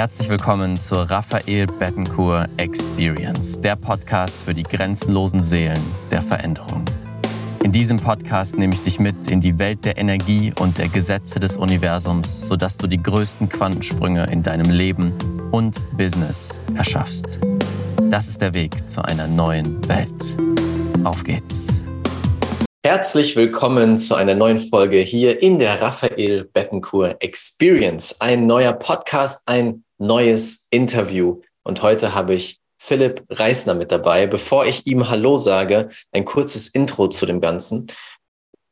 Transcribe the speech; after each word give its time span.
Herzlich 0.00 0.30
willkommen 0.30 0.78
zur 0.78 1.10
Raphael 1.10 1.66
Bettencourt 1.66 2.48
Experience, 2.56 3.60
der 3.60 3.76
Podcast 3.76 4.42
für 4.42 4.54
die 4.54 4.62
grenzenlosen 4.62 5.42
Seelen 5.42 5.78
der 6.10 6.22
Veränderung. 6.22 6.86
In 7.62 7.70
diesem 7.70 7.98
Podcast 7.98 8.56
nehme 8.56 8.72
ich 8.72 8.80
dich 8.80 8.98
mit 8.98 9.30
in 9.30 9.42
die 9.42 9.58
Welt 9.58 9.84
der 9.84 9.98
Energie 9.98 10.54
und 10.58 10.78
der 10.78 10.88
Gesetze 10.88 11.38
des 11.38 11.58
Universums, 11.58 12.48
sodass 12.48 12.78
du 12.78 12.86
die 12.86 12.96
größten 12.96 13.50
Quantensprünge 13.50 14.24
in 14.32 14.42
deinem 14.42 14.70
Leben 14.70 15.12
und 15.50 15.76
Business 15.98 16.62
erschaffst. 16.74 17.38
Das 18.10 18.26
ist 18.26 18.40
der 18.40 18.54
Weg 18.54 18.88
zu 18.88 19.04
einer 19.04 19.26
neuen 19.26 19.86
Welt. 19.86 20.38
Auf 21.04 21.22
geht's! 21.24 21.84
Herzlich 22.82 23.36
willkommen 23.36 23.98
zu 23.98 24.14
einer 24.14 24.34
neuen 24.34 24.60
Folge 24.60 25.00
hier 25.00 25.42
in 25.42 25.58
der 25.58 25.82
Raphael 25.82 26.44
Bettencourt 26.44 27.22
Experience. 27.22 28.18
Ein 28.22 28.46
neuer 28.46 28.72
Podcast, 28.72 29.42
ein 29.44 29.84
neues 30.00 30.66
Interview. 30.70 31.42
Und 31.62 31.82
heute 31.82 32.14
habe 32.14 32.34
ich 32.34 32.58
Philipp 32.78 33.24
Reisner 33.28 33.74
mit 33.74 33.92
dabei. 33.92 34.26
Bevor 34.26 34.66
ich 34.66 34.86
ihm 34.86 35.08
Hallo 35.08 35.36
sage, 35.36 35.90
ein 36.10 36.24
kurzes 36.24 36.68
Intro 36.68 37.08
zu 37.08 37.26
dem 37.26 37.40
Ganzen. 37.40 37.86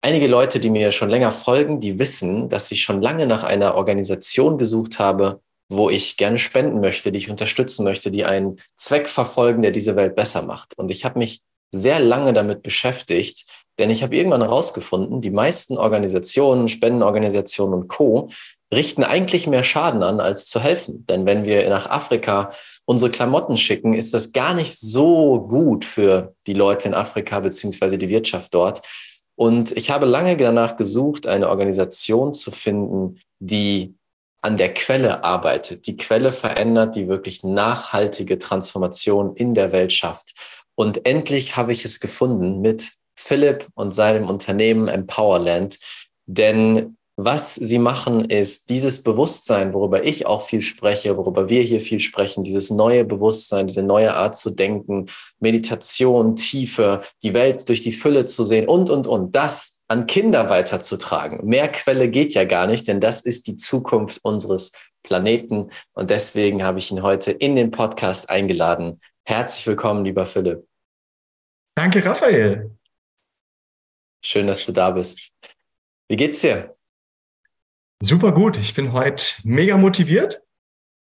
Einige 0.01 0.27
Leute, 0.27 0.59
die 0.59 0.71
mir 0.71 0.91
schon 0.93 1.11
länger 1.11 1.31
folgen, 1.31 1.81
die 1.81 1.99
wissen, 1.99 2.49
dass 2.49 2.71
ich 2.71 2.83
schon 2.83 3.03
lange 3.03 3.27
nach 3.27 3.45
einer 3.45 3.75
Organisation 3.75 4.57
gesucht 4.57 4.99
habe, 4.99 5.41
wo 5.69 5.91
ich 5.91 6.17
gerne 6.17 6.39
spenden 6.39 6.81
möchte, 6.81 7.13
die 7.13 7.19
ich 7.19 7.31
unterstützen 7.31 7.85
möchte, 7.85 8.11
die 8.11 8.25
einen 8.25 8.57
Zweck 8.77 9.09
verfolgen, 9.09 9.61
der 9.61 9.73
diese 9.73 9.97
Welt 9.97 10.15
besser 10.15 10.43
macht. 10.43 10.79
Und 10.79 10.91
ich 10.91 11.05
habe 11.05 11.19
mich 11.19 11.43
sehr 11.73 12.01
lange 12.01 12.33
damit 12.33 12.63
beschäftigt, 12.63 13.45
denn 13.79 13.91
ich 13.91 14.03
habe 14.03 14.17
irgendwann 14.17 14.41
herausgefunden, 14.41 15.21
die 15.21 15.31
meisten 15.31 15.77
Organisationen, 15.77 16.69
Spendenorganisationen 16.69 17.75
und 17.75 17.89
Co. 17.89 18.31
richten 18.73 19.03
eigentlich 19.03 19.47
mehr 19.47 19.65
Schaden 19.65 20.03
an, 20.03 20.21
als 20.21 20.47
zu 20.47 20.61
helfen. 20.61 21.07
Denn 21.07 21.27
wenn 21.27 21.45
wir 21.45 21.69
nach 21.69 21.89
Afrika 21.89 22.53
unsere 22.85 23.11
Klamotten 23.11 23.57
schicken, 23.57 23.95
ist 23.95 24.15
das 24.15 24.33
gar 24.33 24.55
nicht 24.55 24.79
so 24.79 25.41
gut 25.41 25.85
für 25.85 26.35
die 26.47 26.55
Leute 26.55 26.89
in 26.89 26.95
Afrika 26.95 27.41
beziehungsweise 27.41 27.99
die 27.99 28.09
Wirtschaft 28.09 28.55
dort. 28.55 28.83
Und 29.37 29.77
ich 29.77 29.91
habe 29.91 30.07
lange 30.07 30.37
danach 30.37 30.77
gesucht, 30.77 31.27
eine 31.27 31.49
Organisation 31.49 32.35
zu 32.35 32.51
finden, 32.51 33.21
die 33.39 33.95
an 34.43 34.57
der 34.57 34.73
Quelle 34.75 35.25
arbeitet, 35.25 35.87
die 35.87 35.97
Quelle 35.97 36.33
verändert, 36.33 36.97
die 36.97 37.09
wirklich 37.09 37.43
nachhaltige 37.45 38.39
Transformation 38.39 39.35
in 39.37 39.55
der 39.55 39.73
Welt 39.73 39.93
schafft. 39.93 40.35
Und 40.75 41.07
endlich 41.07 41.57
habe 41.57 41.73
ich 41.73 41.85
es 41.85 42.01
gefunden 42.01 42.61
mit 42.61 42.93
Philipp 43.17 43.67
und 43.75 43.95
seinem 43.95 44.29
Unternehmen 44.29 44.89
Empowerland. 44.89 45.79
Denn 46.27 46.97
was 47.21 47.57
sie 47.57 47.81
machen, 47.81 48.31
ist 48.31 48.71
dieses 48.71 49.03
Bewusstsein, 49.03 49.75
worüber 49.75 50.05
ich 50.05 50.27
auch 50.27 50.41
viel 50.41 50.63
spreche, 50.63 51.17
worüber 51.17 51.49
wir 51.49 51.63
hier 51.63 51.81
viel 51.81 51.99
sprechen, 51.99 52.45
dieses 52.45 52.71
neue 52.71 53.05
Bewusstsein, 53.05 53.67
diese 53.67 53.83
neue 53.83 54.15
Art 54.15 54.37
zu 54.37 54.51
denken, 54.51 55.07
Meditation, 55.41 56.37
Tiefe, 56.37 57.03
die 57.25 57.35
Welt 57.35 57.69
durch 57.69 57.83
die 57.83 57.91
Fülle 57.91 58.25
zu 58.27 58.45
sehen 58.45 58.69
und, 58.69 58.89
und, 58.89 59.09
und, 59.09 59.35
das 59.35 59.83
an 59.89 60.07
Kinder 60.07 60.49
weiterzutragen. 60.49 61.45
Mehr 61.45 61.67
Quelle 61.67 62.09
geht 62.09 62.35
ja 62.35 62.45
gar 62.45 62.69
nicht, 62.69 62.87
denn 62.87 63.01
das 63.01 63.23
ist 63.23 63.49
die 63.49 63.57
Zukunft 63.57 64.21
unseres 64.23 64.71
Planeten. 65.03 65.71
Und 65.95 66.11
deswegen 66.11 66.63
habe 66.63 66.79
ich 66.79 66.93
ihn 66.93 67.03
heute 67.03 67.33
in 67.33 67.57
den 67.57 67.73
Podcast 67.73 68.31
eingeladen. 68.31 69.01
Herzlich 69.25 69.67
willkommen, 69.67 70.05
lieber 70.05 70.25
Philipp. 70.25 70.65
Danke, 71.75 72.05
Raphael. 72.05 72.71
Schön, 74.25 74.47
dass 74.47 74.65
du 74.65 74.71
da 74.71 74.93
bist. 74.93 75.33
Wie 76.07 76.17
geht's 76.17 76.43
dir? 76.43 76.78
Super 78.01 78.33
gut. 78.33 78.59
Ich 78.59 78.75
bin 78.75 78.93
heute 78.93 79.25
mega 79.45 79.77
motiviert, 79.77 80.43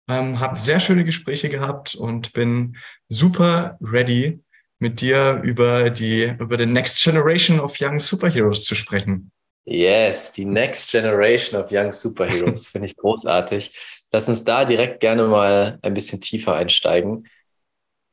ähm, 0.08 0.40
habe 0.40 0.58
sehr 0.58 0.80
schöne 0.80 1.04
Gespräche 1.04 1.48
gehabt 1.48 1.94
und 1.94 2.32
bin 2.32 2.76
super 3.08 3.78
ready, 3.80 4.42
mit 4.82 5.00
dir 5.00 5.40
über 5.44 5.90
die 5.90 6.34
über 6.40 6.58
the 6.58 6.66
next 6.66 7.00
generation 7.02 7.60
of 7.60 7.80
young 7.80 8.00
superheroes 8.00 8.64
zu 8.64 8.74
sprechen. 8.74 9.30
Yes, 9.64 10.32
die 10.32 10.44
next 10.44 10.90
generation 10.90 11.62
of 11.62 11.70
young 11.70 11.92
superheroes 11.92 12.68
finde 12.72 12.88
ich 12.88 12.96
großartig. 12.96 13.78
Lass 14.10 14.28
uns 14.28 14.42
da 14.42 14.64
direkt 14.64 14.98
gerne 14.98 15.28
mal 15.28 15.78
ein 15.82 15.94
bisschen 15.94 16.20
tiefer 16.20 16.56
einsteigen. 16.56 17.28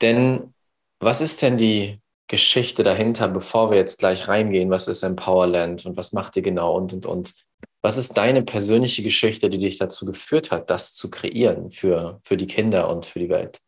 Denn 0.01 0.53
was 0.99 1.21
ist 1.21 1.41
denn 1.41 1.57
die 1.57 1.99
Geschichte 2.27 2.83
dahinter, 2.83 3.27
bevor 3.27 3.71
wir 3.71 3.77
jetzt 3.77 3.97
gleich 3.97 4.27
reingehen, 4.27 4.69
was 4.69 4.87
ist 4.87 5.01
Empowerland 5.01 5.87
und 5.87 5.97
was 5.97 6.13
macht 6.13 6.35
ihr 6.35 6.43
genau 6.43 6.75
und, 6.75 6.93
und, 6.93 7.05
und. 7.07 7.33
Was 7.81 7.97
ist 7.97 8.17
deine 8.17 8.43
persönliche 8.43 9.03
Geschichte, 9.03 9.49
die 9.49 9.57
dich 9.57 9.77
dazu 9.77 10.05
geführt 10.05 10.51
hat, 10.51 10.69
das 10.69 10.93
zu 10.93 11.09
kreieren 11.09 11.71
für, 11.71 12.19
für 12.23 12.35
die 12.35 12.47
Kinder 12.47 12.89
und 12.89 13.05
für 13.05 13.19
die 13.19 13.29
Welt? 13.29 13.59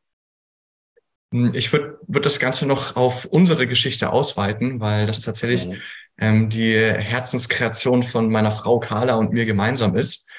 Hm, 1.33 1.53
ich 1.53 1.71
würde 1.71 1.97
würd 2.07 2.25
das 2.25 2.39
Ganze 2.39 2.65
noch 2.65 2.95
auf 2.95 3.25
unsere 3.25 3.67
Geschichte 3.67 4.11
ausweiten, 4.11 4.79
weil 4.79 5.05
das 5.05 5.21
tatsächlich 5.21 5.67
mhm. 5.67 5.81
ähm, 6.19 6.49
die 6.49 6.75
Herzenskreation 6.75 8.03
von 8.03 8.29
meiner 8.29 8.51
Frau 8.51 8.79
Carla 8.79 9.15
und 9.15 9.31
mir 9.31 9.45
gemeinsam 9.45 9.95
ist. 9.95 10.29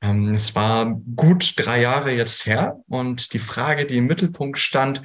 Ähm, 0.00 0.34
es 0.34 0.54
war 0.54 1.00
gut 1.16 1.54
drei 1.56 1.80
Jahre 1.80 2.12
jetzt 2.12 2.46
her 2.46 2.80
und 2.86 3.32
die 3.32 3.38
Frage, 3.40 3.86
die 3.86 3.96
im 3.96 4.06
Mittelpunkt 4.06 4.58
stand, 4.58 5.02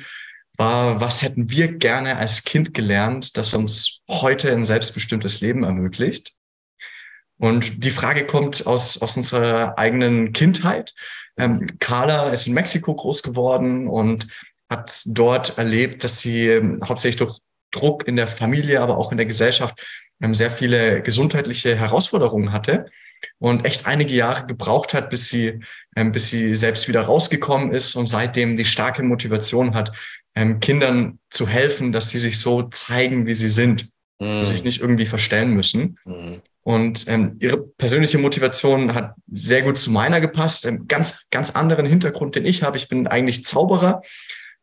war, 0.58 1.02
was 1.02 1.24
hätten 1.24 1.50
wir 1.50 1.74
gerne 1.74 2.18
als 2.18 2.44
Kind 2.44 2.76
gelernt, 2.76 3.36
das 3.36 3.54
uns 3.56 4.02
heute 4.08 4.52
ein 4.52 4.66
selbstbestimmtes 4.66 5.42
Leben 5.42 5.64
ermöglicht? 5.64 6.36
Und 7.42 7.84
die 7.84 7.90
Frage 7.90 8.28
kommt 8.28 8.68
aus, 8.68 9.02
aus 9.02 9.18
unserer 9.18 9.76
eigenen 9.80 10.32
Kindheit. 10.32 10.94
Ähm, 11.38 11.66
Carla 11.80 12.30
ist 12.30 12.46
in 12.46 12.54
Mexiko 12.54 12.94
groß 12.94 13.24
geworden 13.24 13.88
und 13.88 14.28
hat 14.70 15.02
dort 15.08 15.58
erlebt, 15.58 16.04
dass 16.04 16.20
sie 16.20 16.48
ähm, 16.48 16.82
hauptsächlich 16.88 17.18
durch 17.18 17.40
Druck 17.72 18.08
in 18.08 18.16
der 18.16 18.28
Familie, 18.28 18.80
aber 18.80 18.96
auch 18.96 19.12
in 19.12 19.18
der 19.18 19.26
Gesellschaft 19.26 19.84
ähm, 20.22 20.36
sehr 20.36 20.52
viele 20.52 21.02
gesundheitliche 21.02 21.76
Herausforderungen 21.76 22.52
hatte 22.52 22.86
und 23.40 23.66
echt 23.66 23.88
einige 23.88 24.14
Jahre 24.14 24.46
gebraucht 24.46 24.94
hat, 24.94 25.10
bis 25.10 25.28
sie, 25.28 25.62
ähm, 25.96 26.12
bis 26.12 26.28
sie 26.28 26.54
selbst 26.54 26.88
wieder 26.88 27.02
rausgekommen 27.02 27.72
ist 27.72 27.96
und 27.96 28.06
seitdem 28.06 28.56
die 28.56 28.66
starke 28.66 29.02
Motivation 29.02 29.74
hat, 29.74 29.92
Kindern 30.62 31.20
zu 31.30 31.46
helfen, 31.46 31.92
dass 31.92 32.10
sie 32.10 32.18
sich 32.18 32.40
so 32.40 32.64
zeigen, 32.64 33.26
wie 33.26 33.34
sie 33.34 33.50
sind, 33.50 33.90
mhm. 34.22 34.44
sich 34.44 34.64
nicht 34.64 34.82
irgendwie 34.82 35.06
verstellen 35.06 35.52
müssen. 35.52 35.98
Mhm. 36.06 36.42
Und 36.64 37.08
ähm, 37.08 37.38
ihre 37.40 37.58
persönliche 37.58 38.20
Motivation 38.20 38.94
hat 38.94 39.16
sehr 39.32 39.64
gut 39.64 39.80
zu 39.80 39.92
meiner 39.92 40.22
gepasst. 40.22 40.66
Ähm, 40.66 40.88
ganz, 40.88 41.28
ganz 41.32 41.50
anderen 41.52 41.88
Hintergrund, 41.88 42.36
den 42.36 42.46
ich 42.46 42.62
habe. 42.62 42.78
Ich 42.78 42.88
bin 42.88 43.08
eigentlich 43.08 43.44
Zauberer 43.44 44.04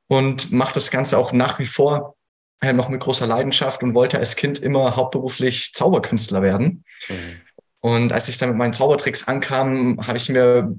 und 0.06 0.52
mache 0.52 0.74
das 0.74 0.90
Ganze 0.90 1.18
auch 1.18 1.32
nach 1.32 1.58
wie 1.58 1.66
vor 1.66 2.14
äh, 2.60 2.72
noch 2.72 2.88
mit 2.88 3.00
großer 3.00 3.26
Leidenschaft 3.26 3.82
und 3.82 3.94
wollte 3.94 4.18
als 4.18 4.36
Kind 4.36 4.60
immer 4.60 4.94
hauptberuflich 4.96 5.72
Zauberkünstler 5.74 6.40
werden. 6.40 6.84
Mhm. 7.08 7.40
Und 7.80 8.12
als 8.12 8.28
ich 8.28 8.38
dann 8.38 8.50
mit 8.50 8.58
meinen 8.58 8.72
Zaubertricks 8.72 9.26
ankam, 9.26 10.06
habe 10.06 10.16
ich 10.16 10.28
mir 10.28 10.74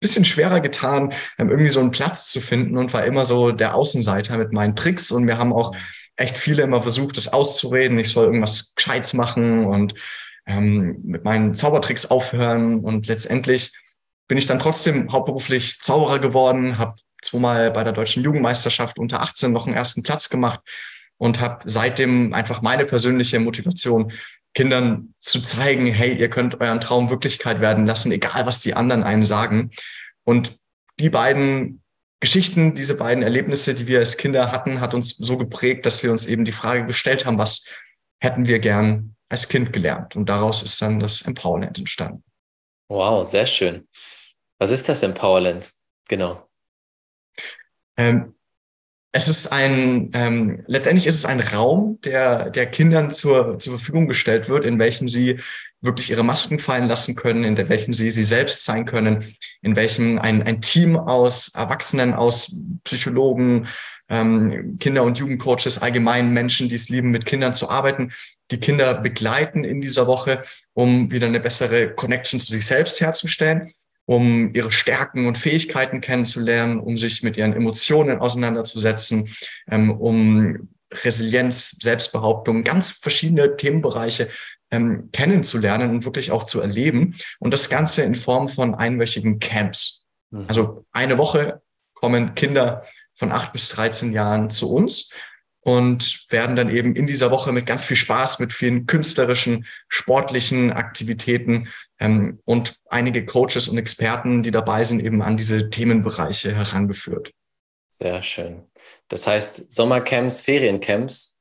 bisschen 0.00 0.24
schwerer 0.24 0.60
getan, 0.60 1.12
ähm, 1.38 1.50
irgendwie 1.50 1.70
so 1.70 1.78
einen 1.80 1.90
Platz 1.90 2.30
zu 2.30 2.40
finden 2.40 2.78
und 2.78 2.92
war 2.92 3.04
immer 3.04 3.24
so 3.24 3.52
der 3.52 3.74
Außenseiter 3.74 4.38
mit 4.38 4.50
meinen 4.50 4.74
Tricks. 4.74 5.10
Und 5.10 5.26
wir 5.26 5.38
haben 5.38 5.52
auch 5.52 5.76
echt 6.20 6.38
viele 6.38 6.62
immer 6.62 6.82
versucht, 6.82 7.16
das 7.16 7.32
auszureden. 7.32 7.98
Ich 7.98 8.10
soll 8.10 8.26
irgendwas 8.26 8.74
Gescheites 8.74 9.14
machen 9.14 9.64
und 9.64 9.94
ähm, 10.46 11.00
mit 11.02 11.24
meinen 11.24 11.54
Zaubertricks 11.54 12.06
aufhören. 12.06 12.80
Und 12.80 13.06
letztendlich 13.06 13.72
bin 14.28 14.38
ich 14.38 14.46
dann 14.46 14.58
trotzdem 14.58 15.12
hauptberuflich 15.12 15.80
Zauberer 15.80 16.18
geworden, 16.18 16.78
habe 16.78 16.96
zweimal 17.22 17.70
bei 17.70 17.84
der 17.84 17.92
deutschen 17.92 18.22
Jugendmeisterschaft 18.22 18.98
unter 18.98 19.22
18 19.22 19.52
noch 19.52 19.66
einen 19.66 19.76
ersten 19.76 20.02
Platz 20.02 20.28
gemacht 20.28 20.60
und 21.18 21.40
habe 21.40 21.62
seitdem 21.66 22.32
einfach 22.32 22.62
meine 22.62 22.84
persönliche 22.84 23.40
Motivation 23.40 24.12
Kindern 24.54 25.14
zu 25.20 25.40
zeigen, 25.40 25.86
hey, 25.86 26.16
ihr 26.16 26.28
könnt 26.28 26.60
euren 26.60 26.80
Traum 26.80 27.10
Wirklichkeit 27.10 27.60
werden 27.60 27.86
lassen, 27.86 28.10
egal 28.10 28.46
was 28.46 28.60
die 28.60 28.74
anderen 28.74 29.02
einem 29.04 29.24
sagen. 29.24 29.70
Und 30.24 30.58
die 30.98 31.10
beiden 31.10 31.79
Geschichten, 32.20 32.74
diese 32.74 32.96
beiden 32.96 33.22
Erlebnisse, 33.22 33.74
die 33.74 33.86
wir 33.86 33.98
als 33.98 34.18
Kinder 34.18 34.52
hatten, 34.52 34.80
hat 34.80 34.92
uns 34.92 35.16
so 35.16 35.38
geprägt, 35.38 35.86
dass 35.86 36.02
wir 36.02 36.10
uns 36.10 36.26
eben 36.26 36.44
die 36.44 36.52
Frage 36.52 36.86
gestellt 36.86 37.24
haben, 37.24 37.38
was 37.38 37.66
hätten 38.20 38.46
wir 38.46 38.58
gern 38.58 39.16
als 39.30 39.48
Kind 39.48 39.72
gelernt? 39.72 40.16
Und 40.16 40.28
daraus 40.28 40.62
ist 40.62 40.80
dann 40.82 41.00
das 41.00 41.22
Empowerland 41.22 41.78
entstanden. 41.78 42.22
Wow, 42.88 43.26
sehr 43.26 43.46
schön. 43.46 43.88
Was 44.58 44.70
ist 44.70 44.88
das 44.88 45.02
Empowerland? 45.02 45.72
Genau. 46.08 46.46
Ähm, 47.96 48.34
es 49.12 49.26
ist 49.26 49.48
ein, 49.48 50.10
ähm, 50.12 50.62
letztendlich 50.66 51.06
ist 51.06 51.16
es 51.16 51.24
ein 51.24 51.40
Raum, 51.40 52.00
der, 52.02 52.50
der 52.50 52.66
Kindern 52.66 53.10
zur, 53.10 53.58
zur 53.58 53.78
Verfügung 53.78 54.06
gestellt 54.06 54.48
wird, 54.48 54.64
in 54.64 54.78
welchem 54.78 55.08
sie 55.08 55.40
wirklich 55.80 56.10
ihre 56.10 56.22
Masken 56.22 56.58
fallen 56.58 56.88
lassen 56.88 57.16
können, 57.16 57.44
in 57.44 57.56
welchem 57.56 57.94
sie 57.94 58.10
sie 58.10 58.22
selbst 58.22 58.64
sein 58.64 58.84
können, 58.84 59.34
in 59.62 59.76
welchem 59.76 60.18
ein, 60.18 60.42
ein 60.42 60.60
Team 60.60 60.96
aus 60.96 61.54
Erwachsenen, 61.54 62.12
aus 62.12 62.60
Psychologen, 62.84 63.66
ähm, 64.08 64.76
Kinder- 64.78 65.04
und 65.04 65.18
Jugendcoaches, 65.18 65.80
allgemein 65.80 66.32
Menschen, 66.32 66.68
die 66.68 66.74
es 66.74 66.88
lieben, 66.88 67.10
mit 67.10 67.24
Kindern 67.26 67.54
zu 67.54 67.70
arbeiten, 67.70 68.12
die 68.50 68.58
Kinder 68.58 68.94
begleiten 68.94 69.64
in 69.64 69.80
dieser 69.80 70.06
Woche, 70.06 70.42
um 70.74 71.10
wieder 71.10 71.28
eine 71.28 71.40
bessere 71.40 71.94
Connection 71.94 72.40
zu 72.40 72.52
sich 72.52 72.66
selbst 72.66 73.00
herzustellen 73.00 73.72
um 74.10 74.52
ihre 74.54 74.72
Stärken 74.72 75.28
und 75.28 75.38
Fähigkeiten 75.38 76.00
kennenzulernen, 76.00 76.80
um 76.80 76.96
sich 76.96 77.22
mit 77.22 77.36
ihren 77.36 77.52
Emotionen 77.52 78.18
auseinanderzusetzen, 78.18 79.28
ähm, 79.70 79.92
um 79.92 80.68
Resilienz, 80.92 81.78
Selbstbehauptung, 81.80 82.64
ganz 82.64 82.90
verschiedene 82.90 83.56
Themenbereiche 83.56 84.28
ähm, 84.70 85.10
kennenzulernen 85.12 85.90
und 85.90 86.04
wirklich 86.04 86.30
auch 86.30 86.44
zu 86.44 86.60
erleben. 86.60 87.16
Und 87.38 87.52
das 87.52 87.68
Ganze 87.68 88.02
in 88.02 88.14
Form 88.14 88.48
von 88.48 88.74
einwöchigen 88.74 89.38
Camps. 89.38 90.06
Mhm. 90.30 90.46
Also 90.48 90.84
eine 90.92 91.18
Woche 91.18 91.62
kommen 91.94 92.34
Kinder 92.34 92.84
von 93.14 93.32
acht 93.32 93.52
bis 93.52 93.68
13 93.70 94.12
Jahren 94.12 94.50
zu 94.50 94.72
uns 94.72 95.12
und 95.62 96.26
werden 96.30 96.56
dann 96.56 96.70
eben 96.70 96.96
in 96.96 97.06
dieser 97.06 97.30
Woche 97.30 97.52
mit 97.52 97.66
ganz 97.66 97.84
viel 97.84 97.96
Spaß, 97.96 98.38
mit 98.38 98.52
vielen 98.52 98.86
künstlerischen, 98.86 99.66
sportlichen 99.88 100.72
Aktivitäten 100.72 101.68
ähm, 101.98 102.40
und 102.44 102.76
einige 102.88 103.26
Coaches 103.26 103.68
und 103.68 103.76
Experten, 103.76 104.42
die 104.42 104.50
dabei 104.50 104.84
sind, 104.84 105.04
eben 105.04 105.22
an 105.22 105.36
diese 105.36 105.68
Themenbereiche 105.68 106.54
herangeführt. 106.54 107.32
Sehr 107.90 108.22
schön. 108.22 108.64
Das 109.08 109.26
heißt, 109.26 109.70
Sommercamps, 109.70 110.40
Feriencamps, 110.40 111.38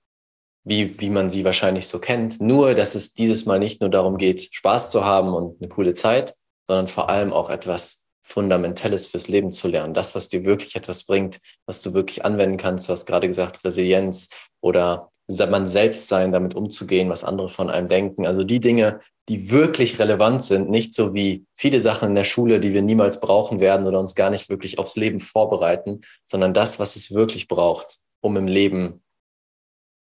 wie, 0.64 1.00
wie 1.00 1.10
man 1.10 1.30
sie 1.30 1.44
wahrscheinlich 1.44 1.88
so 1.88 2.00
kennt, 2.00 2.42
nur 2.42 2.76
dass 2.76 2.96
es 2.96 3.14
dieses 3.14 3.46
Mal 3.46 3.60
nicht 3.60 3.82
nur 3.82 3.90
darum 3.90 4.18
geht, 4.18 4.50
Spaß 4.54 4.92
zu 4.92 5.06
haben 5.06 5.34
und 5.34 5.62
eine 5.62 5.70
coole 5.70 5.94
Zeit, 5.94 6.36
sondern 6.68 6.88
vor 6.88 7.10
allem 7.10 7.34
auch 7.34 7.50
etwas 7.50 8.06
Fundamentelles 8.22 9.08
fürs 9.08 9.28
Leben 9.28 9.52
zu 9.52 9.68
lernen. 9.68 9.96
Das, 9.96 10.14
was 10.14 10.30
dir 10.30 10.46
wirklich 10.46 10.76
etwas 10.76 11.06
bringt, 11.06 11.40
was 11.66 11.82
du 11.82 11.94
wirklich 11.94 12.24
anwenden 12.26 12.58
kannst. 12.58 12.88
Du 12.88 12.94
hast 12.94 13.08
gerade 13.08 13.28
gesagt, 13.28 13.64
Resilienz 13.66 14.30
oder 14.62 15.10
man 15.28 15.68
selbst 15.68 16.08
sein, 16.08 16.32
damit 16.32 16.56
umzugehen, 16.56 17.10
was 17.10 17.24
andere 17.24 17.50
von 17.50 17.70
einem 17.70 17.88
denken. 17.88 18.28
Also 18.28 18.44
die 18.44 18.60
Dinge, 18.60 19.00
die 19.30 19.52
wirklich 19.52 20.00
relevant 20.00 20.44
sind, 20.44 20.70
nicht 20.70 20.94
so 20.96 21.14
wie 21.14 21.46
viele 21.56 21.80
Sachen 21.80 22.10
in 22.10 22.16
der 22.16 22.24
Schule, 22.24 22.60
die 22.60 22.74
wir 22.74 22.82
niemals 22.82 23.20
brauchen 23.20 23.60
werden 23.60 23.88
oder 23.88 24.00
uns 24.00 24.16
gar 24.16 24.30
nicht 24.30 24.50
wirklich 24.50 24.80
aufs 24.80 24.96
Leben 24.96 25.20
vorbereiten, 25.20 26.02
sondern 26.26 26.54
das, 26.54 26.80
was 26.80 26.96
es 26.96 27.14
wirklich 27.14 27.48
braucht, 27.48 27.98
um 28.22 28.38
im 28.38 28.48
Leben 28.48 29.02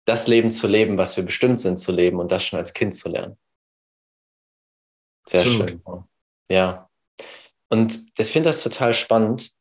das 0.05 0.27
Leben 0.27 0.51
zu 0.51 0.67
leben, 0.67 0.97
was 0.97 1.15
wir 1.17 1.23
bestimmt 1.23 1.61
sind 1.61 1.77
zu 1.77 1.91
leben 1.91 2.19
und 2.19 2.31
das 2.31 2.43
schon 2.45 2.59
als 2.59 2.73
Kind 2.73 2.95
zu 2.95 3.09
lernen. 3.09 3.37
Sehr 5.27 5.41
Absolut. 5.41 5.69
schön. 5.69 5.83
Ja. 6.49 6.89
Und 7.69 7.99
ich 8.17 8.31
finde 8.31 8.49
das 8.49 8.63
total 8.63 8.93
spannend. 8.95 9.51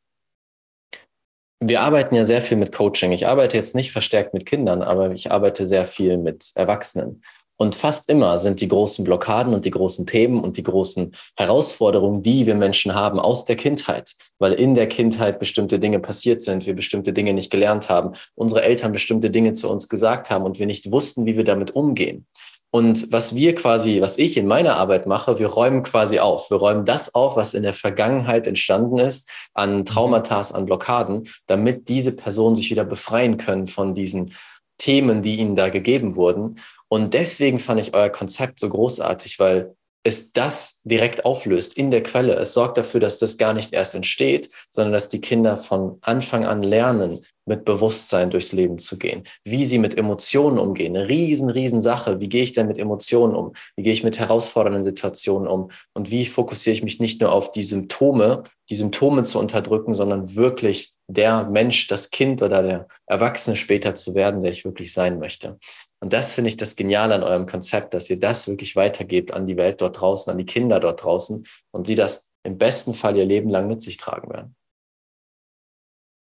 Wir 1.61 1.83
arbeiten 1.83 2.15
ja 2.15 2.25
sehr 2.25 2.41
viel 2.41 2.57
mit 2.57 2.73
Coaching. 2.73 3.13
Ich 3.13 3.27
arbeite 3.27 3.57
jetzt 3.57 3.75
nicht 3.75 3.93
verstärkt 3.93 4.33
mit 4.33 4.47
Kindern, 4.47 4.83
aber 4.83 5.13
ich 5.13 5.31
arbeite 5.31 5.67
sehr 5.67 5.85
viel 5.85 6.17
mit 6.17 6.53
Erwachsenen. 6.55 7.23
Und 7.61 7.75
fast 7.75 8.09
immer 8.09 8.39
sind 8.39 8.63
die 8.63 8.69
großen 8.69 9.05
Blockaden 9.05 9.53
und 9.53 9.67
die 9.67 9.71
großen 9.71 10.07
Themen 10.07 10.43
und 10.43 10.57
die 10.57 10.63
großen 10.63 11.15
Herausforderungen, 11.37 12.23
die 12.23 12.47
wir 12.47 12.55
Menschen 12.55 12.95
haben, 12.95 13.21
aus 13.21 13.45
der 13.45 13.57
Kindheit, 13.57 14.15
weil 14.39 14.55
in 14.55 14.75
der 14.75 14.87
Kindheit 14.87 15.39
bestimmte 15.39 15.79
Dinge 15.79 15.99
passiert 15.99 16.43
sind, 16.43 16.65
wir 16.65 16.75
bestimmte 16.75 17.13
Dinge 17.13 17.35
nicht 17.35 17.51
gelernt 17.51 17.91
haben, 17.91 18.13
unsere 18.35 18.63
Eltern 18.63 18.93
bestimmte 18.93 19.29
Dinge 19.29 19.53
zu 19.53 19.69
uns 19.69 19.91
gesagt 19.91 20.31
haben 20.31 20.47
und 20.47 20.59
wir 20.59 20.65
nicht 20.65 20.91
wussten, 20.91 21.27
wie 21.27 21.37
wir 21.37 21.45
damit 21.45 21.77
umgehen. 21.77 22.27
Und 22.71 23.13
was 23.13 23.35
wir 23.35 23.55
quasi, 23.55 24.01
was 24.01 24.17
ich 24.17 24.39
in 24.39 24.47
meiner 24.47 24.77
Arbeit 24.77 25.07
mache, 25.07 25.39
wir 25.39 25.49
räumen 25.49 25.83
quasi 25.83 26.19
auf. 26.19 26.51
Wir 26.51 26.57
räumen 26.57 26.87
das 26.87 27.15
auf, 27.15 27.37
was 27.37 27.53
in 27.53 27.63
der 27.63 27.75
Vergangenheit 27.75 28.47
entstanden 28.47 28.97
ist, 28.97 29.31
an. 29.53 29.85
Traumata, 29.85 30.41
an 30.41 30.65
Blockaden, 30.65 31.29
damit 31.47 31.91
diese 31.91 32.17
Personen 32.17 32.57
sich 32.57 32.71
wieder 32.71 32.85
befreien 32.85 33.37
können 33.37 33.67
von 33.67 33.93
diesen 33.93 34.33
Themen, 34.79 35.21
die 35.21 35.37
ihnen 35.37 35.57
da 35.57 35.69
gegeben 35.69 36.17
wurden. 36.17 36.59
Und 36.91 37.15
deswegen 37.15 37.59
fand 37.59 37.81
ich 37.81 37.95
euer 37.95 38.11
Konzept 38.11 38.61
so 38.61 38.69
großartig, 38.69 39.39
weil 39.39 39.75
es 40.03 40.33
das 40.33 40.81
direkt 40.85 41.25
auflöst 41.25 41.77
in 41.77 41.91
der 41.91 42.03
Quelle. 42.03 42.35
Es 42.35 42.55
sorgt 42.55 42.79
dafür, 42.79 43.01
dass 43.01 43.19
das 43.19 43.37
gar 43.37 43.53
nicht 43.53 43.73
erst 43.73 43.95
entsteht, 43.95 44.51
sondern 44.71 44.93
dass 44.95 45.09
die 45.09 45.21
Kinder 45.21 45.57
von 45.57 45.99
Anfang 46.01 46.47
an 46.47 46.63
lernen, 46.63 47.23
mit 47.51 47.65
Bewusstsein 47.65 48.31
durchs 48.31 48.53
Leben 48.53 48.79
zu 48.79 48.97
gehen, 48.97 49.25
wie 49.45 49.65
sie 49.65 49.79
mit 49.79 49.99
Emotionen 49.99 50.59
umgehen. 50.59 50.97
Eine 50.97 51.09
riesen, 51.09 51.51
riesen 51.51 51.83
Sache. 51.83 52.21
Wie 52.21 52.29
gehe 52.29 52.45
ich 52.45 52.53
denn 52.53 52.69
mit 52.69 52.79
Emotionen 52.79 53.35
um? 53.35 53.55
Wie 53.77 53.83
gehe 53.83 53.93
ich 53.93 54.05
mit 54.05 54.19
herausfordernden 54.19 54.85
Situationen 54.85 55.49
um? 55.49 55.71
Und 55.93 56.11
wie 56.11 56.27
fokussiere 56.27 56.75
ich 56.75 56.85
mich 56.85 57.01
nicht 57.01 57.21
nur 57.21 57.33
auf 57.33 57.51
die 57.51 57.65
Symptome, 57.65 58.45
die 58.69 58.77
Symptome 58.77 59.25
zu 59.25 59.41
unterdrücken, 59.41 59.95
sondern 59.95 60.37
wirklich 60.37 60.95
der 61.09 61.45
Mensch, 61.47 61.89
das 61.89 62.11
Kind 62.11 62.41
oder 62.41 62.63
der 62.63 62.89
Erwachsene 63.07 63.57
später 63.57 63.97
zu 63.97 64.15
werden, 64.15 64.43
der 64.43 64.53
ich 64.53 64.65
wirklich 64.65 64.93
sein 64.93 65.19
möchte. 65.19 65.59
Und 66.03 66.13
das 66.13 66.33
finde 66.33 66.49
ich 66.49 66.57
das 66.57 66.77
Geniale 66.77 67.15
an 67.15 67.23
eurem 67.23 67.47
Konzept, 67.47 67.93
dass 67.93 68.09
ihr 68.09 68.19
das 68.19 68.49
wirklich 68.49 68.75
weitergebt 68.75 69.33
an 69.33 69.47
die 69.47 69.57
Welt 69.57 69.81
dort 69.81 70.01
draußen, 70.01 70.31
an 70.31 70.39
die 70.39 70.47
Kinder 70.47 70.81
dort 70.81 71.05
draußen 71.05 71.47
und 71.73 71.87
sie 71.87 71.95
das 71.95 72.33
im 72.43 72.57
besten 72.57 72.95
Fall 72.95 73.17
ihr 73.17 73.27
Leben 73.27 73.51
lang 73.51 73.69
mit 73.69 73.83
sich 73.83 73.99
tragen 73.99 74.31
werden. 74.31 74.57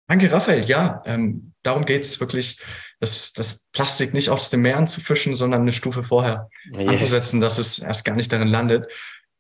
Danke, 0.09 0.31
Raphael. 0.31 0.65
Ja, 0.65 1.03
ähm, 1.05 1.53
darum 1.63 1.85
geht 1.85 2.05
es 2.05 2.21
wirklich, 2.21 2.61
das, 3.01 3.33
das 3.33 3.69
Plastik 3.73 4.15
nicht 4.15 4.31
aus 4.31 4.49
dem 4.51 4.63
Meeren 4.63 4.87
zu 4.87 5.01
fischen, 5.01 5.35
sondern 5.35 5.63
eine 5.63 5.73
Stufe 5.73 6.03
vorher 6.03 6.49
yes. 6.73 6.89
anzusetzen, 6.89 7.41
dass 7.41 7.59
es 7.59 7.79
erst 7.79 8.05
gar 8.05 8.17
nicht 8.17 8.33
darin 8.33 8.49
landet. 8.49 8.91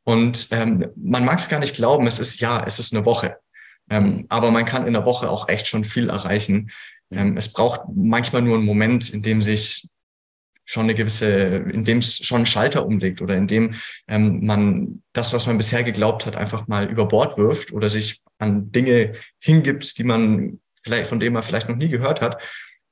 Und 0.04 0.48
ähm, 0.50 0.90
man 0.96 1.24
mag 1.24 1.38
es 1.38 1.48
gar 1.48 1.60
nicht 1.60 1.74
glauben, 1.74 2.06
es 2.06 2.18
ist 2.18 2.40
ja, 2.40 2.62
es 2.64 2.78
ist 2.78 2.94
eine 2.94 3.04
Woche. 3.04 3.38
Ähm, 3.88 4.04
mhm. 4.04 4.26
Aber 4.28 4.50
man 4.50 4.66
kann 4.66 4.86
in 4.86 4.92
der 4.92 5.04
Woche 5.06 5.30
auch 5.30 5.48
echt 5.48 5.68
schon 5.68 5.84
viel 5.84 6.10
erreichen. 6.10 6.70
Mhm. 7.10 7.18
Ähm, 7.18 7.36
es 7.36 7.52
braucht 7.52 7.82
manchmal 7.94 8.42
nur 8.42 8.56
einen 8.56 8.66
Moment, 8.66 9.10
in 9.10 9.22
dem 9.22 9.40
sich 9.40 9.88
schon 10.66 10.84
eine 10.84 10.94
gewisse, 10.94 11.30
in 11.30 11.84
dem 11.84 11.98
es 11.98 12.18
schon 12.18 12.38
einen 12.38 12.46
Schalter 12.46 12.84
umlegt 12.84 13.22
oder 13.22 13.36
in 13.36 13.46
dem 13.46 13.74
ähm, 14.08 14.44
man 14.44 15.02
das, 15.12 15.32
was 15.32 15.46
man 15.46 15.56
bisher 15.56 15.84
geglaubt 15.84 16.26
hat, 16.26 16.36
einfach 16.36 16.66
mal 16.66 16.90
über 16.90 17.06
Bord 17.06 17.38
wirft 17.38 17.72
oder 17.72 17.88
sich 17.88 18.20
an 18.38 18.72
Dinge 18.72 19.14
hingibt, 19.38 19.96
die 19.96 20.04
man 20.04 20.60
vielleicht, 20.82 21.08
von 21.08 21.20
denen 21.20 21.34
man 21.34 21.42
vielleicht 21.42 21.68
noch 21.68 21.76
nie 21.76 21.88
gehört 21.88 22.20
hat. 22.20 22.42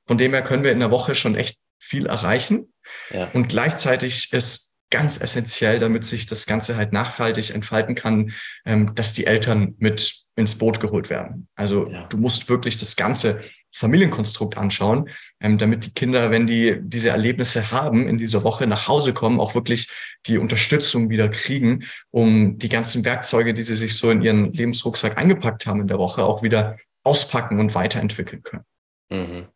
Von 0.07 0.17
dem 0.17 0.33
her 0.33 0.41
können 0.41 0.63
wir 0.63 0.71
in 0.71 0.79
der 0.79 0.91
Woche 0.91 1.15
schon 1.15 1.35
echt 1.35 1.59
viel 1.79 2.05
erreichen. 2.05 2.73
Ja. 3.11 3.29
Und 3.33 3.49
gleichzeitig 3.49 4.31
ist 4.31 4.73
ganz 4.89 5.19
essentiell, 5.19 5.79
damit 5.79 6.05
sich 6.05 6.25
das 6.25 6.45
Ganze 6.45 6.77
halt 6.77 6.93
nachhaltig 6.93 7.53
entfalten 7.53 7.95
kann, 7.95 8.31
ähm, 8.65 8.95
dass 8.95 9.13
die 9.13 9.25
Eltern 9.25 9.75
mit 9.79 10.15
ins 10.35 10.55
Boot 10.55 10.79
geholt 10.79 11.09
werden. 11.09 11.47
Also 11.55 11.89
ja. 11.89 12.05
du 12.07 12.17
musst 12.17 12.49
wirklich 12.49 12.77
das 12.77 12.95
ganze 12.95 13.43
Familienkonstrukt 13.77 14.57
anschauen, 14.57 15.09
ähm, 15.41 15.57
damit 15.57 15.85
die 15.85 15.93
Kinder, 15.93 16.31
wenn 16.31 16.47
die 16.47 16.77
diese 16.79 17.09
Erlebnisse 17.09 17.71
haben, 17.71 18.07
in 18.07 18.17
dieser 18.17 18.45
Woche 18.45 18.67
nach 18.67 18.87
Hause 18.87 19.13
kommen, 19.13 19.41
auch 19.41 19.53
wirklich 19.53 19.89
die 20.27 20.37
Unterstützung 20.37 21.09
wieder 21.09 21.27
kriegen, 21.27 21.83
um 22.09 22.57
die 22.57 22.69
ganzen 22.69 23.03
Werkzeuge, 23.03 23.53
die 23.53 23.63
sie 23.63 23.75
sich 23.75 23.97
so 23.97 24.11
in 24.11 24.21
ihren 24.21 24.53
Lebensrucksack 24.53 25.17
eingepackt 25.17 25.65
haben 25.65 25.81
in 25.81 25.87
der 25.87 25.97
Woche, 25.97 26.23
auch 26.23 26.41
wieder 26.41 26.77
auspacken 27.03 27.59
und 27.59 27.75
weiterentwickeln 27.75 28.43
können. 28.43 28.63
Mhm. 29.09 29.47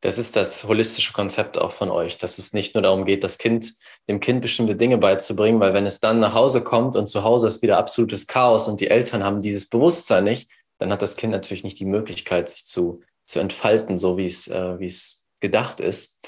Das 0.00 0.16
ist 0.16 0.36
das 0.36 0.64
holistische 0.64 1.12
Konzept 1.12 1.58
auch 1.58 1.72
von 1.72 1.90
euch, 1.90 2.16
dass 2.16 2.38
es 2.38 2.54
nicht 2.54 2.74
nur 2.74 2.82
darum 2.82 3.04
geht, 3.04 3.22
das 3.22 3.36
Kind, 3.36 3.74
dem 4.08 4.20
Kind 4.20 4.40
bestimmte 4.40 4.76
Dinge 4.76 4.96
beizubringen, 4.96 5.60
weil 5.60 5.74
wenn 5.74 5.84
es 5.84 6.00
dann 6.00 6.20
nach 6.20 6.32
Hause 6.32 6.64
kommt 6.64 6.96
und 6.96 7.08
zu 7.08 7.22
Hause 7.22 7.48
ist 7.48 7.60
wieder 7.60 7.76
absolutes 7.76 8.26
Chaos 8.28 8.66
und 8.66 8.80
die 8.80 8.88
Eltern 8.88 9.24
haben 9.24 9.40
dieses 9.40 9.68
Bewusstsein 9.68 10.24
nicht, 10.24 10.48
dann 10.78 10.90
hat 10.90 11.02
das 11.02 11.16
Kind 11.16 11.32
natürlich 11.32 11.64
nicht 11.64 11.80
die 11.80 11.84
Möglichkeit, 11.84 12.48
sich 12.48 12.64
zu 12.64 13.02
zu 13.28 13.38
entfalten, 13.38 13.98
so 13.98 14.16
wie 14.16 14.26
es, 14.26 14.48
äh, 14.48 14.78
wie 14.78 14.86
es 14.86 15.26
gedacht 15.40 15.80
ist. 15.80 16.18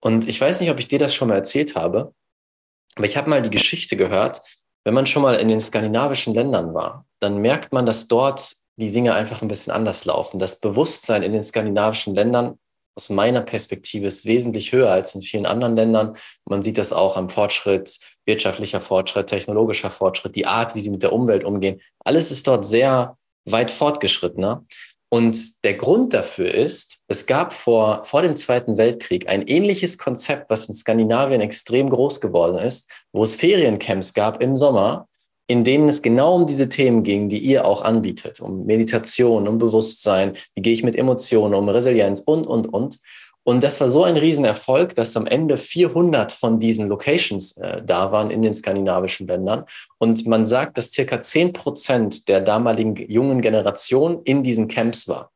Und 0.00 0.28
ich 0.28 0.40
weiß 0.40 0.60
nicht, 0.60 0.70
ob 0.70 0.78
ich 0.78 0.88
dir 0.88 0.98
das 0.98 1.14
schon 1.14 1.28
mal 1.28 1.34
erzählt 1.34 1.74
habe, 1.74 2.14
aber 2.94 3.06
ich 3.06 3.16
habe 3.16 3.30
mal 3.30 3.42
die 3.42 3.50
Geschichte 3.50 3.96
gehört, 3.96 4.40
wenn 4.84 4.94
man 4.94 5.06
schon 5.06 5.22
mal 5.22 5.36
in 5.36 5.48
den 5.48 5.60
skandinavischen 5.60 6.34
Ländern 6.34 6.74
war, 6.74 7.06
dann 7.20 7.38
merkt 7.38 7.72
man, 7.72 7.86
dass 7.86 8.06
dort 8.06 8.54
die 8.76 8.92
Dinge 8.92 9.14
einfach 9.14 9.40
ein 9.40 9.48
bisschen 9.48 9.72
anders 9.72 10.04
laufen. 10.04 10.38
Das 10.38 10.60
Bewusstsein 10.60 11.22
in 11.22 11.32
den 11.32 11.42
skandinavischen 11.42 12.14
Ländern 12.14 12.58
aus 12.96 13.08
meiner 13.08 13.40
Perspektive 13.40 14.06
ist 14.06 14.26
wesentlich 14.26 14.72
höher 14.72 14.90
als 14.90 15.14
in 15.14 15.22
vielen 15.22 15.46
anderen 15.46 15.74
Ländern. 15.74 16.16
Man 16.44 16.62
sieht 16.62 16.78
das 16.78 16.92
auch 16.92 17.16
am 17.16 17.30
Fortschritt, 17.30 17.98
wirtschaftlicher 18.26 18.80
Fortschritt, 18.80 19.28
technologischer 19.28 19.90
Fortschritt, 19.90 20.36
die 20.36 20.46
Art, 20.46 20.74
wie 20.74 20.80
sie 20.80 20.90
mit 20.90 21.02
der 21.02 21.12
Umwelt 21.12 21.44
umgehen. 21.44 21.80
Alles 22.04 22.30
ist 22.30 22.46
dort 22.46 22.66
sehr 22.66 23.16
weit 23.46 23.70
fortgeschrittener. 23.70 24.64
Und 25.14 25.62
der 25.62 25.74
Grund 25.74 26.12
dafür 26.12 26.52
ist, 26.52 26.98
es 27.06 27.26
gab 27.26 27.52
vor, 27.52 28.02
vor 28.02 28.22
dem 28.22 28.34
Zweiten 28.34 28.76
Weltkrieg 28.76 29.28
ein 29.28 29.46
ähnliches 29.46 29.96
Konzept, 29.96 30.50
was 30.50 30.68
in 30.68 30.74
Skandinavien 30.74 31.40
extrem 31.40 31.88
groß 31.88 32.20
geworden 32.20 32.58
ist, 32.58 32.90
wo 33.12 33.22
es 33.22 33.36
Feriencamps 33.36 34.12
gab 34.14 34.42
im 34.42 34.56
Sommer, 34.56 35.06
in 35.46 35.62
denen 35.62 35.88
es 35.88 36.02
genau 36.02 36.34
um 36.34 36.48
diese 36.48 36.68
Themen 36.68 37.04
ging, 37.04 37.28
die 37.28 37.38
ihr 37.38 37.64
auch 37.64 37.82
anbietet, 37.82 38.40
um 38.40 38.66
Meditation, 38.66 39.46
um 39.46 39.58
Bewusstsein, 39.58 40.36
wie 40.56 40.62
gehe 40.62 40.72
ich 40.72 40.82
mit 40.82 40.96
Emotionen, 40.96 41.54
um 41.54 41.68
Resilienz 41.68 42.18
und, 42.18 42.48
und, 42.48 42.66
und. 42.66 42.98
Und 43.44 43.62
das 43.62 43.80
war 43.80 43.88
so 43.88 44.04
ein 44.04 44.16
Riesenerfolg, 44.16 44.94
dass 44.96 45.16
am 45.16 45.26
Ende 45.26 45.56
400 45.56 46.32
von 46.32 46.58
diesen 46.58 46.88
Locations 46.88 47.56
äh, 47.58 47.82
da 47.84 48.10
waren 48.10 48.30
in 48.30 48.42
den 48.42 48.54
skandinavischen 48.54 49.26
Ländern. 49.26 49.64
Und 49.98 50.26
man 50.26 50.46
sagt, 50.46 50.78
dass 50.78 50.92
circa 50.92 51.20
10 51.20 51.52
Prozent 51.52 52.26
der 52.28 52.40
damaligen 52.40 52.96
jungen 52.96 53.42
Generation 53.42 54.22
in 54.24 54.42
diesen 54.42 54.66
Camps 54.66 55.08
war. 55.08 55.30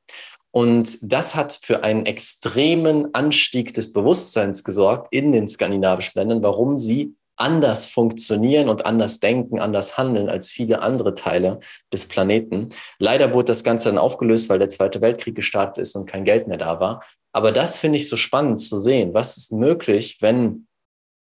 Und 0.50 0.98
das 1.02 1.34
hat 1.34 1.58
für 1.62 1.84
einen 1.84 2.06
extremen 2.06 3.14
Anstieg 3.14 3.74
des 3.74 3.92
Bewusstseins 3.92 4.64
gesorgt 4.64 5.08
in 5.10 5.32
den 5.32 5.46
skandinavischen 5.46 6.18
Ländern, 6.18 6.42
warum 6.42 6.78
sie 6.78 7.14
anders 7.36 7.86
funktionieren 7.86 8.68
und 8.68 8.84
anders 8.84 9.20
denken, 9.20 9.60
anders 9.60 9.96
handeln 9.96 10.28
als 10.28 10.50
viele 10.50 10.80
andere 10.80 11.14
Teile 11.14 11.60
des 11.92 12.06
Planeten. 12.06 12.70
Leider 12.98 13.32
wurde 13.32 13.46
das 13.46 13.62
Ganze 13.62 13.88
dann 13.88 13.98
aufgelöst, 13.98 14.48
weil 14.48 14.58
der 14.58 14.68
Zweite 14.68 15.00
Weltkrieg 15.00 15.36
gestartet 15.36 15.78
ist 15.78 15.94
und 15.94 16.06
kein 16.06 16.24
Geld 16.24 16.48
mehr 16.48 16.58
da 16.58 16.80
war. 16.80 17.04
Aber 17.32 17.52
das 17.52 17.78
finde 17.78 17.98
ich 17.98 18.08
so 18.08 18.16
spannend 18.16 18.60
zu 18.60 18.78
sehen. 18.78 19.14
Was 19.14 19.36
ist 19.36 19.52
möglich, 19.52 20.18
wenn 20.20 20.66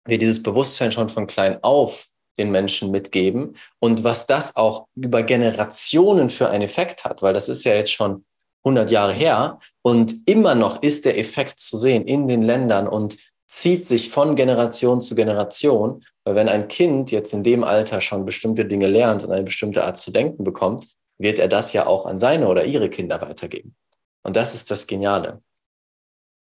wir 0.05 0.17
dieses 0.17 0.43
Bewusstsein 0.43 0.91
schon 0.91 1.09
von 1.09 1.27
klein 1.27 1.59
auf 1.63 2.07
den 2.37 2.51
Menschen 2.51 2.91
mitgeben 2.91 3.55
und 3.79 4.03
was 4.03 4.27
das 4.27 4.55
auch 4.55 4.87
über 4.95 5.23
Generationen 5.23 6.29
für 6.29 6.49
einen 6.49 6.63
Effekt 6.63 7.05
hat, 7.05 7.21
weil 7.21 7.33
das 7.33 7.49
ist 7.49 7.63
ja 7.63 7.73
jetzt 7.73 7.91
schon 7.91 8.25
100 8.63 8.91
Jahre 8.91 9.13
her 9.13 9.57
und 9.81 10.15
immer 10.25 10.55
noch 10.55 10.81
ist 10.81 11.05
der 11.05 11.17
Effekt 11.17 11.59
zu 11.59 11.77
sehen 11.77 12.05
in 12.07 12.27
den 12.27 12.41
Ländern 12.41 12.87
und 12.87 13.17
zieht 13.47 13.85
sich 13.85 14.09
von 14.09 14.35
Generation 14.35 15.01
zu 15.01 15.15
Generation, 15.15 16.03
weil 16.23 16.35
wenn 16.35 16.49
ein 16.49 16.67
Kind 16.67 17.11
jetzt 17.11 17.33
in 17.33 17.43
dem 17.43 17.63
Alter 17.63 18.01
schon 18.01 18.25
bestimmte 18.25 18.65
Dinge 18.65 18.87
lernt 18.87 19.23
und 19.23 19.31
eine 19.31 19.43
bestimmte 19.43 19.83
Art 19.83 19.97
zu 19.97 20.11
denken 20.11 20.43
bekommt, 20.43 20.87
wird 21.17 21.39
er 21.39 21.47
das 21.47 21.71
ja 21.71 21.85
auch 21.85 22.05
an 22.05 22.19
seine 22.19 22.47
oder 22.47 22.65
ihre 22.65 22.89
Kinder 22.89 23.21
weitergeben. 23.21 23.75
Und 24.23 24.35
das 24.35 24.55
ist 24.55 24.71
das 24.71 24.87
Geniale. 24.87 25.41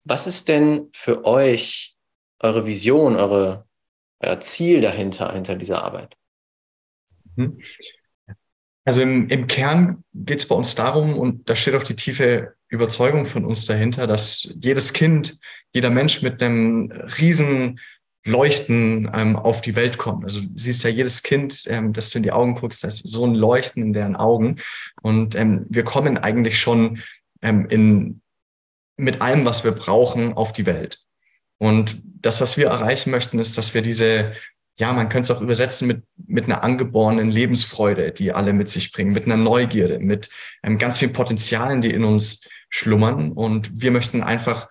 Was 0.09 0.29
ist 0.29 0.47
denn 0.47 0.89
für 0.93 1.25
euch 1.25 1.97
eure 2.39 2.65
Vision, 2.65 3.17
eure, 3.17 3.67
euer 4.21 4.41
Ziel 4.41 4.81
dahinter, 4.81 5.33
hinter 5.33 5.57
dieser 5.57 5.83
Arbeit? 5.83 6.17
Mhm. 7.35 7.61
Also 8.85 9.03
im, 9.03 9.29
im 9.31 9.49
Kern 9.49 10.05
geht 10.15 10.39
es 10.39 10.47
bei 10.47 10.55
uns 10.55 10.77
darum, 10.77 11.19
und 11.19 11.51
da 11.51 11.57
steht 11.57 11.75
auch 11.75 11.83
die 11.83 11.97
tiefe 11.97 12.55
Überzeugung 12.69 13.27
von 13.27 13.45
uns 13.45 13.67
dahinter, 13.67 14.07
dass 14.07 14.55
jedes 14.61 14.93
Kind, 14.93 15.41
jeder 15.73 15.91
Mensch 15.91 16.23
mit 16.23 16.41
einem 16.41 16.93
riesen 17.19 17.81
Leuchten 18.25 19.11
ähm, 19.13 19.35
auf 19.35 19.61
die 19.61 19.75
Welt 19.75 19.99
kommt. 19.99 20.23
Also 20.23 20.41
du 20.41 20.47
siehst 20.55 20.85
ja 20.85 20.91
jedes 20.91 21.25
Kind, 21.25 21.65
ähm, 21.67 21.93
das 21.93 22.11
du 22.11 22.19
in 22.19 22.23
die 22.23 22.33
Augen 22.33 22.55
guckst, 22.55 22.85
das 22.85 23.01
ist 23.01 23.11
so 23.11 23.27
ein 23.27 23.35
Leuchten 23.35 23.83
in 23.83 23.93
deren 23.93 24.15
Augen. 24.15 24.57
Und 25.03 25.35
ähm, 25.35 25.67
wir 25.69 25.83
kommen 25.83 26.17
eigentlich 26.17 26.61
schon 26.61 27.03
ähm, 27.43 27.67
in, 27.69 28.21
mit 28.97 29.23
allem, 29.23 29.45
was 29.45 29.65
wir 29.65 29.73
brauchen, 29.73 30.33
auf 30.35 30.53
die 30.53 30.67
Welt. 30.67 31.01
Und 31.59 32.01
das, 32.05 32.41
was 32.41 32.57
wir 32.57 32.69
erreichen 32.69 33.11
möchten, 33.11 33.39
ist, 33.39 33.57
dass 33.57 33.75
wir 33.75 33.83
diese 33.83 34.33
ja, 34.79 34.93
man 34.93 35.09
könnte 35.09 35.33
es 35.33 35.37
auch 35.37 35.41
übersetzen 35.41 35.89
mit, 35.89 36.03
mit 36.27 36.45
einer 36.45 36.63
angeborenen 36.63 37.31
Lebensfreude, 37.31 38.13
die 38.13 38.33
alle 38.33 38.53
mit 38.53 38.69
sich 38.69 38.93
bringen, 38.93 39.13
mit 39.13 39.25
einer 39.25 39.37
Neugierde, 39.37 39.99
mit 39.99 40.29
ähm, 40.63 40.79
ganz 40.79 40.99
vielen 40.99 41.15
Potenzialen, 41.15 41.81
die 41.81 41.91
in 41.91 42.05
uns 42.05 42.47
schlummern. 42.69 43.33
Und 43.33 43.71
wir 43.73 43.91
möchten 43.91 44.23
einfach 44.23 44.69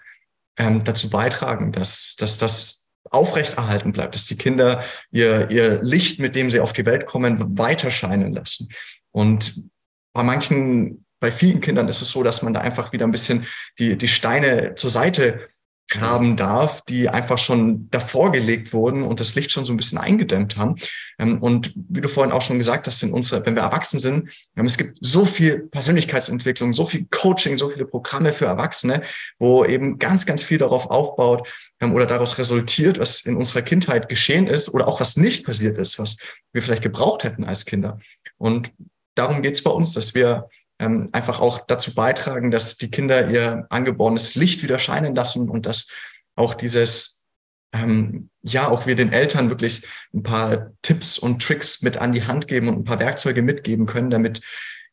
ähm, 0.57 0.83
dazu 0.83 1.09
beitragen, 1.09 1.71
dass, 1.71 2.15
dass 2.17 2.37
das 2.37 2.87
aufrechterhalten 3.09 3.93
bleibt, 3.93 4.13
dass 4.13 4.27
die 4.27 4.37
Kinder 4.37 4.83
ihr, 5.11 5.49
ihr 5.49 5.81
Licht, 5.81 6.19
mit 6.19 6.35
dem 6.35 6.51
sie 6.51 6.59
auf 6.59 6.73
die 6.73 6.85
Welt 6.85 7.07
kommen, 7.07 7.57
weiter 7.57 7.89
scheinen 7.89 8.33
lassen. 8.33 8.69
Und 9.11 9.69
bei 10.13 10.23
manchen, 10.23 11.04
bei 11.19 11.31
vielen 11.31 11.61
Kindern 11.61 11.87
ist 11.87 12.01
es 12.01 12.11
so, 12.11 12.23
dass 12.23 12.41
man 12.41 12.53
da 12.53 12.61
einfach 12.61 12.91
wieder 12.91 13.05
ein 13.05 13.11
bisschen 13.11 13.47
die, 13.79 13.97
die 13.97 14.07
Steine 14.07 14.75
zur 14.75 14.89
Seite 14.89 15.49
haben 15.93 16.35
darf, 16.35 16.81
die 16.81 17.09
einfach 17.09 17.37
schon 17.37 17.89
davor 17.91 18.31
gelegt 18.31 18.73
wurden 18.73 19.03
und 19.03 19.19
das 19.19 19.35
Licht 19.35 19.51
schon 19.51 19.65
so 19.65 19.73
ein 19.73 19.77
bisschen 19.77 19.99
eingedämmt 19.99 20.57
haben. 20.57 20.75
Ähm, 21.19 21.41
und 21.41 21.73
wie 21.75 22.01
du 22.01 22.09
vorhin 22.09 22.33
auch 22.33 22.41
schon 22.41 22.57
gesagt 22.57 22.87
hast, 22.87 23.03
in 23.03 23.13
unserer, 23.13 23.45
wenn 23.45 23.55
wir 23.55 23.61
erwachsen 23.61 23.99
sind, 23.99 24.29
es 24.55 24.77
gibt 24.77 24.97
so 24.99 25.25
viel 25.25 25.67
Persönlichkeitsentwicklung, 25.67 26.73
so 26.73 26.87
viel 26.87 27.05
Coaching, 27.11 27.57
so 27.57 27.69
viele 27.69 27.85
Programme 27.85 28.33
für 28.33 28.45
Erwachsene, 28.45 29.03
wo 29.37 29.63
eben 29.63 29.99
ganz, 29.99 30.25
ganz 30.25 30.41
viel 30.43 30.57
darauf 30.57 30.89
aufbaut 30.89 31.47
ähm, 31.79 31.93
oder 31.93 32.07
daraus 32.07 32.39
resultiert, 32.39 32.99
was 32.99 33.21
in 33.21 33.37
unserer 33.37 33.61
Kindheit 33.61 34.09
geschehen 34.09 34.47
ist 34.47 34.73
oder 34.73 34.87
auch 34.87 34.99
was 34.99 35.17
nicht 35.17 35.45
passiert 35.45 35.77
ist, 35.77 35.99
was 35.99 36.17
wir 36.51 36.63
vielleicht 36.63 36.83
gebraucht 36.83 37.23
hätten 37.23 37.43
als 37.43 37.65
Kinder. 37.65 37.99
Und 38.37 38.71
darum 39.13 39.43
geht 39.43 39.53
es 39.53 39.63
bei 39.63 39.71
uns, 39.71 39.93
dass 39.93 40.15
wir 40.15 40.49
ähm, 40.79 41.09
einfach 41.11 41.39
auch 41.39 41.65
dazu 41.67 41.93
beitragen, 41.93 42.51
dass 42.51 42.77
die 42.77 42.91
Kinder 42.91 43.29
ihr 43.29 43.65
angeborenes 43.69 44.35
Licht 44.35 44.63
wieder 44.63 44.79
scheinen 44.79 45.15
lassen 45.15 45.49
und 45.49 45.65
dass 45.65 45.89
auch 46.35 46.53
dieses, 46.53 47.25
ähm, 47.73 48.29
ja, 48.41 48.67
auch 48.67 48.85
wir 48.85 48.95
den 48.95 49.13
Eltern 49.13 49.49
wirklich 49.49 49.87
ein 50.13 50.23
paar 50.23 50.71
Tipps 50.81 51.17
und 51.17 51.41
Tricks 51.41 51.81
mit 51.81 51.97
an 51.97 52.11
die 52.11 52.25
Hand 52.25 52.47
geben 52.47 52.67
und 52.67 52.79
ein 52.79 52.83
paar 52.83 52.99
Werkzeuge 52.99 53.41
mitgeben 53.41 53.85
können, 53.85 54.09
damit 54.09 54.41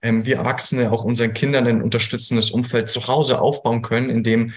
ähm, 0.03 0.25
wir 0.25 0.37
Erwachsene 0.37 0.93
auch 0.93 1.05
unseren 1.05 1.35
Kindern 1.35 1.67
ein 1.67 1.83
unterstützendes 1.83 2.51
Umfeld 2.51 2.89
zu 2.89 3.07
Hause 3.09 3.41
aufbauen 3.41 3.83
können, 3.83 4.11
in 4.11 4.23
dem 4.23 4.53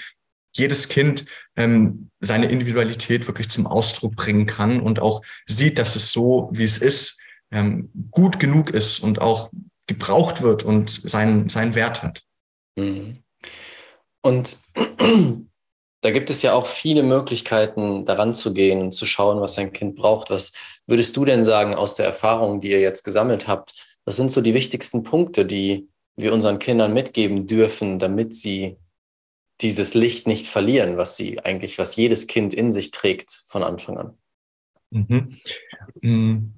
jedes 0.55 0.89
Kind 0.89 1.25
ähm, 1.55 2.10
seine 2.20 2.50
Individualität 2.50 3.27
wirklich 3.27 3.50
zum 3.50 3.67
Ausdruck 3.67 4.15
bringen 4.15 4.46
kann 4.46 4.79
und 4.79 5.00
auch 5.00 5.22
sieht, 5.46 5.79
dass 5.79 5.96
es 5.96 6.12
so, 6.12 6.50
wie 6.53 6.63
es 6.63 6.77
ist, 6.77 7.20
ähm, 7.51 7.89
gut 8.12 8.39
genug 8.39 8.70
ist 8.70 9.00
und 9.00 9.20
auch 9.22 9.50
gebraucht 9.87 10.41
wird 10.41 10.63
und 10.63 10.89
seinen, 10.89 11.49
seinen 11.49 11.75
Wert 11.75 12.03
hat. 12.03 12.23
Mhm. 12.75 13.23
Und 14.21 14.57
da 16.01 16.11
gibt 16.11 16.29
es 16.29 16.41
ja 16.41 16.53
auch 16.53 16.65
viele 16.65 17.03
Möglichkeiten, 17.03 18.05
daran 18.05 18.33
zu 18.33 18.53
gehen 18.53 18.81
und 18.81 18.91
zu 18.93 19.05
schauen, 19.05 19.41
was 19.41 19.57
ein 19.57 19.73
Kind 19.73 19.95
braucht. 19.95 20.29
Was 20.29 20.53
würdest 20.87 21.15
du 21.15 21.25
denn 21.25 21.45
sagen 21.45 21.75
aus 21.75 21.95
der 21.95 22.05
Erfahrung, 22.05 22.61
die 22.61 22.71
ihr 22.71 22.81
jetzt 22.81 23.03
gesammelt 23.03 23.47
habt? 23.47 23.73
Was 24.05 24.15
sind 24.15 24.31
so 24.31 24.41
die 24.41 24.53
wichtigsten 24.53 25.03
Punkte, 25.03 25.45
die 25.45 25.89
wir 26.15 26.33
unseren 26.33 26.59
Kindern 26.59 26.93
mitgeben 26.93 27.47
dürfen, 27.47 27.99
damit 27.99 28.35
sie 28.35 28.77
dieses 29.61 29.93
Licht 29.93 30.27
nicht 30.27 30.47
verlieren, 30.47 30.97
was 30.97 31.17
sie 31.17 31.39
eigentlich, 31.39 31.77
was 31.77 31.95
jedes 31.95 32.27
Kind 32.27 32.53
in 32.53 32.73
sich 32.73 32.91
trägt 32.91 33.43
von 33.47 33.63
Anfang 33.63 33.97
an? 33.97 34.17
Mhm. 34.91 35.39
Mm. 36.01 36.55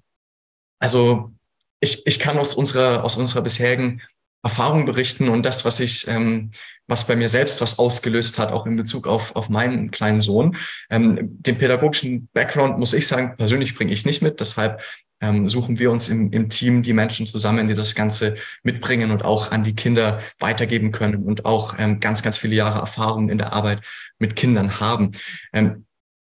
Also 0.79 1.31
ich, 1.79 2.05
ich 2.05 2.19
kann 2.19 2.37
aus 2.37 2.53
unserer, 2.53 3.03
aus 3.03 3.17
unserer 3.17 3.41
bisherigen 3.41 4.01
Erfahrung 4.43 4.85
berichten 4.85 5.29
und 5.29 5.45
das, 5.45 5.65
was 5.65 5.79
ich, 5.79 6.07
ähm, 6.07 6.51
was 6.87 7.05
bei 7.05 7.15
mir 7.15 7.27
selbst 7.27 7.61
was 7.61 7.79
ausgelöst 7.79 8.39
hat, 8.39 8.51
auch 8.51 8.65
in 8.65 8.77
Bezug 8.77 9.07
auf, 9.07 9.35
auf 9.35 9.49
meinen 9.49 9.91
kleinen 9.91 10.21
Sohn. 10.21 10.55
Ähm, 10.89 11.17
den 11.41 11.57
pädagogischen 11.57 12.29
Background, 12.33 12.79
muss 12.79 12.93
ich 12.93 13.07
sagen, 13.07 13.35
persönlich 13.35 13.75
bringe 13.75 13.91
ich 13.91 14.05
nicht 14.05 14.21
mit. 14.21 14.39
Deshalb 14.39 14.81
ähm, 15.19 15.49
suchen 15.49 15.79
wir 15.79 15.91
uns 15.91 16.07
im, 16.09 16.31
im 16.31 16.49
Team 16.49 16.83
die 16.83 16.93
Menschen 16.93 17.27
zusammen, 17.27 17.67
die 17.67 17.73
das 17.73 17.95
Ganze 17.95 18.35
mitbringen 18.63 19.11
und 19.11 19.25
auch 19.25 19.51
an 19.51 19.63
die 19.63 19.75
Kinder 19.75 20.21
weitergeben 20.39 20.91
können 20.91 21.23
und 21.23 21.45
auch 21.45 21.75
ähm, 21.77 21.99
ganz, 21.99 22.21
ganz 22.23 22.37
viele 22.37 22.55
Jahre 22.55 22.79
Erfahrung 22.79 23.29
in 23.29 23.37
der 23.37 23.53
Arbeit 23.53 23.81
mit 24.19 24.35
Kindern 24.35 24.79
haben. 24.79 25.11
Ähm, 25.53 25.85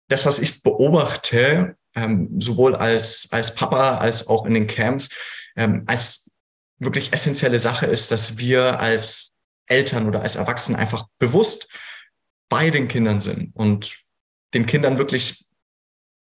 das, 0.07 0.25
was 0.25 0.39
ich 0.39 0.63
beobachte, 0.63 1.75
ähm, 1.99 2.41
sowohl 2.41 2.75
als, 2.75 3.27
als 3.31 3.55
Papa 3.55 3.97
als 3.97 4.27
auch 4.27 4.45
in 4.45 4.53
den 4.53 4.67
Camps, 4.67 5.09
ähm, 5.55 5.83
als 5.87 6.31
wirklich 6.77 7.13
essentielle 7.13 7.59
Sache 7.59 7.85
ist, 7.85 8.11
dass 8.11 8.37
wir 8.37 8.79
als 8.79 9.31
Eltern 9.67 10.07
oder 10.07 10.21
als 10.21 10.35
Erwachsene 10.35 10.77
einfach 10.77 11.07
bewusst 11.19 11.69
bei 12.47 12.69
den 12.69 12.87
Kindern 12.87 13.19
sind 13.19 13.55
und 13.55 13.99
den 14.53 14.65
Kindern 14.65 14.97
wirklich 14.97 15.45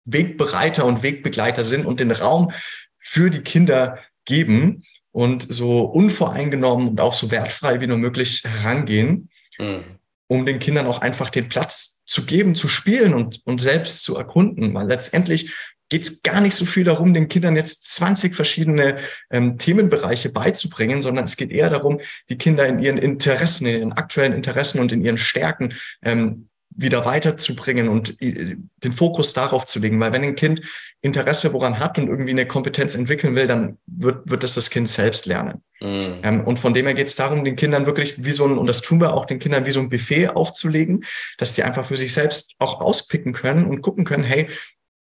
Wegbereiter 0.06 0.86
und 0.86 1.04
Wegbegleiter 1.04 1.64
sind 1.64 1.86
und 1.86 2.00
den 2.00 2.12
Raum 2.12 2.52
für 2.98 3.30
die 3.30 3.42
Kinder 3.42 4.00
geben 4.26 4.84
und 5.12 5.46
so 5.50 5.82
unvoreingenommen 5.82 6.88
und 6.88 7.02
auch 7.02 7.14
so 7.14 7.30
wertfrei 7.30 7.80
wie 7.82 7.88
nur 7.88 7.98
möglich 7.98 8.44
herangehen, 8.44 9.30
mhm. 9.58 10.00
um 10.28 10.46
den 10.46 10.60
Kindern 10.60 10.88
auch 10.88 11.02
einfach 11.02 11.30
den 11.30 11.50
Platz 11.50 11.97
zu 12.08 12.26
geben, 12.26 12.56
zu 12.56 12.68
spielen 12.68 13.14
und, 13.14 13.42
und 13.46 13.62
selbst 13.62 14.04
zu 14.04 14.16
erkunden. 14.18 14.74
Weil 14.74 14.88
letztendlich 14.88 15.54
geht 15.90 16.04
es 16.04 16.22
gar 16.22 16.42
nicht 16.42 16.56
so 16.56 16.66
viel 16.66 16.84
darum, 16.84 17.14
den 17.14 17.28
Kindern 17.28 17.56
jetzt 17.56 17.90
20 17.94 18.36
verschiedene 18.36 18.98
ähm, 19.30 19.58
Themenbereiche 19.58 20.30
beizubringen, 20.30 21.02
sondern 21.02 21.26
es 21.26 21.38
geht 21.38 21.52
eher 21.52 21.70
darum, 21.70 22.00
die 22.30 22.38
Kinder 22.38 22.68
in 22.68 22.80
ihren 22.80 22.98
Interessen, 22.98 23.68
in 23.68 23.80
ihren 23.80 23.94
aktuellen 23.94 24.34
Interessen 24.34 24.80
und 24.80 24.92
in 24.92 25.04
ihren 25.04 25.18
Stärken 25.18 25.76
ähm, 26.02 26.50
wieder 26.78 27.04
weiterzubringen 27.06 27.90
und 27.90 28.22
äh, 28.22 28.56
den 28.78 28.94
Fokus 28.94 29.34
darauf 29.34 29.66
zu 29.66 29.80
legen. 29.80 30.00
Weil 30.00 30.14
wenn 30.14 30.24
ein 30.24 30.36
Kind 30.36 30.62
Interesse 31.02 31.52
woran 31.52 31.80
hat 31.80 31.98
und 31.98 32.08
irgendwie 32.08 32.32
eine 32.32 32.46
Kompetenz 32.46 32.96
entwickeln 32.96 33.36
will, 33.36 33.48
dann 33.48 33.78
wird, 33.88 34.30
wird 34.30 34.44
das 34.44 34.54
das 34.54 34.70
Kind 34.70 34.88
selbst 34.88 35.26
lernen. 35.26 35.64
Mhm. 35.82 36.22
Ähm, 36.24 36.42
und 36.46 36.60
von 36.60 36.74
dem 36.74 36.86
her 36.86 36.94
geht 36.94 37.08
es 37.08 37.16
darum, 37.16 37.44
den 37.44 37.56
Kindern 37.56 37.86
wirklich 37.86 38.24
wie 38.24 38.32
so 38.32 38.46
ein, 38.46 38.58
und 38.58 38.68
das 38.68 38.82
tun 38.82 39.02
wir 39.02 39.14
auch 39.14 39.26
den 39.26 39.40
Kindern 39.40 39.66
wie 39.66 39.72
so 39.72 39.80
ein 39.80 39.90
Buffet 39.90 40.30
aufzulegen, 40.30 41.04
dass 41.38 41.54
die 41.54 41.64
einfach 41.64 41.88
für 41.88 41.98
sich 41.98 42.14
selbst 42.14 42.54
auch 42.60 42.80
auspicken 42.80 43.34
können 43.34 43.66
und 43.66 43.82
gucken 43.82 44.06
können, 44.06 44.24
hey, 44.24 44.48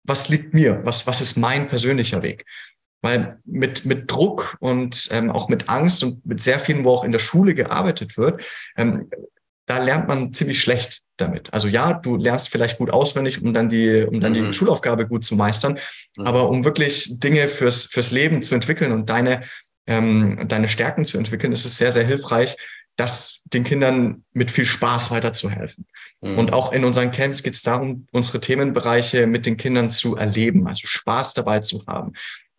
was 0.05 0.29
liegt 0.29 0.53
mir? 0.53 0.81
Was, 0.85 1.07
was 1.07 1.21
ist 1.21 1.37
mein 1.37 1.69
persönlicher 1.69 2.23
Weg? 2.23 2.45
Weil 3.01 3.39
mit, 3.45 3.85
mit 3.85 4.11
Druck 4.11 4.57
und 4.61 5.09
ähm, 5.11 5.31
auch 5.31 5.49
mit 5.49 5.69
Angst 5.69 6.05
und 6.05 6.25
mit 6.27 6.41
sehr 6.41 6.61
vielen, 6.61 6.85
wo 6.85 6.91
auch 6.91 7.05
in 7.05 7.13
der 7.13 7.19
Schule 7.19 7.55
gearbeitet 7.55 8.17
wird, 8.17 8.43
ähm, 8.77 9.11
da 9.67 9.79
lernt 9.79 10.09
man 10.09 10.35
ziemlich 10.35 10.61
schlecht 10.61 11.03
damit. 11.23 11.53
Also 11.53 11.69
ja, 11.69 11.93
du 11.95 12.17
lernst 12.17 12.49
vielleicht 12.49 12.79
gut 12.79 12.91
auswendig, 12.91 13.43
um 13.43 13.55
dann 13.55 13.69
die, 13.69 14.03
um 14.03 14.21
dann 14.21 14.33
mhm. 14.33 14.47
die 14.47 14.53
Schulaufgabe 14.53 15.07
gut 15.07 15.25
zu 15.25 15.37
meistern. 15.37 15.79
Mhm. 16.17 16.27
Aber 16.27 16.49
um 16.49 16.65
wirklich 16.65 17.21
Dinge 17.21 17.49
fürs, 17.49 17.85
fürs 17.85 18.11
Leben 18.11 18.43
zu 18.43 18.55
entwickeln 18.55 18.93
und 18.93 19.09
deine, 19.09 19.43
ähm, 19.87 20.47
deine 20.49 20.69
Stärken 20.69 21.05
zu 21.05 21.19
entwickeln, 21.19 21.53
ist 21.53 21.65
es 21.65 21.79
sehr, 21.79 21.93
sehr 21.93 22.05
hilfreich, 22.05 22.57
das 22.97 23.43
den 23.45 23.65
Kindern 23.65 24.25
mit 24.33 24.51
viel 24.51 24.65
Spaß 24.65 25.11
weiterzuhelfen. 25.11 25.87
Mhm. 26.21 26.39
Und 26.39 26.53
auch 26.53 26.73
in 26.73 26.85
unseren 26.85 27.11
Camps 27.11 27.43
geht 27.43 27.55
es 27.55 27.63
darum, 27.63 28.07
unsere 28.13 28.41
Themenbereiche 28.41 29.27
mit 29.27 29.47
den 29.47 29.57
Kindern 29.57 29.91
zu 29.91 30.17
erleben, 30.17 30.67
also 30.67 30.87
Spaß 30.87 31.35
dabei 31.35 31.61
zu 31.61 31.85
haben. 31.87 32.13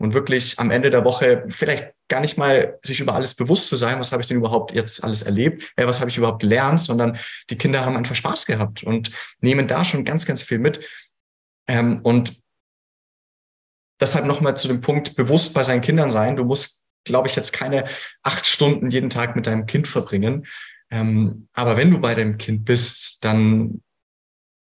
Und 0.03 0.13
wirklich 0.13 0.59
am 0.59 0.69
Ende 0.69 0.89
der 0.89 1.05
Woche 1.05 1.45
vielleicht 1.47 1.93
gar 2.09 2.19
nicht 2.19 2.37
mal 2.37 2.77
sich 2.83 2.99
über 2.99 3.15
alles 3.15 3.35
bewusst 3.35 3.69
zu 3.69 3.77
sein, 3.77 3.99
was 3.99 4.11
habe 4.11 4.21
ich 4.21 4.27
denn 4.27 4.35
überhaupt 4.35 4.73
jetzt 4.73 5.01
alles 5.01 5.21
erlebt, 5.21 5.71
äh, 5.77 5.87
was 5.87 6.01
habe 6.01 6.09
ich 6.09 6.17
überhaupt 6.17 6.41
gelernt, 6.41 6.81
sondern 6.81 7.17
die 7.49 7.57
Kinder 7.57 7.85
haben 7.85 7.95
einfach 7.95 8.13
Spaß 8.13 8.45
gehabt 8.45 8.83
und 8.83 9.11
nehmen 9.39 9.65
da 9.65 9.85
schon 9.85 10.03
ganz, 10.03 10.25
ganz 10.25 10.43
viel 10.43 10.59
mit. 10.59 10.85
Ähm, 11.69 12.01
und 12.03 12.35
deshalb 14.01 14.25
nochmal 14.25 14.57
zu 14.57 14.67
dem 14.67 14.81
Punkt, 14.81 15.15
bewusst 15.15 15.53
bei 15.53 15.63
seinen 15.63 15.79
Kindern 15.79 16.11
sein. 16.11 16.35
Du 16.35 16.43
musst, 16.43 16.85
glaube 17.05 17.29
ich, 17.29 17.37
jetzt 17.37 17.53
keine 17.53 17.85
acht 18.23 18.45
Stunden 18.45 18.89
jeden 18.89 19.09
Tag 19.09 19.37
mit 19.37 19.47
deinem 19.47 19.67
Kind 19.67 19.87
verbringen. 19.87 20.47
Ähm, 20.91 21.47
aber 21.53 21.77
wenn 21.77 21.91
du 21.91 21.99
bei 21.99 22.13
deinem 22.13 22.37
Kind 22.37 22.65
bist, 22.65 23.23
dann 23.23 23.81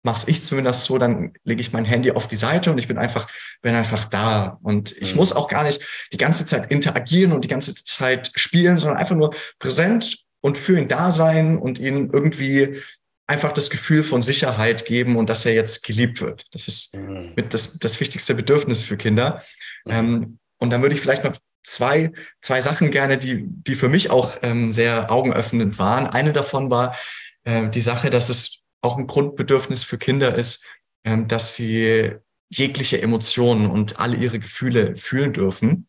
mache 0.09 0.31
ich 0.31 0.43
zumindest 0.43 0.85
so, 0.85 0.97
dann 0.97 1.35
lege 1.45 1.61
ich 1.61 1.73
mein 1.73 1.85
Handy 1.85 2.11
auf 2.11 2.29
die 2.29 2.37
Seite 2.37 2.71
und 2.71 2.79
ich 2.79 2.89
bin 2.89 2.97
einfach, 2.97 3.29
bin 3.61 3.75
einfach 3.75 4.07
da. 4.07 4.59
Und 4.63 4.97
ich 4.97 5.13
mhm. 5.13 5.19
muss 5.19 5.35
auch 5.35 5.49
gar 5.49 5.65
nicht 5.65 5.83
die 6.13 6.17
ganze 6.17 6.47
Zeit 6.47 6.71
interagieren 6.71 7.33
und 7.33 7.45
die 7.45 7.49
ganze 7.49 7.75
Zeit 7.75 8.33
spielen, 8.35 8.79
sondern 8.79 8.97
einfach 8.97 9.17
nur 9.17 9.35
präsent 9.59 10.25
und 10.41 10.57
für 10.57 10.79
ihn 10.79 10.89
da 10.89 11.11
sein 11.11 11.59
und 11.59 11.79
ihn 11.79 12.11
irgendwie 12.11 12.81
einfach 13.27 13.53
das 13.53 13.69
Gefühl 13.69 14.03
von 14.03 14.23
Sicherheit 14.23 14.87
geben 14.87 15.17
und 15.17 15.29
dass 15.29 15.45
er 15.45 15.53
jetzt 15.53 15.83
geliebt 15.85 16.23
wird. 16.23 16.47
Das 16.53 16.69
ist 16.69 16.97
mhm. 16.97 17.33
mit 17.37 17.53
das, 17.53 17.79
das 17.79 18.01
wichtigste 18.01 18.35
Bedürfnis 18.35 18.83
für 18.83 18.97
Kinder. 18.97 19.45
Mhm. 19.85 19.93
Ähm, 19.93 20.39
und 20.57 20.71
dann 20.71 20.81
würde 20.81 20.95
ich 20.95 21.03
vielleicht 21.03 21.25
noch 21.25 21.37
zwei, 21.63 22.13
zwei 22.41 22.63
Sachen 22.63 22.91
gerne, 22.91 23.19
die, 23.19 23.45
die 23.45 23.75
für 23.75 23.91
mich 23.91 24.11
auch 24.11 24.39
ähm, 24.43 24.73
sehr 24.73 25.11
augenöffnend 25.13 25.79
waren. 25.79 26.07
Eine 26.07 26.33
davon 26.33 26.71
war 26.71 26.97
äh, 27.45 27.69
die 27.69 27.83
Sache, 27.83 28.09
dass 28.09 28.31
es 28.31 28.65
auch 28.81 28.97
ein 28.97 29.07
Grundbedürfnis 29.07 29.85
für 29.85 29.99
Kinder 29.99 30.35
ist, 30.35 30.67
ähm, 31.05 31.29
dass 31.29 31.55
sie 31.55 32.13
jegliche 32.51 33.03
Emotionen 33.03 33.71
und 33.71 33.99
alle 34.01 34.17
ihre 34.17 34.39
Gefühle 34.39 34.97
fühlen 34.97 35.33
dürfen. 35.33 35.89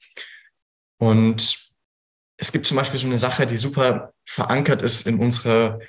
Und 0.97 1.71
es 2.37 2.51
gibt 2.51 2.65
zum 2.65 2.77
Beispiel 2.77 2.99
so 2.99 3.07
eine 3.07 3.19
Sache, 3.19 3.45
die 3.45 3.57
super 3.57 4.13
verankert 4.25 4.81
ist 4.81 5.07
in 5.07 5.19
unserer 5.19 5.79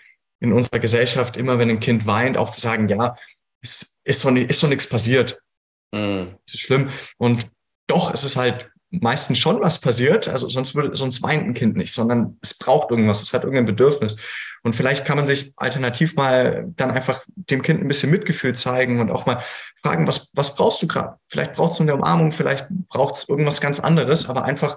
in 0.40 0.52
unserer 0.52 0.78
Gesellschaft 0.78 1.36
immer, 1.36 1.58
wenn 1.58 1.70
ein 1.70 1.80
Kind 1.80 2.06
weint, 2.06 2.36
auch 2.36 2.50
zu 2.50 2.60
sagen, 2.60 2.88
ja, 2.88 3.16
es 3.62 3.94
ist 4.04 4.20
so, 4.20 4.30
ist 4.30 4.58
so 4.58 4.66
nichts 4.66 4.88
passiert. 4.88 5.38
Mhm. 5.92 6.36
Das 6.46 6.54
ist 6.54 6.60
schlimm. 6.60 6.90
Und 7.18 7.50
doch, 7.86 8.12
es 8.12 8.24
ist 8.24 8.36
halt 8.36 8.70
meistens 8.90 9.38
schon 9.38 9.60
was 9.60 9.80
passiert. 9.80 10.28
Also 10.28 10.48
sonst 10.48 10.74
würde, 10.74 10.94
sonst 10.96 11.22
weint 11.22 11.44
ein 11.44 11.54
Kind 11.54 11.76
nicht, 11.76 11.94
sondern 11.94 12.38
es 12.42 12.54
braucht 12.54 12.90
irgendwas, 12.90 13.22
es 13.22 13.32
hat 13.32 13.44
irgendein 13.44 13.66
Bedürfnis. 13.66 14.16
Und 14.62 14.74
vielleicht 14.74 15.04
kann 15.06 15.16
man 15.16 15.26
sich 15.26 15.52
alternativ 15.56 16.16
mal 16.16 16.66
dann 16.76 16.90
einfach 16.90 17.22
dem 17.34 17.62
Kind 17.62 17.80
ein 17.80 17.88
bisschen 17.88 18.10
Mitgefühl 18.10 18.54
zeigen 18.54 19.00
und 19.00 19.10
auch 19.10 19.26
mal 19.26 19.42
fragen, 19.76 20.06
was, 20.06 20.30
was 20.34 20.54
brauchst 20.54 20.82
du 20.82 20.88
gerade? 20.88 21.16
Vielleicht 21.28 21.54
brauchst 21.54 21.78
du 21.78 21.84
eine 21.84 21.94
Umarmung, 21.94 22.32
vielleicht 22.32 22.66
braucht 22.88 23.14
es 23.14 23.28
irgendwas 23.28 23.60
ganz 23.60 23.80
anderes, 23.80 24.28
aber 24.28 24.44
einfach 24.44 24.76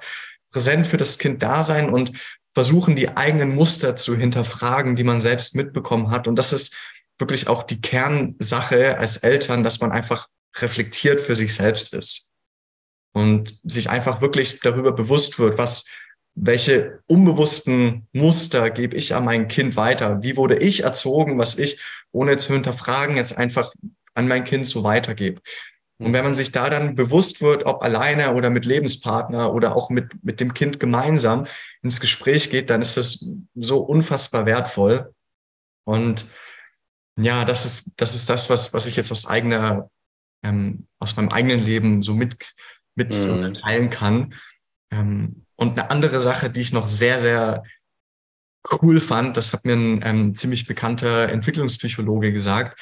präsent 0.52 0.88
für 0.88 0.98
das 0.98 1.18
Kind 1.18 1.44
da 1.44 1.64
sein 1.64 1.90
und 1.90 2.14
versuchen, 2.54 2.96
die 2.96 3.18
eigenen 3.18 3.56
Muster 3.56 3.96
zu 3.96 4.16
hinterfragen, 4.16 4.96
die 4.96 5.04
man 5.04 5.22
selbst 5.22 5.56
mitbekommen 5.56 6.12
hat. 6.12 6.28
Und 6.28 6.36
das 6.36 6.54
ist 6.54 6.78
wirklich 7.18 7.48
auch 7.48 7.64
die 7.64 7.82
Kernsache 7.82 8.98
als 9.00 9.18
Eltern, 9.18 9.64
dass 9.64 9.82
man 9.82 9.92
einfach 9.92 10.28
reflektiert 10.58 11.20
für 11.20 11.36
sich 11.36 11.56
selbst 11.56 11.94
ist 11.96 12.33
und 13.14 13.60
sich 13.64 13.90
einfach 13.90 14.22
wirklich 14.22 14.60
darüber 14.60 14.92
bewusst 14.92 15.40
wird, 15.40 15.58
was, 15.58 15.88
welche 16.36 17.00
unbewussten 17.08 18.08
Muster 18.12 18.70
gebe 18.70 18.96
ich 18.96 19.16
an 19.16 19.26
mein 19.26 19.48
Kind 19.48 19.76
weiter? 19.76 20.22
Wie 20.24 20.36
wurde 20.36 20.58
ich 20.58 20.84
erzogen, 20.84 21.38
was 21.38 21.58
ich, 21.58 21.82
ohne 22.12 22.38
zu 22.38 22.54
hinterfragen, 22.54 23.16
jetzt 23.16 23.38
einfach 23.38 23.72
an 24.16 24.28
mein 24.28 24.44
Kind 24.44 24.68
so 24.68 24.84
weitergebe? 24.84 25.42
Und 26.00 26.12
wenn 26.12 26.24
man 26.24 26.36
sich 26.36 26.52
da 26.52 26.70
dann 26.70 26.96
bewusst 26.96 27.42
wird, 27.42 27.66
ob 27.66 27.84
alleine 27.84 28.34
oder 28.34 28.50
mit 28.50 28.66
Lebenspartner 28.66 29.54
oder 29.54 29.76
auch 29.76 29.90
mit, 29.90 30.24
mit 30.24 30.40
dem 30.40 30.54
Kind 30.54 30.80
gemeinsam 30.80 31.46
ins 31.82 32.02
Gespräch 32.02 32.50
geht, 32.50 32.70
dann 32.70 32.82
ist 32.82 32.98
das 32.98 33.32
so 33.56 33.80
unfassbar 33.80 34.46
wertvoll. 34.46 35.14
Und 35.86 36.26
ja, 37.16 37.46
das 37.46 37.66
ist, 37.66 37.92
das 37.96 38.16
ist 38.16 38.30
das, 38.30 38.50
was, 38.50 38.74
was 38.74 38.86
ich 38.86 38.96
jetzt 38.96 39.12
aus 39.12 39.28
eigener, 39.28 39.90
ähm, 40.44 40.88
aus 41.00 41.16
meinem 41.16 41.30
eigenen 41.30 41.60
Leben 41.60 42.04
so 42.04 42.14
mit, 42.14 42.38
mit 42.96 43.14
mhm. 43.16 43.54
teilen 43.54 43.90
kann. 43.90 44.34
Ähm, 44.92 45.46
und 45.56 45.80
eine 45.80 45.90
andere 45.92 46.20
Sache, 46.20 46.50
die 46.50 46.62
ich 46.62 46.74
noch 46.74 46.88
sehr, 46.88 47.18
sehr 47.18 47.64
cool 48.82 49.00
fand, 49.00 49.38
das 49.38 49.54
hat 49.54 49.66
mir 49.66 49.74
ein 49.74 50.02
ähm, 50.04 50.36
ziemlich 50.36 50.66
bekannter 50.66 51.30
Entwicklungspsychologe 51.30 52.32
gesagt. 52.32 52.80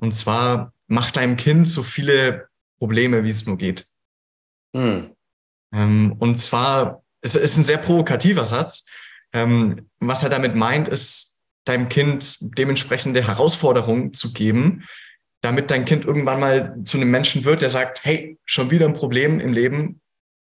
Und 0.00 0.12
zwar, 0.12 0.72
mach 0.86 1.10
deinem 1.10 1.36
Kind 1.36 1.68
so 1.68 1.82
viele 1.82 2.48
Probleme, 2.78 3.24
wie 3.24 3.30
es 3.30 3.46
nur 3.46 3.58
geht. 3.58 3.86
Mhm. 4.72 5.14
Ähm, 5.72 6.16
und 6.18 6.36
zwar, 6.36 7.02
es 7.20 7.34
ist 7.36 7.56
ein 7.56 7.64
sehr 7.64 7.78
provokativer 7.78 8.46
Satz. 8.46 8.86
Ähm, 9.32 9.88
was 10.00 10.22
er 10.22 10.30
damit 10.30 10.56
meint, 10.56 10.88
ist, 10.88 11.40
deinem 11.64 11.88
Kind 11.88 12.38
dementsprechende 12.58 13.24
Herausforderungen 13.26 14.14
zu 14.14 14.32
geben, 14.32 14.84
damit 15.40 15.70
dein 15.70 15.84
Kind 15.84 16.04
irgendwann 16.04 16.40
mal 16.40 16.76
zu 16.84 16.96
einem 16.96 17.10
Menschen 17.10 17.44
wird, 17.44 17.62
der 17.62 17.70
sagt, 17.70 18.04
hey, 18.04 18.38
schon 18.44 18.70
wieder 18.70 18.86
ein 18.86 18.94
Problem 18.94 19.40
im 19.40 19.52
Leben, 19.52 20.00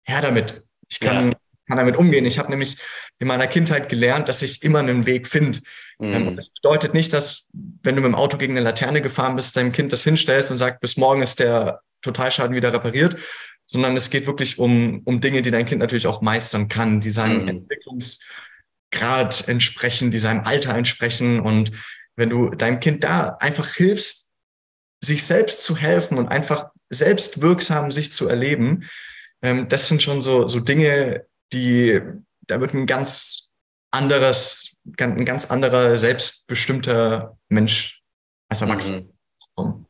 her 0.05 0.21
damit. 0.21 0.65
Ich 0.89 1.01
kann, 1.01 1.31
ja. 1.31 1.37
kann 1.69 1.79
damit 1.79 1.97
umgehen. 1.97 2.27
Ich 2.27 2.39
habe 2.39 2.51
nämlich 2.51 2.79
in 3.19 3.27
meiner 3.27 3.47
Kindheit 3.47 3.89
gelernt, 3.89 4.29
dass 4.29 4.43
ich 4.43 4.63
immer 4.63 4.81
einen 4.81 5.07
Weg 5.07 5.29
finde. 5.29 5.61
Mhm. 5.99 6.37
Das 6.37 6.51
bedeutet 6.51 6.95
nicht, 6.95 7.13
dass, 7.13 7.49
wenn 7.53 7.97
du 7.97 8.03
mit 8.03 8.11
dem 8.11 8.15
Auto 8.15 8.37
gegen 8.37 8.55
eine 8.55 8.65
Laterne 8.65 9.03
gefahren 9.03 9.37
bist, 9.37 9.57
deinem 9.57 9.73
Kind 9.73 9.93
das 9.93 10.05
hinstellst 10.05 10.51
und 10.51 10.57
sagst, 10.57 10.81
bis 10.81 10.97
morgen 10.97 11.23
ist 11.23 11.41
der 11.41 11.81
Totalschaden 12.03 12.55
wieder 12.55 12.73
repariert, 12.73 13.17
sondern 13.67 13.97
es 13.97 14.11
geht 14.11 14.27
wirklich 14.27 14.59
um, 14.59 15.01
um 15.05 15.21
Dinge, 15.21 15.43
die 15.43 15.51
dein 15.51 15.67
Kind 15.67 15.81
natürlich 15.81 16.07
auch 16.07 16.21
meistern 16.21 16.69
kann, 16.69 17.01
die 17.01 17.11
seinem 17.11 17.43
mhm. 17.43 17.49
Entwicklungsgrad 17.49 19.49
entsprechen, 19.49 20.11
die 20.11 20.19
seinem 20.19 20.45
Alter 20.45 20.75
entsprechen. 20.75 21.41
Und 21.41 21.73
wenn 22.17 22.31
du 22.31 22.51
deinem 22.51 22.81
Kind 22.81 23.05
da 23.05 23.37
einfach 23.41 23.75
hilfst, 23.75 24.24
sich 25.05 25.25
selbst 25.25 25.63
zu 25.63 25.77
helfen 25.77 26.19
und 26.19 26.29
einfach 26.29 26.71
selbstwirksam 26.91 27.91
sich 27.91 28.13
zu 28.13 28.29
erleben, 28.29 28.89
ähm, 29.43 29.69
das 29.69 29.89
sind 29.89 30.03
schon 30.03 30.21
so, 30.21 30.49
so 30.49 30.61
Dinge, 30.61 31.27
die, 31.53 32.01
da 32.47 32.61
wird 32.61 32.75
ein 32.75 32.87
ganz 32.87 33.53
anderes, 33.91 34.75
ein 34.99 35.25
ganz 35.25 35.51
anderer, 35.51 35.97
selbstbestimmter 35.97 37.37
Mensch 37.49 38.03
als 38.49 38.63
Erwachsener 38.63 39.03
mhm. 39.57 39.87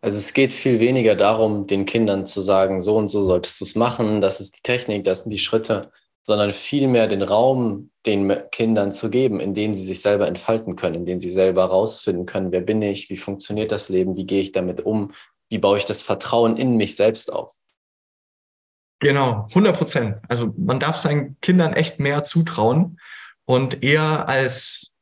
Also 0.00 0.18
es 0.18 0.34
geht 0.34 0.52
viel 0.52 0.80
weniger 0.80 1.14
darum, 1.14 1.68
den 1.68 1.86
Kindern 1.86 2.26
zu 2.26 2.40
sagen, 2.40 2.80
so 2.80 2.96
und 2.96 3.08
so 3.08 3.22
solltest 3.22 3.60
du 3.60 3.64
es 3.64 3.76
machen, 3.76 4.20
das 4.20 4.40
ist 4.40 4.56
die 4.56 4.62
Technik, 4.62 5.04
das 5.04 5.22
sind 5.22 5.30
die 5.30 5.38
Schritte, 5.38 5.92
sondern 6.24 6.52
vielmehr 6.52 7.08
den 7.08 7.22
Raum 7.22 7.90
den 8.06 8.32
Kindern 8.50 8.92
zu 8.92 9.10
geben, 9.10 9.40
in 9.40 9.54
dem 9.54 9.74
sie 9.74 9.84
sich 9.84 10.00
selber 10.00 10.26
entfalten 10.26 10.76
können, 10.76 10.94
in 10.96 11.06
dem 11.06 11.20
sie 11.20 11.28
selber 11.28 11.62
herausfinden 11.62 12.26
können, 12.26 12.52
wer 12.52 12.60
bin 12.60 12.82
ich, 12.82 13.10
wie 13.10 13.16
funktioniert 13.16 13.72
das 13.72 13.88
Leben, 13.88 14.16
wie 14.16 14.26
gehe 14.26 14.40
ich 14.40 14.52
damit 14.52 14.80
um, 14.80 15.12
wie 15.48 15.58
baue 15.58 15.78
ich 15.78 15.84
das 15.84 16.02
Vertrauen 16.02 16.56
in 16.56 16.76
mich 16.76 16.96
selbst 16.96 17.32
auf. 17.32 17.52
Genau, 19.00 19.46
100 19.48 19.76
Prozent. 19.76 20.16
Also 20.28 20.54
man 20.56 20.78
darf 20.78 20.98
seinen 20.98 21.36
Kindern 21.40 21.72
echt 21.72 21.98
mehr 21.98 22.22
zutrauen 22.22 23.00
und 23.44 23.82
eher 23.82 24.28
als, 24.28 24.96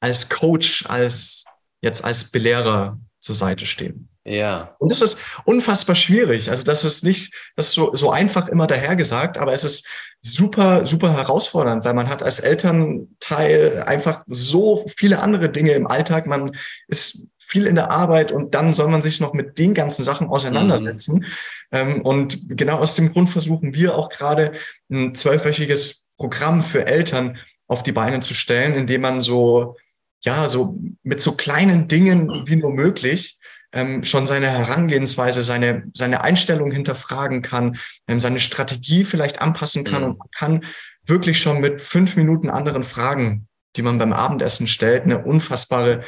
als 0.00 0.28
Coach, 0.28 0.86
als 0.86 1.46
jetzt 1.80 2.04
als 2.04 2.30
Belehrer 2.32 2.98
zur 3.20 3.34
Seite 3.34 3.66
stehen. 3.66 4.08
Ja. 4.24 4.74
Und 4.78 4.90
das 4.90 5.02
ist 5.02 5.20
unfassbar 5.44 5.94
schwierig. 5.94 6.48
Also 6.48 6.64
das 6.64 6.84
ist 6.84 7.04
nicht, 7.04 7.34
das 7.56 7.68
ist 7.68 7.74
so, 7.74 7.94
so 7.94 8.10
einfach 8.10 8.48
immer 8.48 8.66
dahergesagt, 8.66 9.36
aber 9.36 9.52
es 9.52 9.64
ist 9.64 9.86
super, 10.22 10.86
super 10.86 11.12
herausfordernd, 11.12 11.84
weil 11.84 11.92
man 11.92 12.08
hat 12.08 12.22
als 12.22 12.40
Elternteil 12.40 13.82
einfach 13.86 14.22
so 14.26 14.86
viele 14.96 15.20
andere 15.20 15.50
Dinge 15.50 15.72
im 15.72 15.86
Alltag. 15.86 16.26
Man 16.26 16.56
ist 16.88 17.28
viel 17.36 17.66
in 17.66 17.74
der 17.74 17.90
Arbeit 17.90 18.32
und 18.32 18.54
dann 18.54 18.72
soll 18.72 18.88
man 18.88 19.02
sich 19.02 19.20
noch 19.20 19.34
mit 19.34 19.58
den 19.58 19.74
ganzen 19.74 20.02
Sachen 20.02 20.28
auseinandersetzen. 20.28 21.16
Mhm. 21.16 21.24
Ähm, 21.72 22.02
und 22.02 22.48
genau 22.48 22.78
aus 22.78 22.96
dem 22.96 23.12
Grund 23.12 23.28
versuchen 23.28 23.74
wir 23.74 23.96
auch 23.96 24.08
gerade 24.08 24.52
ein 24.90 25.14
zwölfwöchiges 25.14 26.06
Programm 26.16 26.64
für 26.64 26.86
Eltern 26.86 27.36
auf 27.66 27.82
die 27.82 27.92
Beine 27.92 28.20
zu 28.20 28.32
stellen, 28.32 28.74
indem 28.74 29.02
man 29.02 29.20
so, 29.20 29.76
ja, 30.22 30.48
so 30.48 30.78
mit 31.02 31.20
so 31.20 31.32
kleinen 31.32 31.88
Dingen 31.88 32.44
wie 32.46 32.56
nur 32.56 32.70
möglich 32.70 33.38
ähm, 33.74 34.04
schon 34.04 34.26
seine 34.26 34.48
Herangehensweise, 34.48 35.42
seine, 35.42 35.84
seine 35.92 36.22
Einstellung 36.22 36.70
hinterfragen 36.70 37.42
kann, 37.42 37.76
ähm, 38.08 38.20
seine 38.20 38.40
Strategie 38.40 39.04
vielleicht 39.04 39.42
anpassen 39.42 39.84
kann 39.84 40.02
mhm. 40.02 40.10
und 40.10 40.18
man 40.18 40.28
kann 40.30 40.64
wirklich 41.04 41.40
schon 41.40 41.60
mit 41.60 41.82
fünf 41.82 42.16
Minuten 42.16 42.48
anderen 42.48 42.84
Fragen, 42.84 43.48
die 43.76 43.82
man 43.82 43.98
beim 43.98 44.12
Abendessen 44.12 44.68
stellt, 44.68 45.02
eine 45.02 45.24
unfassbare 45.24 46.04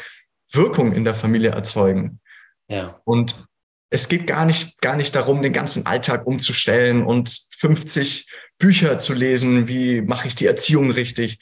Wirkung 0.51 0.93
in 0.93 1.05
der 1.05 1.15
Familie 1.15 1.51
erzeugen. 1.51 2.21
Ja. 2.69 3.01
Und 3.05 3.35
es 3.91 4.09
geht 4.09 4.27
gar 4.27 4.45
nicht, 4.45 4.81
gar 4.81 4.97
nicht 4.97 5.15
darum, 5.15 5.43
den 5.43 5.53
ganzen 5.53 5.87
Alltag 5.87 6.27
umzustellen 6.27 7.05
und 7.05 7.49
50 7.59 8.31
Bücher 8.59 8.99
zu 8.99 9.13
lesen, 9.13 9.69
wie 9.69 10.01
mache 10.01 10.29
ich 10.29 10.35
die 10.35 10.47
Erziehung 10.47 10.91
richtig, 10.91 11.41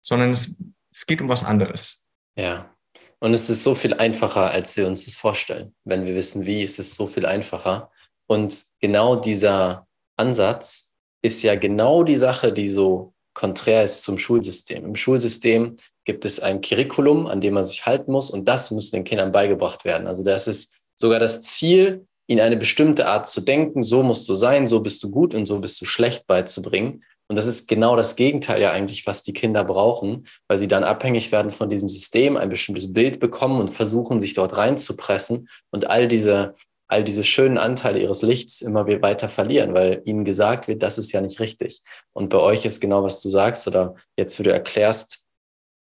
sondern 0.00 0.30
es, 0.30 0.62
es 0.92 1.06
geht 1.06 1.20
um 1.20 1.28
was 1.28 1.44
anderes. 1.44 2.06
Ja. 2.36 2.74
Und 3.20 3.34
es 3.34 3.50
ist 3.50 3.64
so 3.64 3.74
viel 3.74 3.94
einfacher, 3.94 4.50
als 4.50 4.76
wir 4.76 4.86
uns 4.86 5.04
das 5.04 5.16
vorstellen. 5.16 5.74
Wenn 5.84 6.04
wir 6.04 6.14
wissen, 6.14 6.46
wie, 6.46 6.62
ist 6.62 6.78
es 6.78 6.94
so 6.94 7.06
viel 7.06 7.26
einfacher. 7.26 7.90
Und 8.26 8.64
genau 8.80 9.16
dieser 9.16 9.86
Ansatz 10.16 10.94
ist 11.22 11.42
ja 11.42 11.56
genau 11.56 12.04
die 12.04 12.16
Sache, 12.16 12.52
die 12.52 12.68
so 12.68 13.14
konträr 13.34 13.84
ist 13.84 14.02
zum 14.02 14.18
Schulsystem. 14.18 14.84
Im 14.84 14.96
Schulsystem 14.96 15.76
gibt 16.04 16.24
es 16.24 16.40
ein 16.40 16.60
Curriculum, 16.60 17.26
an 17.26 17.40
dem 17.40 17.54
man 17.54 17.64
sich 17.64 17.86
halten 17.86 18.12
muss 18.12 18.30
und 18.30 18.46
das 18.46 18.70
muss 18.70 18.90
den 18.90 19.04
Kindern 19.04 19.30
beigebracht 19.30 19.84
werden. 19.84 20.06
Also 20.06 20.24
das 20.24 20.48
ist 20.48 20.74
sogar 20.96 21.20
das 21.20 21.42
Ziel, 21.42 22.06
ihnen 22.26 22.40
eine 22.40 22.56
bestimmte 22.56 23.06
Art 23.06 23.26
zu 23.26 23.40
denken, 23.40 23.82
so 23.82 24.02
musst 24.02 24.28
du 24.28 24.34
sein, 24.34 24.66
so 24.66 24.80
bist 24.80 25.02
du 25.02 25.10
gut 25.10 25.34
und 25.34 25.46
so 25.46 25.60
bist 25.60 25.80
du 25.80 25.84
schlecht 25.84 26.26
beizubringen. 26.26 27.04
Und 27.28 27.36
das 27.36 27.46
ist 27.46 27.68
genau 27.68 27.94
das 27.94 28.16
Gegenteil 28.16 28.60
ja 28.60 28.72
eigentlich, 28.72 29.06
was 29.06 29.22
die 29.22 29.34
Kinder 29.34 29.62
brauchen, 29.62 30.26
weil 30.48 30.56
sie 30.56 30.68
dann 30.68 30.82
abhängig 30.82 31.30
werden 31.30 31.50
von 31.50 31.68
diesem 31.68 31.88
System, 31.88 32.38
ein 32.38 32.48
bestimmtes 32.48 32.92
Bild 32.92 33.20
bekommen 33.20 33.60
und 33.60 33.68
versuchen, 33.68 34.18
sich 34.18 34.32
dort 34.32 34.56
reinzupressen 34.56 35.48
und 35.70 35.88
all 35.88 36.08
diese, 36.08 36.54
all 36.88 37.04
diese 37.04 37.24
schönen 37.24 37.58
Anteile 37.58 38.00
ihres 38.00 38.22
Lichts 38.22 38.62
immer 38.62 38.86
weiter 38.86 39.28
verlieren, 39.28 39.74
weil 39.74 40.00
ihnen 40.06 40.24
gesagt 40.24 40.68
wird, 40.68 40.82
das 40.82 40.96
ist 40.96 41.12
ja 41.12 41.20
nicht 41.20 41.38
richtig. 41.38 41.82
Und 42.14 42.30
bei 42.30 42.38
euch 42.38 42.64
ist 42.64 42.80
genau, 42.80 43.02
was 43.02 43.20
du 43.20 43.28
sagst 43.28 43.68
oder 43.68 43.94
jetzt, 44.16 44.38
wie 44.38 44.44
du 44.44 44.52
erklärst, 44.52 45.24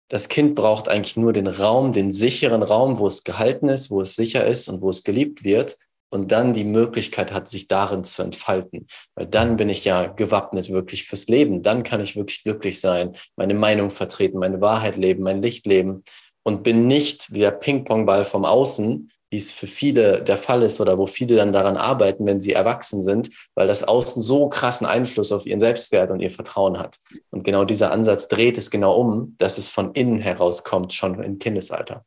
das 0.09 0.29
Kind 0.29 0.55
braucht 0.55 0.87
eigentlich 0.87 1.17
nur 1.17 1.33
den 1.33 1.47
Raum, 1.47 1.91
den 1.93 2.11
sicheren 2.11 2.63
Raum, 2.63 2.97
wo 2.97 3.07
es 3.07 3.23
gehalten 3.23 3.69
ist, 3.69 3.91
wo 3.91 4.01
es 4.01 4.15
sicher 4.15 4.47
ist 4.47 4.69
und 4.69 4.81
wo 4.81 4.89
es 4.89 5.03
geliebt 5.03 5.43
wird 5.43 5.77
und 6.09 6.31
dann 6.31 6.53
die 6.53 6.63
Möglichkeit 6.63 7.31
hat, 7.31 7.49
sich 7.49 7.67
darin 7.67 8.03
zu 8.03 8.23
entfalten. 8.23 8.87
Weil 9.15 9.27
dann 9.27 9.57
bin 9.57 9.69
ich 9.69 9.85
ja 9.85 10.07
gewappnet 10.07 10.69
wirklich 10.69 11.05
fürs 11.05 11.27
Leben. 11.27 11.61
Dann 11.61 11.83
kann 11.83 12.01
ich 12.01 12.15
wirklich 12.15 12.43
glücklich 12.43 12.79
sein, 12.79 13.13
meine 13.35 13.53
Meinung 13.53 13.89
vertreten, 13.89 14.39
meine 14.39 14.61
Wahrheit 14.61 14.97
leben, 14.97 15.23
mein 15.23 15.41
Licht 15.41 15.65
leben 15.65 16.03
und 16.43 16.63
bin 16.63 16.87
nicht 16.87 17.33
wie 17.33 17.39
der 17.39 17.51
Ping-Pong-Ball 17.51 18.23
vom 18.23 18.45
Außen, 18.45 19.11
wie 19.29 19.35
es 19.35 19.51
für 19.51 19.67
viele 19.67 20.23
der 20.23 20.37
Fall 20.37 20.63
ist 20.63 20.79
oder 20.79 20.97
wo 20.97 21.05
viele 21.05 21.35
dann 21.35 21.51
daran 21.51 21.75
arbeiten, 21.75 22.25
wenn 22.25 22.41
sie 22.41 22.53
erwachsen 22.53 23.03
sind, 23.03 23.29
weil 23.55 23.67
das 23.67 23.83
Außen 23.83 24.21
so 24.21 24.47
krassen 24.47 24.87
Einfluss 24.87 25.33
auf 25.33 25.45
ihren 25.45 25.59
Selbstwert 25.59 26.11
und 26.11 26.21
ihr 26.21 26.31
Vertrauen 26.31 26.79
hat. 26.79 26.97
Und 27.29 27.43
genau 27.43 27.65
dieser 27.65 27.91
Ansatz 27.91 28.29
dreht 28.29 28.57
es 28.57 28.71
genau 28.71 28.95
um, 28.95 29.35
dass 29.37 29.57
es 29.57 29.67
von 29.67 29.93
innen 29.93 30.19
herauskommt, 30.19 30.93
schon 30.93 31.21
im 31.21 31.39
Kindesalter. 31.39 32.05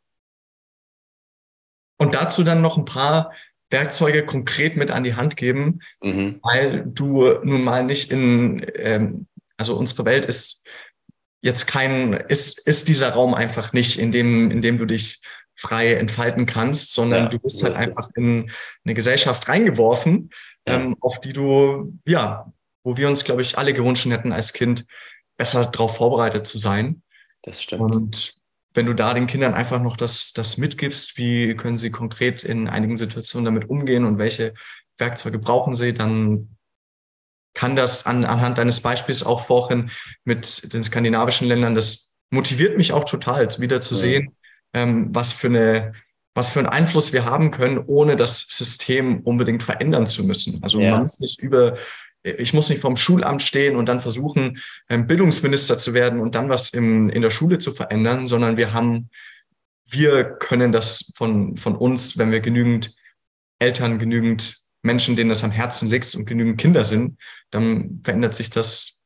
Und 1.99 2.15
dazu 2.15 2.43
dann 2.43 2.63
noch 2.63 2.79
ein 2.79 2.87
paar 2.87 3.33
Werkzeuge 3.71 4.27
konkret 4.27 4.77
mit 4.77 4.91
an 4.91 5.05
die 5.05 5.15
Hand 5.15 5.37
geben, 5.37 5.81
mhm. 6.03 6.41
weil 6.43 6.85
du 6.87 7.35
nun 7.45 7.63
mal 7.63 7.85
nicht 7.85 8.11
in, 8.11 8.67
ähm, 8.75 9.27
also 9.57 9.77
unsere 9.77 10.05
Welt 10.05 10.25
ist 10.25 10.67
jetzt 11.41 11.67
kein, 11.67 12.13
ist, 12.13 12.67
ist 12.67 12.89
dieser 12.89 13.11
Raum 13.11 13.35
einfach 13.35 13.73
nicht, 13.73 13.99
in 13.99 14.13
dem, 14.13 14.51
in 14.51 14.61
dem 14.61 14.79
du 14.79 14.85
dich 14.85 15.23
frei 15.55 15.95
entfalten 15.95 16.47
kannst, 16.47 16.95
sondern 16.95 17.25
ja, 17.25 17.29
du 17.29 17.39
bist 17.39 17.63
halt 17.63 17.77
einfach 17.77 18.09
es. 18.09 18.17
in 18.17 18.51
eine 18.85 18.95
Gesellschaft 18.95 19.49
reingeworfen, 19.49 20.31
ja. 20.67 20.75
ähm, 20.75 20.97
auf 21.01 21.21
die 21.21 21.33
du, 21.33 21.99
ja, 22.07 22.53
wo 22.83 22.97
wir 22.97 23.09
uns, 23.09 23.25
glaube 23.25 23.43
ich, 23.43 23.59
alle 23.59 23.73
gewünscht 23.73 24.07
hätten 24.07 24.33
als 24.33 24.53
Kind, 24.53 24.87
besser 25.37 25.67
darauf 25.67 25.97
vorbereitet 25.97 26.47
zu 26.47 26.59
sein. 26.59 27.03
Das 27.43 27.63
stimmt. 27.63 27.95
Und 27.95 28.40
wenn 28.75 28.87
du 28.87 28.95
da 28.95 29.15
den 29.15 29.27
Kindern 29.27 29.55
einfach 29.55 29.81
noch 29.81 29.97
das, 29.97 30.33
das 30.33 30.57
mitgibst, 30.57 31.17
wie 31.17 31.55
können 31.57 31.77
sie 31.77 31.91
konkret 31.91 32.45
in 32.45 32.69
einigen 32.69 32.99
Situationen 32.99 33.45
damit 33.45 33.69
umgehen 33.69 34.05
und 34.05 34.19
welche 34.19 34.55
Werkzeuge 34.99 35.39
brauchen 35.39 35.75
sie, 35.75 35.93
dann 35.93 36.57
kann 37.55 37.75
das 37.75 38.07
an, 38.07 38.25
anhand 38.25 38.59
deines 38.59 38.81
Beispiels 38.81 39.25
auch 39.25 39.47
vorhin 39.47 39.91
mit 40.25 40.73
den 40.73 40.83
skandinavischen 40.83 41.49
Ländern, 41.49 41.75
das 41.75 42.15
motiviert 42.31 42.77
mich 42.77 42.93
auch 42.93 43.05
total, 43.05 43.49
wieder 43.59 43.81
zu 43.81 43.95
ja. 43.95 44.01
sehen, 44.01 44.37
ähm, 44.73 45.09
was 45.13 45.33
für 45.33 45.49
eine 45.49 45.95
was 46.35 46.51
für 46.51 46.61
einen 46.61 46.69
Einfluss 46.69 47.13
wir 47.13 47.25
haben 47.25 47.51
können, 47.51 47.79
ohne 47.79 48.15
das 48.15 48.43
System 48.49 49.21
unbedingt 49.23 49.65
verändern 49.65 50.07
zu 50.07 50.25
müssen. 50.25 50.63
Also 50.63 50.81
ja. 50.81 50.93
man 50.93 51.03
muss 51.03 51.19
nicht 51.19 51.41
über 51.41 51.77
ich 52.23 52.53
muss 52.53 52.69
nicht 52.69 52.83
vom 52.83 52.97
Schulamt 52.97 53.43
stehen 53.43 53.77
und 53.77 53.87
dann 53.87 54.01
versuchen, 54.01 54.61
ähm, 54.89 55.07
Bildungsminister 55.07 55.79
zu 55.79 55.95
werden 55.95 56.21
und 56.21 56.35
dann 56.35 56.49
was 56.49 56.71
im, 56.71 57.09
in 57.09 57.23
der 57.23 57.31
Schule 57.31 57.59
zu 57.59 57.73
verändern, 57.73 58.29
sondern 58.29 58.57
wir 58.57 58.73
haben, 58.73 59.11
wir 59.87 60.25
können 60.25 60.73
das 60.73 61.13
von, 61.17 61.57
von 61.57 61.77
uns, 61.77 62.19
wenn 62.19 62.31
wir 62.31 62.41
genügend 62.41 62.95
Eltern, 63.59 63.99
genügend 63.99 64.61
Menschen, 64.83 65.17
denen 65.17 65.31
das 65.31 65.45
am 65.45 65.51
Herzen 65.51 65.91
liegt 65.91 66.15
und 66.15 66.27
genügend 66.27 66.61
Kinder 66.61 66.85
sind, 66.85 67.19
dann 67.51 68.01
verändert 68.05 68.35
sich 68.35 68.51
das 68.51 69.03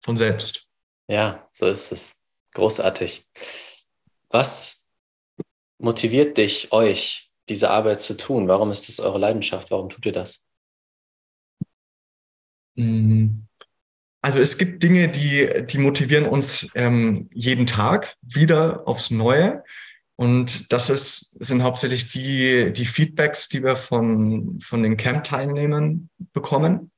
von 0.00 0.16
selbst. 0.16 0.66
Ja, 1.08 1.48
so 1.52 1.66
ist 1.66 1.92
es. 1.92 2.16
Großartig. 2.52 3.26
Was 4.28 4.88
motiviert 5.78 6.36
dich, 6.38 6.72
euch, 6.72 7.32
diese 7.48 7.70
Arbeit 7.70 8.00
zu 8.00 8.16
tun? 8.16 8.48
Warum 8.48 8.70
ist 8.70 8.88
das 8.88 9.00
eure 9.00 9.18
Leidenschaft? 9.18 9.70
Warum 9.70 9.88
tut 9.88 10.06
ihr 10.06 10.12
das? 10.12 10.43
Mhm. 12.74 13.46
Also 14.22 14.38
es 14.38 14.56
gibt 14.56 14.82
Dinge, 14.82 15.08
die, 15.08 15.66
die 15.66 15.78
motivieren 15.78 16.24
uns 16.24 16.70
ähm, 16.74 17.28
jeden 17.34 17.66
Tag 17.66 18.14
wieder 18.22 18.88
aufs 18.88 19.10
Neue. 19.10 19.62
Und 20.16 20.72
das 20.72 20.88
ist, 20.88 21.36
sind 21.44 21.62
hauptsächlich 21.62 22.10
die, 22.10 22.72
die 22.72 22.86
Feedbacks, 22.86 23.48
die 23.48 23.62
wir 23.62 23.76
von, 23.76 24.60
von 24.62 24.82
den 24.82 24.96
Camp-Teilnehmern 24.96 26.08
bekommen. 26.32 26.90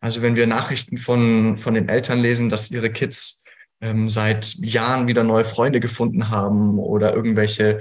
Also 0.00 0.22
wenn 0.22 0.36
wir 0.36 0.46
Nachrichten 0.46 0.98
von, 0.98 1.58
von 1.58 1.74
den 1.74 1.88
Eltern 1.88 2.20
lesen, 2.20 2.48
dass 2.48 2.70
ihre 2.70 2.90
Kids 2.90 3.44
ähm, 3.80 4.08
seit 4.08 4.54
Jahren 4.54 5.08
wieder 5.08 5.24
neue 5.24 5.44
Freunde 5.44 5.80
gefunden 5.80 6.30
haben 6.30 6.78
oder 6.78 7.14
irgendwelche 7.14 7.80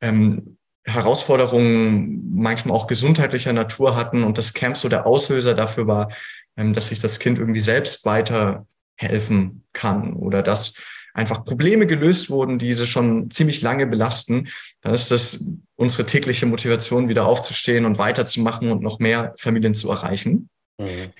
ähm, 0.00 0.56
Herausforderungen 0.84 2.32
manchmal 2.34 2.76
auch 2.76 2.86
gesundheitlicher 2.86 3.52
Natur 3.52 3.96
hatten 3.96 4.22
und 4.22 4.38
das 4.38 4.54
Camp 4.54 4.76
so 4.76 4.88
der 4.88 5.06
Auslöser 5.06 5.54
dafür 5.54 5.86
war, 5.86 6.08
dass 6.56 6.88
sich 6.88 6.98
das 6.98 7.18
Kind 7.18 7.38
irgendwie 7.38 7.60
selbst 7.60 8.04
weiterhelfen 8.04 9.64
kann 9.72 10.14
oder 10.14 10.42
dass 10.42 10.74
einfach 11.12 11.44
Probleme 11.44 11.86
gelöst 11.86 12.28
wurden, 12.28 12.58
die 12.58 12.74
sie 12.74 12.86
schon 12.86 13.30
ziemlich 13.30 13.62
lange 13.62 13.86
belasten, 13.86 14.48
dann 14.82 14.92
ist 14.92 15.10
das 15.10 15.58
unsere 15.74 16.04
tägliche 16.04 16.46
Motivation, 16.46 17.08
wieder 17.08 17.26
aufzustehen 17.26 17.86
und 17.86 17.98
weiterzumachen 17.98 18.70
und 18.70 18.82
noch 18.82 18.98
mehr 18.98 19.34
Familien 19.38 19.74
zu 19.74 19.90
erreichen. 19.90 20.50
Mhm. 20.78 21.12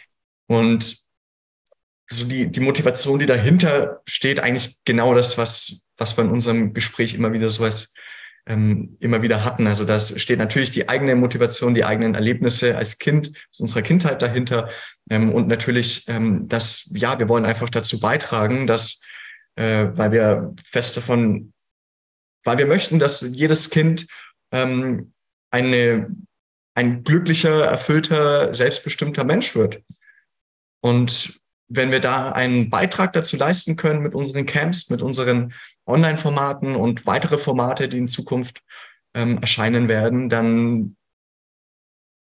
Und 0.48 0.98
so 2.08 2.26
die, 2.26 2.46
die 2.48 2.60
Motivation, 2.60 3.18
die 3.18 3.26
dahinter 3.26 4.02
steht, 4.06 4.38
eigentlich 4.40 4.76
genau 4.84 5.14
das, 5.14 5.38
was, 5.38 5.86
was 5.96 6.16
wir 6.16 6.24
in 6.24 6.30
unserem 6.30 6.72
Gespräch 6.72 7.14
immer 7.14 7.32
wieder 7.32 7.48
so 7.48 7.64
als 7.64 7.94
ähm, 8.46 8.96
immer 9.00 9.22
wieder 9.22 9.44
hatten. 9.44 9.66
Also 9.66 9.84
das 9.84 10.20
steht 10.20 10.38
natürlich 10.38 10.70
die 10.70 10.88
eigene 10.88 11.16
Motivation, 11.16 11.74
die 11.74 11.84
eigenen 11.84 12.14
Erlebnisse 12.14 12.76
als 12.76 12.98
Kind, 12.98 13.32
aus 13.50 13.60
unserer 13.60 13.82
Kindheit 13.82 14.22
dahinter. 14.22 14.70
Ähm, 15.10 15.32
und 15.32 15.48
natürlich, 15.48 16.04
ähm, 16.08 16.48
dass, 16.48 16.88
ja, 16.92 17.18
wir 17.18 17.28
wollen 17.28 17.44
einfach 17.44 17.70
dazu 17.70 18.00
beitragen, 18.00 18.66
dass, 18.66 19.02
äh, 19.56 19.86
weil 19.92 20.12
wir 20.12 20.54
fest 20.64 20.96
davon, 20.96 21.52
weil 22.44 22.58
wir 22.58 22.66
möchten, 22.66 22.98
dass 22.98 23.20
jedes 23.22 23.70
Kind 23.70 24.06
ähm, 24.52 25.12
eine, 25.50 26.08
ein 26.74 27.02
glücklicher, 27.02 27.64
erfüllter, 27.64 28.54
selbstbestimmter 28.54 29.24
Mensch 29.24 29.54
wird. 29.56 29.82
Und 30.80 31.40
wenn 31.68 31.90
wir 31.90 32.00
da 32.00 32.30
einen 32.30 32.70
Beitrag 32.70 33.12
dazu 33.12 33.36
leisten 33.36 33.74
können 33.74 34.02
mit 34.02 34.14
unseren 34.14 34.46
Camps, 34.46 34.88
mit 34.88 35.02
unseren 35.02 35.52
Online-Formaten 35.86 36.76
und 36.76 37.06
weitere 37.06 37.38
Formate, 37.38 37.88
die 37.88 37.98
in 37.98 38.08
Zukunft 38.08 38.62
ähm, 39.14 39.38
erscheinen 39.38 39.88
werden, 39.88 40.28
dann 40.28 40.96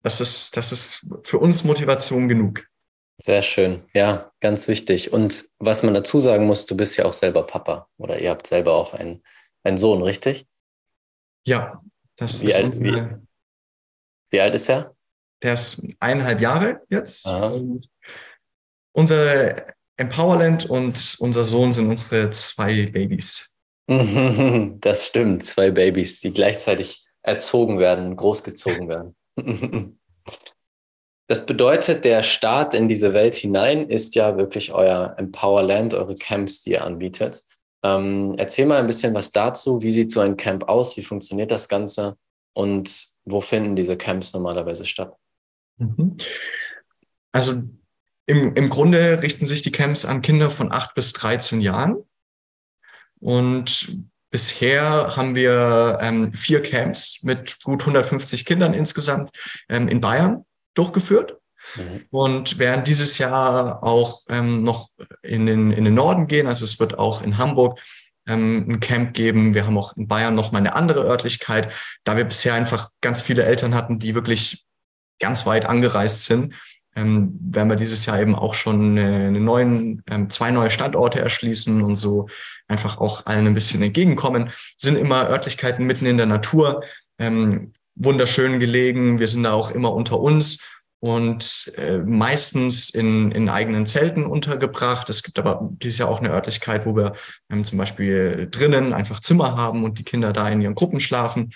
das 0.03 0.19
ist, 0.19 0.57
das 0.57 0.71
ist 0.71 1.07
für 1.23 1.37
uns 1.37 1.63
Motivation 1.63 2.27
genug. 2.27 2.67
Sehr 3.19 3.43
schön, 3.43 3.83
ja, 3.93 4.31
ganz 4.39 4.67
wichtig. 4.67 5.13
Und 5.13 5.45
was 5.59 5.83
man 5.83 5.93
dazu 5.93 6.19
sagen 6.19 6.47
muss, 6.47 6.65
du 6.65 6.75
bist 6.75 6.97
ja 6.97 7.05
auch 7.05 7.13
selber 7.13 7.45
Papa 7.45 7.87
oder 7.97 8.19
ihr 8.19 8.31
habt 8.31 8.47
selber 8.47 8.73
auch 8.73 8.95
einen, 8.95 9.23
einen 9.63 9.77
Sohn, 9.77 10.01
richtig? 10.01 10.47
Ja, 11.45 11.83
das 12.15 12.41
wie 12.41 12.47
ist 12.47 12.55
alt, 12.55 12.65
unsere, 12.65 13.09
wie, 13.11 13.27
wie, 14.31 14.41
alt 14.41 14.55
ist 14.55 14.69
er? 14.69 14.95
Der 15.43 15.53
ist 15.53 15.87
eineinhalb 15.99 16.39
Jahre 16.39 16.81
jetzt. 16.89 17.27
unser 18.91 19.67
Empowerland 19.97 20.65
und 20.67 21.15
unser 21.19 21.43
Sohn 21.43 21.73
sind 21.73 21.89
unsere 21.89 22.31
zwei 22.31 22.87
Babys. 22.87 23.50
Das 24.79 25.07
stimmt, 25.07 25.45
zwei 25.45 25.71
Babys, 25.71 26.21
die 26.21 26.31
gleichzeitig 26.31 27.05
erzogen 27.21 27.79
werden, 27.79 28.15
großgezogen 28.15 28.87
werden. 28.87 29.15
Das 31.27 31.45
bedeutet, 31.45 32.03
der 32.03 32.23
Start 32.23 32.73
in 32.73 32.89
diese 32.89 33.13
Welt 33.13 33.35
hinein 33.35 33.89
ist 33.89 34.15
ja 34.15 34.35
wirklich 34.35 34.73
euer 34.73 35.15
Empowerland, 35.17 35.93
eure 35.93 36.15
Camps, 36.15 36.61
die 36.61 36.71
ihr 36.71 36.83
anbietet. 36.83 37.43
Ähm, 37.83 38.35
erzähl 38.37 38.65
mal 38.65 38.79
ein 38.79 38.87
bisschen 38.87 39.13
was 39.13 39.31
dazu. 39.31 39.81
Wie 39.81 39.91
sieht 39.91 40.11
so 40.11 40.19
ein 40.19 40.35
Camp 40.35 40.67
aus? 40.67 40.97
Wie 40.97 41.03
funktioniert 41.03 41.49
das 41.49 41.69
Ganze? 41.69 42.17
Und 42.51 43.13
wo 43.23 43.39
finden 43.39 43.77
diese 43.77 43.95
Camps 43.95 44.33
normalerweise 44.33 44.85
statt? 44.85 45.15
Mhm. 45.77 46.17
Also 47.31 47.63
im, 48.25 48.53
im 48.55 48.69
Grunde 48.69 49.21
richten 49.23 49.45
sich 49.45 49.61
die 49.61 49.71
Camps 49.71 50.03
an 50.03 50.21
Kinder 50.21 50.51
von 50.51 50.69
8 50.69 50.95
bis 50.95 51.13
13 51.13 51.61
Jahren. 51.61 52.03
Und 53.21 54.07
bisher 54.31 55.15
haben 55.15 55.35
wir 55.35 55.99
ähm, 56.01 56.33
vier 56.33 56.61
Camps 56.61 57.23
mit 57.23 57.61
gut 57.63 57.81
150 57.81 58.45
Kindern 58.45 58.73
insgesamt 58.73 59.31
ähm, 59.69 59.87
in 59.87 60.01
Bayern 60.01 60.45
durchgeführt. 60.73 61.37
Mhm. 61.75 62.05
Und 62.09 62.59
werden 62.59 62.83
dieses 62.83 63.17
Jahr 63.19 63.83
auch 63.83 64.21
ähm, 64.29 64.63
noch 64.63 64.89
in 65.21 65.45
den, 65.45 65.71
in 65.71 65.85
den 65.85 65.93
Norden 65.93 66.27
gehen. 66.27 66.47
Also 66.47 66.65
es 66.65 66.79
wird 66.79 66.97
auch 66.97 67.21
in 67.21 67.37
Hamburg 67.37 67.79
ähm, 68.27 68.65
ein 68.67 68.79
Camp 68.79 69.13
geben. 69.13 69.53
Wir 69.53 69.65
haben 69.65 69.77
auch 69.77 69.95
in 69.95 70.07
Bayern 70.07 70.35
noch 70.35 70.51
mal 70.51 70.57
eine 70.57 70.75
andere 70.75 71.03
Örtlichkeit, 71.03 71.73
da 72.03 72.17
wir 72.17 72.23
bisher 72.23 72.55
einfach 72.55 72.89
ganz 73.01 73.21
viele 73.21 73.43
Eltern 73.43 73.75
hatten, 73.75 73.99
die 73.99 74.15
wirklich 74.15 74.65
ganz 75.19 75.45
weit 75.45 75.65
angereist 75.65 76.25
sind. 76.25 76.55
Ähm, 76.95 77.37
werden 77.41 77.69
wir 77.69 77.77
dieses 77.77 78.05
Jahr 78.05 78.19
eben 78.19 78.35
auch 78.35 78.53
schon 78.53 78.97
eine, 78.97 79.27
eine 79.27 79.39
neuen, 79.39 80.03
ähm, 80.09 80.29
zwei 80.29 80.51
neue 80.51 80.69
Standorte 80.69 81.19
erschließen 81.19 81.81
und 81.81 81.95
so 81.95 82.27
einfach 82.67 82.97
auch 82.97 83.25
allen 83.25 83.47
ein 83.47 83.53
bisschen 83.53 83.81
entgegenkommen. 83.81 84.51
Sind 84.77 84.97
immer 84.97 85.29
Örtlichkeiten 85.29 85.85
mitten 85.85 86.05
in 86.05 86.17
der 86.17 86.25
Natur, 86.25 86.83
ähm, 87.17 87.73
wunderschön 87.95 88.59
gelegen. 88.59 89.19
Wir 89.19 89.27
sind 89.27 89.43
da 89.43 89.53
auch 89.53 89.71
immer 89.71 89.93
unter 89.93 90.19
uns 90.19 90.59
und 91.01 91.73
äh, 91.77 91.97
meistens 91.97 92.91
in, 92.91 93.31
in 93.31 93.49
eigenen 93.49 93.85
Zelten 93.85 94.25
untergebracht. 94.25 95.09
Es 95.09 95.23
gibt 95.23 95.39
aber 95.39 95.69
dieses 95.81 95.97
Jahr 95.97 96.09
auch 96.09 96.19
eine 96.19 96.29
Örtlichkeit, 96.29 96.85
wo 96.85 96.95
wir 96.95 97.13
ähm, 97.49 97.63
zum 97.63 97.77
Beispiel 97.77 98.47
drinnen 98.51 98.93
einfach 98.93 99.19
Zimmer 99.19 99.57
haben 99.57 99.83
und 99.83 99.97
die 99.97 100.03
Kinder 100.03 100.31
da 100.31 100.47
in 100.49 100.61
ihren 100.61 100.75
Gruppen 100.75 100.99
schlafen. 100.99 101.53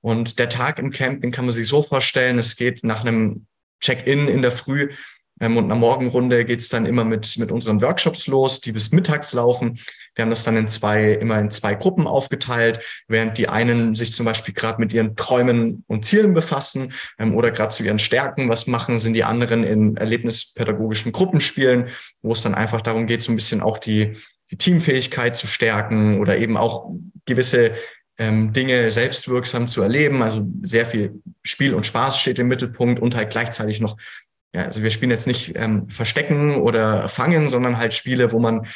Und 0.00 0.38
der 0.38 0.48
Tag 0.48 0.78
im 0.78 0.90
Camping 0.90 1.30
kann 1.30 1.44
man 1.44 1.52
sich 1.52 1.68
so 1.68 1.82
vorstellen, 1.82 2.38
es 2.38 2.56
geht 2.56 2.82
nach 2.84 3.04
einem 3.04 3.46
Check-in 3.80 4.28
in 4.28 4.42
der 4.42 4.52
Früh 4.52 4.90
ähm, 5.40 5.56
und 5.56 5.64
in 5.64 5.68
der 5.68 5.78
Morgenrunde 5.78 6.44
geht's 6.44 6.68
dann 6.68 6.86
immer 6.86 7.04
mit, 7.04 7.36
mit 7.38 7.52
unseren 7.52 7.80
Workshops 7.80 8.26
los, 8.26 8.60
die 8.60 8.72
bis 8.72 8.92
mittags 8.92 9.32
laufen. 9.32 9.78
Wir 10.14 10.22
haben 10.22 10.30
das 10.30 10.44
dann 10.44 10.56
in 10.56 10.68
zwei, 10.68 11.12
immer 11.12 11.38
in 11.38 11.50
zwei 11.50 11.74
Gruppen 11.74 12.06
aufgeteilt, 12.06 12.80
während 13.06 13.38
die 13.38 13.48
einen 13.48 13.94
sich 13.94 14.12
zum 14.12 14.26
Beispiel 14.26 14.54
gerade 14.54 14.80
mit 14.80 14.92
ihren 14.92 15.16
Träumen 15.16 15.84
und 15.86 16.04
Zielen 16.04 16.34
befassen 16.34 16.92
ähm, 17.18 17.34
oder 17.34 17.50
gerade 17.50 17.74
zu 17.74 17.82
ihren 17.82 17.98
Stärken 17.98 18.48
was 18.48 18.66
machen, 18.66 18.98
sind 18.98 19.14
die 19.14 19.24
anderen 19.24 19.64
in 19.64 19.96
erlebnispädagogischen 19.96 21.12
Gruppenspielen, 21.12 21.88
wo 22.22 22.32
es 22.32 22.42
dann 22.42 22.54
einfach 22.54 22.80
darum 22.80 23.06
geht, 23.06 23.22
so 23.22 23.32
ein 23.32 23.36
bisschen 23.36 23.60
auch 23.60 23.78
die, 23.78 24.16
die 24.50 24.56
Teamfähigkeit 24.56 25.36
zu 25.36 25.46
stärken 25.46 26.20
oder 26.20 26.38
eben 26.38 26.56
auch 26.56 26.90
gewisse 27.26 27.74
ähm, 28.18 28.52
Dinge 28.52 28.90
selbstwirksam 28.90 29.68
zu 29.68 29.82
erleben. 29.82 30.22
Also 30.22 30.46
sehr 30.62 30.86
viel 30.86 31.22
Spiel 31.42 31.74
und 31.74 31.86
Spaß 31.86 32.20
steht 32.20 32.38
im 32.38 32.48
Mittelpunkt 32.48 33.00
und 33.00 33.14
halt 33.14 33.30
gleichzeitig 33.30 33.80
noch 33.80 33.96
ja, 34.54 34.62
also 34.62 34.82
wir 34.82 34.90
spielen 34.90 35.10
jetzt 35.10 35.26
nicht 35.26 35.56
ähm, 35.56 35.88
Verstecken 35.90 36.56
oder 36.56 37.08
Fangen, 37.08 37.48
sondern 37.48 37.76
halt 37.76 37.94
Spiele, 37.94 38.32
wo 38.32 38.38
man 38.38 38.66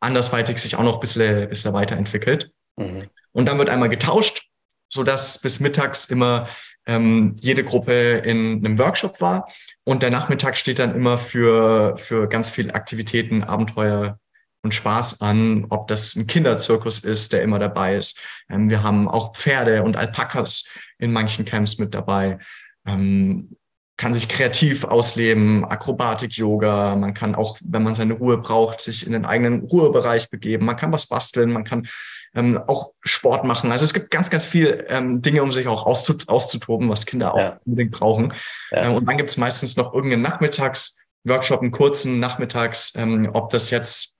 andersweitig 0.00 0.58
sich 0.58 0.76
auch 0.76 0.82
noch 0.82 0.94
ein 0.94 1.00
bisschen, 1.00 1.48
bisschen 1.48 1.72
weiterentwickelt. 1.72 2.50
Mhm. 2.76 3.08
Und 3.32 3.46
dann 3.46 3.58
wird 3.58 3.68
einmal 3.68 3.88
getauscht, 3.88 4.48
so 4.88 5.02
dass 5.02 5.40
bis 5.40 5.60
mittags 5.60 6.06
immer 6.06 6.48
ähm, 6.86 7.36
jede 7.40 7.64
Gruppe 7.64 8.18
in 8.24 8.64
einem 8.64 8.78
Workshop 8.78 9.20
war. 9.20 9.48
Und 9.84 10.02
der 10.02 10.10
Nachmittag 10.10 10.56
steht 10.56 10.78
dann 10.78 10.94
immer 10.94 11.18
für, 11.18 11.96
für 11.98 12.28
ganz 12.28 12.48
viele 12.50 12.74
Aktivitäten, 12.74 13.44
Abenteuer 13.44 14.18
und 14.66 14.74
Spaß 14.74 15.20
an, 15.22 15.66
ob 15.70 15.88
das 15.88 16.14
ein 16.14 16.26
Kinderzirkus 16.26 16.98
ist, 16.98 17.32
der 17.32 17.42
immer 17.42 17.58
dabei 17.58 17.96
ist. 17.96 18.20
Ähm, 18.50 18.68
wir 18.68 18.82
haben 18.82 19.08
auch 19.08 19.34
Pferde 19.34 19.82
und 19.82 19.96
Alpakas 19.96 20.68
in 20.98 21.12
manchen 21.12 21.44
Camps 21.44 21.78
mit 21.78 21.94
dabei. 21.94 22.38
Ähm, 22.86 23.56
kann 23.96 24.12
sich 24.12 24.28
kreativ 24.28 24.84
ausleben, 24.84 25.64
Akrobatik, 25.64 26.36
Yoga. 26.36 26.96
Man 26.96 27.14
kann 27.14 27.34
auch, 27.34 27.58
wenn 27.64 27.82
man 27.82 27.94
seine 27.94 28.12
Ruhe 28.12 28.36
braucht, 28.36 28.80
sich 28.82 29.06
in 29.06 29.12
den 29.12 29.24
eigenen 29.24 29.62
Ruhebereich 29.62 30.28
begeben. 30.28 30.66
Man 30.66 30.76
kann 30.76 30.92
was 30.92 31.06
basteln, 31.06 31.50
man 31.50 31.64
kann 31.64 31.88
ähm, 32.34 32.60
auch 32.66 32.92
Sport 33.00 33.44
machen. 33.44 33.72
Also 33.72 33.84
es 33.84 33.94
gibt 33.94 34.10
ganz, 34.10 34.28
ganz 34.28 34.44
viel 34.44 34.84
ähm, 34.88 35.22
Dinge, 35.22 35.42
um 35.42 35.50
sich 35.50 35.66
auch 35.66 35.86
auszut 35.86 36.28
auszutoben, 36.28 36.90
was 36.90 37.06
Kinder 37.06 37.32
auch 37.32 37.38
ja. 37.38 37.60
unbedingt 37.64 37.92
brauchen. 37.92 38.34
Ja. 38.70 38.84
Ähm, 38.84 38.94
und 38.94 39.06
dann 39.06 39.16
gibt 39.16 39.30
es 39.30 39.38
meistens 39.38 39.76
noch 39.76 39.94
irgendeinen 39.94 40.22
Nachmittagsworkshop, 40.22 41.62
einen 41.62 41.70
kurzen 41.70 42.20
Nachmittags, 42.20 42.94
ähm, 42.96 43.30
ob 43.32 43.48
das 43.48 43.70
jetzt, 43.70 44.15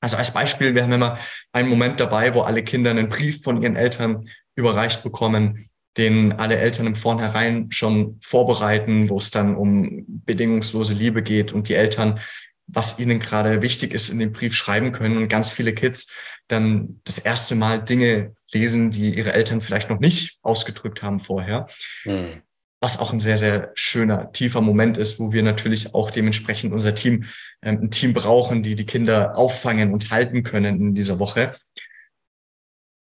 also 0.00 0.16
als 0.16 0.32
Beispiel, 0.32 0.74
wir 0.74 0.82
haben 0.82 0.92
immer 0.92 1.18
einen 1.52 1.68
Moment 1.68 2.00
dabei, 2.00 2.34
wo 2.34 2.40
alle 2.40 2.64
Kinder 2.64 2.90
einen 2.90 3.08
Brief 3.08 3.42
von 3.42 3.62
ihren 3.62 3.76
Eltern 3.76 4.28
überreicht 4.56 5.02
bekommen 5.02 5.70
den 5.96 6.32
alle 6.32 6.56
Eltern 6.56 6.86
im 6.86 6.96
Vornherein 6.96 7.70
schon 7.72 8.18
vorbereiten, 8.22 9.08
wo 9.10 9.18
es 9.18 9.30
dann 9.30 9.56
um 9.56 10.04
bedingungslose 10.06 10.94
Liebe 10.94 11.22
geht 11.22 11.52
und 11.52 11.68
die 11.68 11.74
Eltern, 11.74 12.20
was 12.66 13.00
ihnen 13.00 13.18
gerade 13.18 13.62
wichtig 13.62 13.92
ist, 13.92 14.08
in 14.08 14.20
den 14.20 14.32
Brief 14.32 14.54
schreiben 14.54 14.92
können 14.92 15.16
und 15.16 15.28
ganz 15.28 15.50
viele 15.50 15.74
Kids 15.74 16.12
dann 16.46 17.00
das 17.04 17.18
erste 17.18 17.56
Mal 17.56 17.82
Dinge 17.84 18.34
lesen, 18.52 18.90
die 18.92 19.14
ihre 19.14 19.32
Eltern 19.32 19.60
vielleicht 19.60 19.90
noch 19.90 19.98
nicht 19.98 20.38
ausgedrückt 20.42 21.02
haben 21.02 21.18
vorher. 21.18 21.68
Mhm. 22.04 22.42
Was 22.80 22.98
auch 22.98 23.12
ein 23.12 23.20
sehr, 23.20 23.36
sehr 23.36 23.72
schöner, 23.74 24.32
tiefer 24.32 24.60
Moment 24.60 24.96
ist, 24.96 25.20
wo 25.20 25.32
wir 25.32 25.42
natürlich 25.42 25.94
auch 25.94 26.10
dementsprechend 26.10 26.72
unser 26.72 26.94
Team, 26.94 27.24
ähm, 27.62 27.82
ein 27.82 27.90
Team 27.90 28.14
brauchen, 28.14 28.62
die 28.62 28.74
die 28.74 28.86
Kinder 28.86 29.36
auffangen 29.36 29.92
und 29.92 30.10
halten 30.10 30.42
können 30.42 30.80
in 30.80 30.94
dieser 30.94 31.18
Woche 31.18 31.56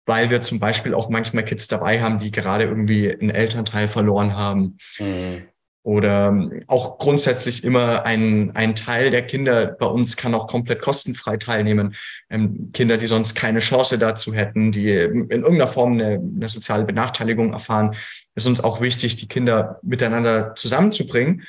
weil 0.06 0.30
wir 0.30 0.42
zum 0.42 0.60
Beispiel 0.60 0.94
auch 0.94 1.08
manchmal 1.08 1.44
Kids 1.44 1.68
dabei 1.68 2.00
haben, 2.02 2.18
die 2.18 2.30
gerade 2.30 2.64
irgendwie 2.64 3.10
einen 3.10 3.30
Elternteil 3.30 3.88
verloren 3.88 4.34
haben. 4.34 4.78
Mhm. 4.98 5.48
Oder 5.84 6.28
ähm, 6.28 6.62
auch 6.66 6.96
grundsätzlich 6.96 7.62
immer 7.62 8.06
ein, 8.06 8.56
ein 8.56 8.74
Teil 8.74 9.10
der 9.10 9.20
Kinder 9.20 9.66
bei 9.66 9.84
uns 9.84 10.16
kann 10.16 10.34
auch 10.34 10.46
komplett 10.46 10.80
kostenfrei 10.80 11.36
teilnehmen. 11.36 11.94
Ähm, 12.30 12.70
Kinder, 12.72 12.96
die 12.96 13.06
sonst 13.06 13.34
keine 13.34 13.58
Chance 13.58 13.98
dazu 13.98 14.32
hätten, 14.32 14.72
die 14.72 14.88
in 14.88 15.28
irgendeiner 15.28 15.66
Form 15.66 15.92
eine, 15.92 16.14
eine 16.14 16.48
soziale 16.48 16.84
Benachteiligung 16.84 17.52
erfahren, 17.52 17.96
ist 18.34 18.46
uns 18.46 18.64
auch 18.64 18.80
wichtig, 18.80 19.16
die 19.16 19.28
Kinder 19.28 19.78
miteinander 19.82 20.54
zusammenzubringen, 20.56 21.42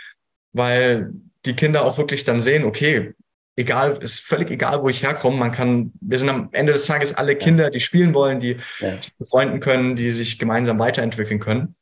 weil 0.51 1.13
die 1.45 1.55
Kinder 1.55 1.85
auch 1.85 1.97
wirklich 1.97 2.25
dann 2.25 2.41
sehen, 2.41 2.65
okay, 2.65 3.13
egal, 3.55 3.99
ist 4.01 4.19
völlig 4.19 4.51
egal, 4.51 4.83
wo 4.83 4.89
ich 4.89 5.01
herkomme. 5.01 5.37
Man 5.37 5.53
kann, 5.53 5.93
wir 6.01 6.17
sind 6.17 6.27
am 6.27 6.49
Ende 6.51 6.73
des 6.73 6.85
Tages 6.85 7.15
alle 7.15 7.37
Kinder, 7.37 7.69
die 7.69 7.79
spielen 7.79 8.13
wollen, 8.13 8.41
die 8.41 8.57
ja. 8.79 9.01
sich 9.01 9.15
befreunden 9.17 9.61
können, 9.61 9.95
die 9.95 10.11
sich 10.11 10.37
gemeinsam 10.39 10.77
weiterentwickeln 10.77 11.39
können. 11.39 11.75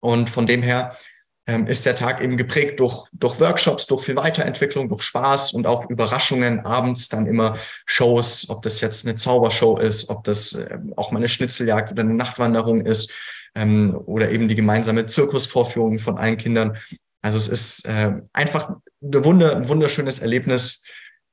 Und 0.00 0.30
von 0.30 0.46
dem 0.46 0.62
her 0.62 0.96
ähm, 1.46 1.66
ist 1.66 1.84
der 1.84 1.94
Tag 1.96 2.20
eben 2.22 2.36
geprägt 2.36 2.80
durch, 2.80 3.06
durch 3.12 3.38
Workshops, 3.38 3.86
durch 3.86 4.04
viel 4.04 4.16
Weiterentwicklung, 4.16 4.88
durch 4.88 5.02
Spaß 5.02 5.52
und 5.52 5.66
auch 5.66 5.90
Überraschungen. 5.90 6.60
Abends 6.64 7.08
dann 7.08 7.26
immer 7.26 7.56
Shows, 7.86 8.48
ob 8.48 8.62
das 8.62 8.80
jetzt 8.80 9.06
eine 9.06 9.16
Zaubershow 9.16 9.78
ist, 9.78 10.08
ob 10.08 10.24
das 10.24 10.54
äh, 10.54 10.78
auch 10.96 11.10
mal 11.10 11.18
eine 11.18 11.28
Schnitzeljagd 11.28 11.92
oder 11.92 12.02
eine 12.02 12.14
Nachtwanderung 12.14 12.86
ist 12.86 13.12
ähm, 13.54 13.98
oder 14.06 14.30
eben 14.30 14.48
die 14.48 14.54
gemeinsame 14.54 15.06
Zirkusvorführung 15.06 15.98
von 15.98 16.16
allen 16.16 16.38
Kindern. 16.38 16.78
Also 17.20 17.38
es 17.38 17.48
ist 17.48 17.88
äh, 17.88 18.12
einfach 18.32 18.76
eine 19.02 19.24
Wunder, 19.24 19.56
ein 19.56 19.68
wunderschönes 19.68 20.20
Erlebnis, 20.20 20.84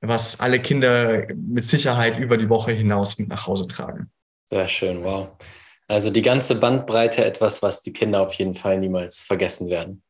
was 0.01 0.39
alle 0.39 0.59
Kinder 0.59 1.27
mit 1.35 1.63
Sicherheit 1.63 2.17
über 2.17 2.37
die 2.37 2.49
Woche 2.49 2.71
hinaus 2.71 3.17
mit 3.17 3.29
nach 3.29 3.47
Hause 3.47 3.67
tragen. 3.67 4.09
Sehr 4.49 4.67
schön, 4.67 5.03
wow. 5.03 5.29
Also 5.91 6.09
die 6.09 6.21
ganze 6.21 6.55
Bandbreite 6.55 7.25
etwas, 7.25 7.61
was 7.61 7.81
die 7.81 7.91
Kinder 7.91 8.21
auf 8.21 8.33
jeden 8.35 8.55
Fall 8.55 8.79
niemals 8.79 9.19
vergessen 9.21 9.69
werden. 9.69 10.03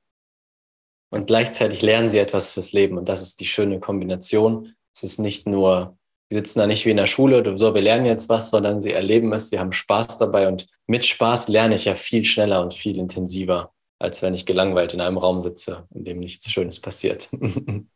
Und 1.09 1.27
gleichzeitig 1.27 1.81
lernen 1.81 2.09
sie 2.09 2.19
etwas 2.19 2.51
fürs 2.51 2.71
Leben. 2.71 2.97
Und 2.97 3.09
das 3.09 3.21
ist 3.21 3.39
die 3.39 3.47
schöne 3.47 3.79
Kombination. 3.79 4.73
Es 4.95 5.03
ist 5.03 5.19
nicht 5.19 5.47
nur, 5.47 5.97
sie 6.29 6.35
sitzen 6.35 6.59
da 6.59 6.67
nicht 6.67 6.85
wie 6.85 6.91
in 6.91 6.97
der 6.97 7.07
Schule, 7.07 7.57
so, 7.57 7.73
wir 7.73 7.81
lernen 7.81 8.05
jetzt 8.05 8.29
was, 8.29 8.51
sondern 8.51 8.81
sie 8.81 8.91
erleben 8.91 9.33
es, 9.33 9.49
sie 9.49 9.59
haben 9.59 9.73
Spaß 9.73 10.19
dabei. 10.19 10.47
Und 10.47 10.67
mit 10.87 11.05
Spaß 11.05 11.47
lerne 11.47 11.75
ich 11.75 11.85
ja 11.85 11.95
viel 11.95 12.25
schneller 12.25 12.61
und 12.61 12.73
viel 12.73 12.97
intensiver 12.97 13.73
als 14.01 14.21
wenn 14.23 14.33
ich 14.33 14.47
gelangweilt 14.47 14.93
in 14.93 15.01
einem 15.01 15.19
Raum 15.19 15.41
sitze, 15.41 15.87
in 15.93 16.03
dem 16.03 16.17
nichts 16.17 16.51
Schönes 16.51 16.79
passiert. 16.79 17.29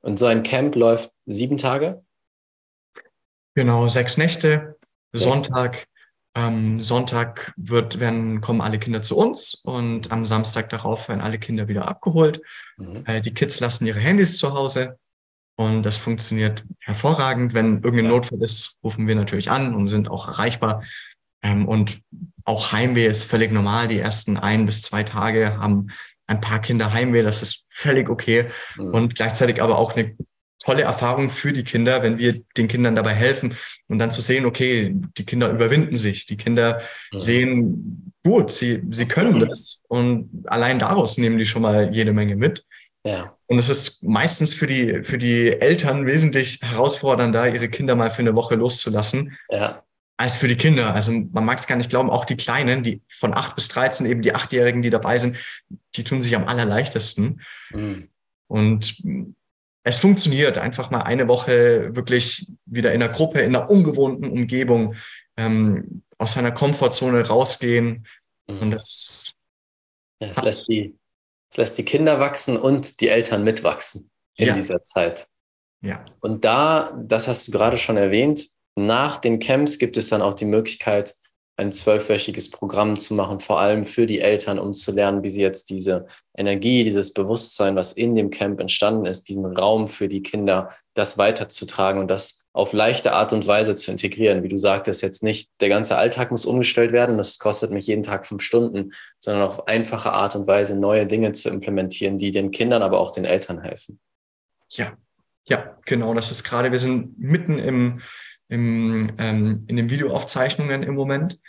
Und 0.00 0.18
so 0.18 0.24
ein 0.26 0.42
Camp 0.42 0.74
läuft 0.74 1.12
sieben 1.26 1.58
Tage? 1.58 2.02
Genau, 3.54 3.86
sechs 3.88 4.16
Nächte. 4.16 4.78
Sonntag, 5.12 5.86
ähm, 6.34 6.80
Sonntag 6.80 7.52
wird, 7.56 8.00
werden, 8.00 8.40
kommen 8.40 8.60
alle 8.60 8.78
Kinder 8.78 9.02
zu 9.02 9.16
uns 9.16 9.54
und 9.54 10.10
am 10.10 10.26
Samstag 10.26 10.68
darauf 10.68 11.08
werden 11.08 11.20
alle 11.20 11.38
Kinder 11.38 11.68
wieder 11.68 11.88
abgeholt. 11.88 12.42
Mhm. 12.76 13.04
Äh, 13.06 13.20
die 13.20 13.34
Kids 13.34 13.60
lassen 13.60 13.86
ihre 13.86 14.00
Handys 14.00 14.36
zu 14.36 14.52
Hause 14.52 14.98
und 15.56 15.84
das 15.84 15.96
funktioniert 15.96 16.64
hervorragend. 16.80 17.54
Wenn 17.54 17.76
irgendein 17.76 18.06
ja. 18.06 18.10
Notfall 18.10 18.42
ist, 18.42 18.78
rufen 18.82 19.06
wir 19.06 19.14
natürlich 19.14 19.50
an 19.50 19.74
und 19.74 19.86
sind 19.86 20.10
auch 20.10 20.26
erreichbar. 20.26 20.82
Ähm, 21.42 21.68
und 21.68 22.00
auch 22.44 22.72
Heimweh 22.72 23.06
ist 23.06 23.22
völlig 23.22 23.52
normal. 23.52 23.88
Die 23.88 24.00
ersten 24.00 24.36
ein 24.36 24.66
bis 24.66 24.82
zwei 24.82 25.04
Tage 25.04 25.58
haben 25.58 25.88
ein 26.26 26.40
paar 26.40 26.60
Kinder 26.60 26.92
Heimweh. 26.92 27.22
Das 27.22 27.42
ist 27.42 27.66
völlig 27.70 28.08
okay. 28.08 28.48
Mhm. 28.76 28.88
Und 28.88 29.14
gleichzeitig 29.14 29.62
aber 29.62 29.78
auch 29.78 29.92
eine 29.92 30.16
tolle 30.64 30.82
Erfahrung 30.82 31.30
für 31.30 31.52
die 31.52 31.64
Kinder, 31.64 32.02
wenn 32.02 32.18
wir 32.18 32.40
den 32.56 32.68
Kindern 32.68 32.96
dabei 32.96 33.14
helfen 33.14 33.54
und 33.88 33.98
dann 33.98 34.10
zu 34.10 34.20
sehen, 34.20 34.46
okay, 34.46 34.94
die 35.18 35.26
Kinder 35.26 35.50
überwinden 35.50 35.96
sich, 35.96 36.26
die 36.26 36.36
Kinder 36.36 36.80
mhm. 37.12 37.20
sehen, 37.20 38.12
gut, 38.24 38.50
sie, 38.50 38.82
sie 38.90 39.06
können 39.06 39.34
mhm. 39.34 39.48
das 39.48 39.82
und 39.88 40.30
allein 40.46 40.78
daraus 40.78 41.18
nehmen 41.18 41.38
die 41.38 41.46
schon 41.46 41.62
mal 41.62 41.94
jede 41.94 42.12
Menge 42.12 42.36
mit. 42.36 42.64
Ja. 43.06 43.36
Und 43.46 43.58
es 43.58 43.68
ist 43.68 44.02
meistens 44.02 44.54
für 44.54 44.66
die, 44.66 45.02
für 45.02 45.18
die 45.18 45.48
Eltern 45.60 46.06
wesentlich 46.06 46.60
herausfordernder, 46.62 47.52
ihre 47.52 47.68
Kinder 47.68 47.94
mal 47.94 48.10
für 48.10 48.22
eine 48.22 48.34
Woche 48.34 48.54
loszulassen. 48.54 49.36
Ja. 49.50 49.82
Als 50.16 50.36
für 50.36 50.48
die 50.48 50.56
Kinder. 50.56 50.94
Also 50.94 51.10
man 51.10 51.44
mag 51.44 51.58
es 51.58 51.66
gar 51.66 51.76
nicht 51.76 51.90
glauben, 51.90 52.08
auch 52.08 52.24
die 52.24 52.36
Kleinen, 52.36 52.82
die 52.82 53.02
von 53.08 53.34
acht 53.34 53.56
bis 53.56 53.68
13, 53.68 54.06
eben 54.06 54.22
die 54.22 54.34
Achtjährigen, 54.34 54.80
die 54.80 54.90
dabei 54.90 55.18
sind, 55.18 55.36
die 55.96 56.04
tun 56.04 56.22
sich 56.22 56.34
am 56.36 56.46
allerleichtesten. 56.46 57.42
Mhm. 57.70 58.08
Und 58.46 59.02
es 59.84 59.98
funktioniert, 59.98 60.58
einfach 60.58 60.90
mal 60.90 61.02
eine 61.02 61.28
Woche 61.28 61.94
wirklich 61.94 62.50
wieder 62.66 62.92
in 62.92 63.00
der 63.00 63.10
Gruppe, 63.10 63.40
in 63.40 63.54
einer 63.54 63.70
ungewohnten 63.70 64.28
Umgebung, 64.30 64.96
ähm, 65.36 66.02
aus 66.18 66.32
seiner 66.32 66.52
Komfortzone 66.52 67.26
rausgehen. 67.26 68.06
Mhm. 68.48 68.58
Und 68.60 68.70
das, 68.72 69.32
ja, 70.20 70.28
es 70.28 70.42
lässt 70.42 70.68
die 70.68 70.98
es 71.54 71.58
lässt 71.58 71.78
die 71.78 71.84
Kinder 71.84 72.18
wachsen 72.18 72.56
und 72.56 73.00
die 73.00 73.08
Eltern 73.08 73.44
mitwachsen 73.44 74.10
in 74.34 74.48
ja. 74.48 74.54
dieser 74.54 74.82
Zeit. 74.82 75.28
Ja. 75.82 76.04
Und 76.18 76.44
da, 76.44 77.00
das 77.00 77.28
hast 77.28 77.46
du 77.46 77.52
gerade 77.52 77.76
schon 77.76 77.96
erwähnt, 77.96 78.48
nach 78.74 79.18
den 79.18 79.38
Camps 79.38 79.78
gibt 79.78 79.96
es 79.96 80.08
dann 80.08 80.20
auch 80.20 80.34
die 80.34 80.46
Möglichkeit, 80.46 81.14
ein 81.56 81.70
zwölfwöchiges 81.70 82.50
Programm 82.50 82.98
zu 82.98 83.14
machen, 83.14 83.38
vor 83.38 83.60
allem 83.60 83.86
für 83.86 84.06
die 84.06 84.20
Eltern, 84.20 84.58
um 84.58 84.72
zu 84.72 84.90
lernen, 84.90 85.22
wie 85.22 85.30
sie 85.30 85.40
jetzt 85.40 85.70
diese 85.70 86.06
Energie, 86.36 86.82
dieses 86.82 87.12
Bewusstsein, 87.12 87.76
was 87.76 87.92
in 87.92 88.16
dem 88.16 88.30
Camp 88.30 88.60
entstanden 88.60 89.06
ist, 89.06 89.28
diesen 89.28 89.46
Raum 89.46 89.86
für 89.86 90.08
die 90.08 90.22
Kinder, 90.22 90.70
das 90.94 91.16
weiterzutragen 91.16 92.00
und 92.00 92.08
das 92.08 92.44
auf 92.52 92.72
leichte 92.72 93.12
Art 93.12 93.32
und 93.32 93.46
Weise 93.46 93.76
zu 93.76 93.92
integrieren. 93.92 94.42
Wie 94.42 94.48
du 94.48 94.58
sagtest, 94.58 95.02
jetzt 95.02 95.22
nicht 95.22 95.50
der 95.60 95.68
ganze 95.68 95.96
Alltag 95.96 96.32
muss 96.32 96.44
umgestellt 96.44 96.92
werden, 96.92 97.18
das 97.18 97.38
kostet 97.38 97.70
mich 97.70 97.86
jeden 97.86 98.02
Tag 98.02 98.26
fünf 98.26 98.42
Stunden, 98.42 98.92
sondern 99.18 99.46
auf 99.46 99.68
einfache 99.68 100.12
Art 100.12 100.34
und 100.34 100.48
Weise 100.48 100.74
neue 100.74 101.06
Dinge 101.06 101.32
zu 101.32 101.50
implementieren, 101.50 102.18
die 102.18 102.32
den 102.32 102.50
Kindern, 102.50 102.82
aber 102.82 102.98
auch 102.98 103.12
den 103.12 103.24
Eltern 103.24 103.60
helfen. 103.60 104.00
Ja, 104.70 104.96
ja, 105.46 105.76
genau, 105.84 106.14
das 106.14 106.30
ist 106.30 106.42
gerade, 106.42 106.72
wir 106.72 106.78
sind 106.78 107.18
mitten 107.18 107.58
im, 107.58 108.00
im, 108.54 109.12
ähm, 109.18 109.64
in 109.66 109.76
den 109.76 109.90
Videoaufzeichnungen 109.90 110.84
im 110.84 110.94
Moment. 110.94 111.40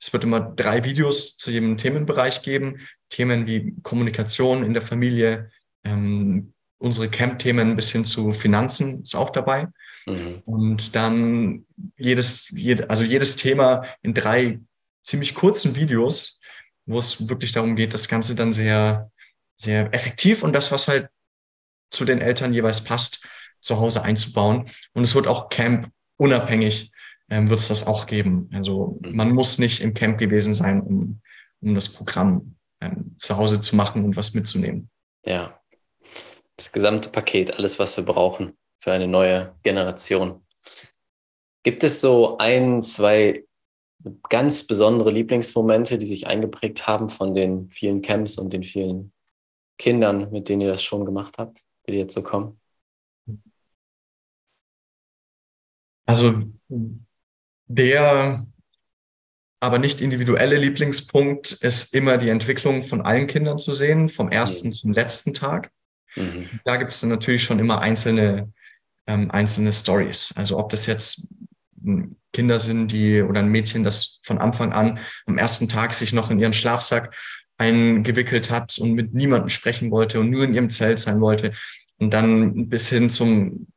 Es 0.00 0.12
wird 0.12 0.24
immer 0.24 0.40
drei 0.40 0.82
Videos 0.82 1.36
zu 1.36 1.50
jedem 1.50 1.76
Themenbereich 1.76 2.40
geben. 2.40 2.80
Themen 3.10 3.46
wie 3.46 3.74
Kommunikation 3.82 4.64
in 4.64 4.72
der 4.72 4.82
Familie, 4.82 5.50
ähm, 5.84 6.54
unsere 6.78 7.08
Camp-Themen 7.08 7.76
bis 7.76 7.90
hin 7.90 8.06
zu 8.06 8.32
Finanzen 8.32 9.02
ist 9.02 9.14
auch 9.14 9.30
dabei. 9.30 9.68
Mhm. 10.06 10.42
Und 10.46 10.94
dann 10.96 11.66
jedes, 11.98 12.48
jed, 12.48 12.88
also 12.88 13.04
jedes 13.04 13.36
Thema 13.36 13.84
in 14.00 14.14
drei 14.14 14.60
ziemlich 15.02 15.34
kurzen 15.34 15.76
Videos, 15.76 16.40
wo 16.86 16.98
es 16.98 17.28
wirklich 17.28 17.52
darum 17.52 17.76
geht, 17.76 17.92
das 17.92 18.08
Ganze 18.08 18.34
dann 18.34 18.54
sehr, 18.54 19.10
sehr 19.58 19.92
effektiv 19.94 20.42
und 20.42 20.54
das, 20.54 20.72
was 20.72 20.88
halt 20.88 21.08
zu 21.90 22.06
den 22.06 22.22
Eltern 22.22 22.54
jeweils 22.54 22.84
passt, 22.84 23.26
zu 23.60 23.78
Hause 23.78 24.02
einzubauen. 24.02 24.70
Und 24.94 25.02
es 25.02 25.14
wird 25.14 25.26
auch 25.26 25.50
Camp 25.50 25.90
unabhängig 26.16 26.92
ähm, 27.30 27.48
wird 27.48 27.60
es 27.60 27.68
das 27.68 27.86
auch 27.86 28.06
geben. 28.06 28.50
Also 28.52 28.98
mhm. 29.02 29.16
man 29.16 29.32
muss 29.32 29.58
nicht 29.58 29.80
im 29.80 29.94
Camp 29.94 30.18
gewesen 30.18 30.54
sein, 30.54 30.82
um, 30.82 31.20
um 31.60 31.74
das 31.74 31.88
Programm 31.88 32.56
ähm, 32.80 33.14
zu 33.18 33.36
Hause 33.36 33.60
zu 33.60 33.76
machen 33.76 34.04
und 34.04 34.16
was 34.16 34.34
mitzunehmen. 34.34 34.90
Ja, 35.24 35.58
das 36.56 36.70
gesamte 36.70 37.08
Paket, 37.08 37.54
alles, 37.56 37.78
was 37.78 37.96
wir 37.96 38.04
brauchen 38.04 38.56
für 38.78 38.92
eine 38.92 39.08
neue 39.08 39.54
Generation. 39.62 40.44
Gibt 41.62 41.82
es 41.82 42.00
so 42.00 42.36
ein, 42.38 42.82
zwei 42.82 43.44
ganz 44.28 44.66
besondere 44.66 45.10
Lieblingsmomente, 45.10 45.98
die 45.98 46.06
sich 46.06 46.26
eingeprägt 46.26 46.86
haben 46.86 47.08
von 47.08 47.34
den 47.34 47.70
vielen 47.70 48.02
Camps 48.02 48.38
und 48.38 48.52
den 48.52 48.62
vielen 48.62 49.12
Kindern, 49.78 50.30
mit 50.30 50.48
denen 50.48 50.60
ihr 50.60 50.68
das 50.68 50.82
schon 50.82 51.06
gemacht 51.06 51.36
habt, 51.38 51.64
die 51.88 51.94
jetzt 51.94 52.14
so 52.14 52.22
kommen? 52.22 52.60
Also 56.06 56.42
der 57.66 58.46
aber 59.64 59.78
nicht 59.78 60.02
individuelle 60.02 60.58
Lieblingspunkt 60.58 61.52
ist 61.52 61.94
immer 61.94 62.18
die 62.18 62.28
Entwicklung 62.28 62.82
von 62.82 63.00
allen 63.00 63.26
Kindern 63.26 63.58
zu 63.58 63.72
sehen, 63.74 64.10
vom 64.10 64.30
ersten 64.30 64.68
mhm. 64.68 64.72
zum 64.72 64.92
letzten 64.92 65.32
Tag. 65.32 65.70
Mhm. 66.16 66.60
Da 66.64 66.76
gibt 66.76 66.92
es 66.92 67.00
dann 67.00 67.08
natürlich 67.08 67.44
schon 67.44 67.58
immer 67.58 67.80
einzelne, 67.80 68.52
ähm, 69.06 69.30
einzelne 69.30 69.72
Stories. 69.72 70.34
Also 70.36 70.58
ob 70.58 70.68
das 70.68 70.84
jetzt 70.84 71.28
Kinder 72.34 72.58
sind, 72.58 72.92
die 72.92 73.22
oder 73.22 73.40
ein 73.40 73.48
Mädchen, 73.48 73.84
das 73.84 74.20
von 74.22 74.38
Anfang 74.38 74.72
an 74.72 74.98
am 75.24 75.38
ersten 75.38 75.66
Tag 75.68 75.94
sich 75.94 76.12
noch 76.12 76.30
in 76.30 76.38
ihren 76.38 76.52
Schlafsack 76.52 77.14
eingewickelt 77.56 78.50
hat 78.50 78.76
und 78.78 78.92
mit 78.92 79.14
niemandem 79.14 79.48
sprechen 79.48 79.90
wollte 79.90 80.20
und 80.20 80.28
nur 80.28 80.44
in 80.44 80.52
ihrem 80.52 80.68
Zelt 80.68 81.00
sein 81.00 81.22
wollte. 81.22 81.52
Und 81.96 82.12
dann 82.12 82.68
bis 82.68 82.90
hin 82.90 83.08
zum 83.08 83.68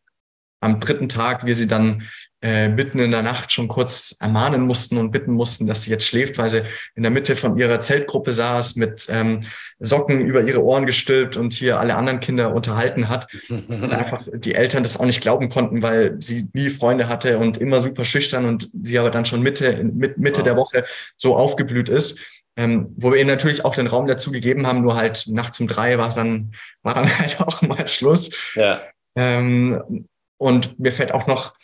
am 0.60 0.80
dritten 0.80 1.10
Tag 1.10 1.46
wir 1.46 1.56
sie 1.56 1.68
dann 1.68 2.04
äh, 2.42 2.68
mitten 2.68 3.00
in 3.00 3.10
der 3.10 3.24
Nacht 3.24 3.52
schon 3.52 3.68
kurz 3.68 4.16
ermahnen 4.20 4.62
mussten 4.62 4.98
und 4.98 5.12
bitten 5.12 5.34
mussten, 5.34 5.66
dass 5.66 5.84
sie 5.84 5.90
jetzt 5.90 6.06
schläft, 6.06 6.38
weil 6.38 6.50
sie 6.50 6.62
in 6.96 7.02
der 7.02 7.12
Mitte 7.12 7.36
von 7.36 7.58
ihrer 7.58 7.80
Zeltgruppe 7.80 8.32
saß, 8.32 8.76
mit 8.76 9.08
ähm, 9.10 9.42
Socken 9.80 10.22
über 10.22 10.44
ihre 10.44 10.64
Ohren 10.64 10.86
gestülpt 10.86 11.36
und 11.36 11.54
hier 11.54 11.80
alle 11.80 11.96
anderen 11.96 12.20
Kinder 12.20 12.54
unterhalten 12.54 13.10
hat. 13.10 13.28
Und 13.50 13.70
einfach 13.92 14.24
die 14.34 14.54
Eltern 14.54 14.84
das 14.84 15.00
auch 15.00 15.06
nicht 15.06 15.22
glauben 15.22 15.50
konnten, 15.50 15.82
weil 15.82 16.16
sie 16.20 16.48
nie 16.54 16.70
Freunde 16.70 17.08
hatte 17.08 17.40
und 17.40 17.58
immer 17.58 17.82
super 17.82 18.06
schüchtern 18.06 18.46
und 18.46 18.70
sie 18.84 19.00
aber 19.00 19.10
dann 19.10 19.26
schon 19.26 19.42
Mitte, 19.42 19.84
mit, 19.84 20.20
Mitte 20.20 20.42
wow. 20.42 20.46
der 20.46 20.58
Woche 20.58 20.86
so 21.16 21.36
aufgeblüht 21.36 21.90
ist. 21.90 22.24
Ähm, 22.56 22.94
wo 22.98 23.12
wir 23.12 23.20
ihnen 23.20 23.30
natürlich 23.30 23.66
auch 23.66 23.76
den 23.76 23.86
Raum 23.86 24.08
dazu 24.08 24.32
gegeben 24.32 24.66
haben, 24.66 24.82
nur 24.82 24.96
halt 24.96 25.26
nachts 25.28 25.60
um 25.60 25.68
drei 25.68 25.98
war 26.00 26.10
dann, 26.10 26.54
war 26.82 26.96
dann 26.96 27.08
halt 27.20 27.40
auch 27.40 27.62
mal 27.64 27.88
Schluss. 27.88 28.32
Ja. 28.56 28.82
Ähm, 29.16 30.08
und 30.38 30.80
mir 30.80 30.92
fällt 30.92 31.12
auch 31.12 31.28
noch 31.28 31.56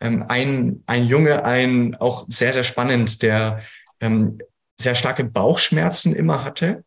ähm, 0.00 0.24
ein, 0.28 0.82
ein 0.86 1.06
Junge 1.06 1.44
ein, 1.44 1.94
auch 1.96 2.26
sehr, 2.28 2.52
sehr 2.52 2.64
spannend, 2.64 3.22
der 3.22 3.62
ähm, 4.00 4.38
sehr 4.80 4.94
starke 4.94 5.24
Bauchschmerzen 5.24 6.14
immer 6.14 6.44
hatte 6.44 6.84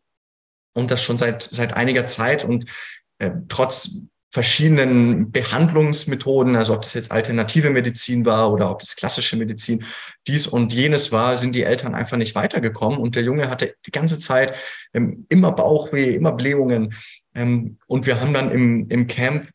und 0.74 0.90
das 0.90 1.02
schon 1.02 1.18
seit, 1.18 1.48
seit 1.50 1.72
einiger 1.72 2.06
Zeit 2.06 2.44
und 2.44 2.66
äh, 3.18 3.30
trotz 3.48 4.06
verschiedenen 4.30 5.32
Behandlungsmethoden, 5.32 6.56
also 6.56 6.74
ob 6.74 6.82
das 6.82 6.92
jetzt 6.92 7.10
alternative 7.10 7.70
Medizin 7.70 8.26
war 8.26 8.52
oder 8.52 8.70
ob 8.70 8.80
das 8.80 8.94
klassische 8.94 9.34
Medizin, 9.36 9.84
dies 10.26 10.46
und 10.46 10.74
jenes 10.74 11.10
war, 11.10 11.34
sind 11.34 11.54
die 11.54 11.62
Eltern 11.62 11.94
einfach 11.94 12.18
nicht 12.18 12.34
weitergekommen. 12.34 12.98
Und 12.98 13.16
der 13.16 13.22
Junge 13.22 13.48
hatte 13.48 13.76
die 13.86 13.92
ganze 13.92 14.18
Zeit 14.18 14.54
ähm, 14.92 15.24
immer 15.30 15.52
Bauchweh, 15.52 16.14
immer 16.14 16.32
Blähungen. 16.32 16.94
Ähm, 17.34 17.78
und 17.86 18.04
wir 18.04 18.20
haben 18.20 18.34
dann 18.34 18.50
im, 18.50 18.90
im 18.90 19.06
Camp 19.06 19.48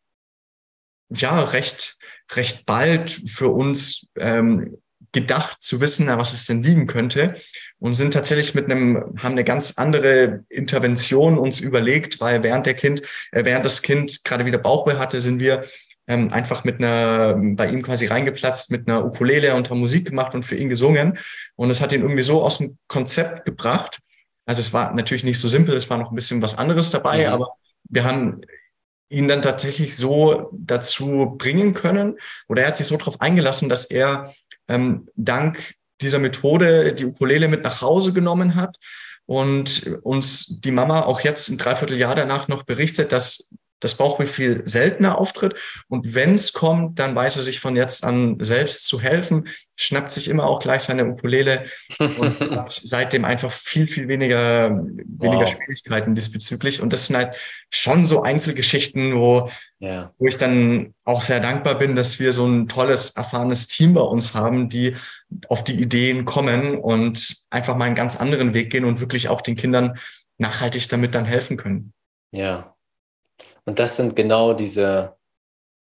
ja 1.14 1.42
recht, 1.42 1.98
recht 2.32 2.66
bald 2.66 3.10
für 3.28 3.50
uns 3.50 4.08
ähm, 4.18 4.78
gedacht 5.12 5.58
zu 5.62 5.82
wissen, 5.82 6.08
was 6.08 6.34
es 6.34 6.46
denn 6.46 6.64
liegen 6.64 6.88
könnte 6.88 7.36
und 7.80 7.94
sind 7.94 8.14
tatsächlich 8.14 8.54
mit 8.54 8.66
einem, 8.66 9.16
haben 9.18 9.34
eine 9.34 9.44
ganz 9.44 9.78
andere 9.78 10.46
Intervention 10.50 11.38
uns 11.38 11.60
überlegt, 11.60 12.22
weil 12.22 12.44
während 12.44 12.66
der 12.66 12.76
Kind, 12.76 13.02
äh, 13.32 13.44
während 13.44 13.66
das 13.66 13.82
Kind 13.82 14.24
gerade 14.24 14.46
wieder 14.46 14.60
Bauchweh 14.60 14.98
hatte, 14.98 15.20
sind 15.20 15.40
wir 15.40 15.66
ähm, 16.08 16.32
einfach 16.32 16.64
mit 16.64 16.80
einer, 16.80 17.36
bei 17.38 17.70
ihm 17.70 17.82
quasi 17.82 18.06
reingeplatzt 18.06 18.72
mit 18.72 18.88
einer 18.88 19.04
Ukulele 19.04 19.56
und 19.56 19.70
haben 19.70 19.80
Musik 19.80 20.08
gemacht 20.08 20.34
und 20.36 20.44
für 20.44 20.56
ihn 20.56 20.70
gesungen. 20.70 21.18
Und 21.56 21.70
es 21.70 21.82
hat 21.82 21.92
ihn 21.92 22.02
irgendwie 22.02 22.22
so 22.22 22.44
aus 22.44 22.60
dem 22.60 22.78
Konzept 22.88 23.46
gebracht. 23.46 24.00
Also 24.46 24.60
es 24.60 24.74
war 24.74 24.94
natürlich 24.94 25.24
nicht 25.24 25.40
so 25.40 25.48
simpel, 25.48 25.76
es 25.76 25.90
war 25.90 25.98
noch 25.98 26.12
ein 26.12 26.16
bisschen 26.16 26.42
was 26.42 26.58
anderes 26.58 26.90
dabei, 26.90 27.28
mhm. 27.28 27.34
aber 27.34 27.48
wir 27.90 28.04
haben 28.04 28.42
ihn 29.12 29.28
dann 29.28 29.42
tatsächlich 29.42 29.96
so 29.96 30.50
dazu 30.54 31.36
bringen 31.38 31.74
können. 31.74 32.18
Oder 32.48 32.64
er 32.64 32.70
hat 32.70 32.76
sich 32.76 32.88
so 32.88 32.98
darauf 32.98 33.20
eingelassen, 33.20 33.70
dass 33.70 33.86
er 33.86 34.34
ähm, 34.68 35.10
dank 35.16 35.76
dieser 36.02 36.20
Methode 36.20 36.94
die 36.94 37.06
Ukulele 37.06 37.48
mit 37.48 37.64
nach 37.64 37.82
Hause 37.82 38.14
genommen 38.14 38.56
hat 38.56 38.78
und 39.26 40.00
uns 40.02 40.62
die 40.62 40.72
Mama 40.72 41.04
auch 41.04 41.22
jetzt 41.22 41.50
ein 41.50 41.58
Dreivierteljahr 41.58 42.16
danach 42.16 42.48
noch 42.48 42.64
berichtet, 42.64 43.12
dass 43.12 43.50
das 43.82 43.96
Bauchweh 43.96 44.26
viel 44.26 44.62
seltener 44.66 45.18
auftritt. 45.18 45.56
Und 45.90 46.16
wenn 46.16 46.36
es 46.36 46.54
kommt, 46.54 47.00
dann 47.00 47.16
weiß 47.16 47.36
er 47.36 47.42
sich 47.42 47.60
von 47.60 47.76
jetzt 47.76 48.06
an 48.06 48.38
selbst 48.40 48.86
zu 48.86 49.02
helfen, 49.02 49.50
schnappt 49.76 50.12
sich 50.12 50.30
immer 50.30 50.46
auch 50.46 50.60
gleich 50.60 50.84
seine 50.84 51.06
Ukulele 51.06 51.66
und 51.98 52.40
hat 52.40 52.70
seitdem 52.70 53.26
einfach 53.26 53.52
viel, 53.52 53.88
viel 53.88 54.08
weniger, 54.08 54.70
weniger 54.70 55.42
wow. 55.42 55.50
Schwierigkeiten 55.50 56.14
diesbezüglich. 56.14 56.82
Und 56.82 56.94
das 56.94 57.08
sind 57.08 57.18
halt 57.18 57.36
schon 57.72 58.06
so 58.06 58.22
Einzelgeschichten, 58.22 59.16
wo, 59.16 59.50
ja. 59.80 60.14
wo 60.20 60.28
ich 60.28 60.38
dann 60.38 60.94
auch 61.04 61.22
sehr 61.22 61.40
dankbar 61.40 61.80
bin, 61.80 61.96
dass 61.96 62.20
wir 62.20 62.32
so 62.32 62.46
ein 62.46 62.68
tolles, 62.68 63.12
erfahrenes 63.12 63.68
Team 63.68 63.96
bei 63.96 64.02
uns 64.02 64.36
haben, 64.36 64.70
die 64.70 64.96
auf 65.50 65.64
die 65.64 65.82
Ideen 65.82 66.26
kommen 66.26 66.78
und 66.78 67.36
einfach 67.50 67.76
mal 67.76 67.86
einen 67.86 67.96
ganz 67.96 68.16
anderen 68.16 68.54
Weg 68.54 68.70
gehen 68.70 68.86
und 68.86 69.00
wirklich 69.00 69.30
auch 69.30 69.42
den 69.42 69.56
Kindern 69.56 69.98
nachhaltig 70.38 70.88
damit 70.90 71.16
dann 71.16 71.26
helfen 71.26 71.58
können. 71.58 71.94
Ja, 72.32 72.71
und 73.66 73.80
das 73.80 73.96
sind 73.96 74.16
genau 74.16 74.54
diese 74.54 75.18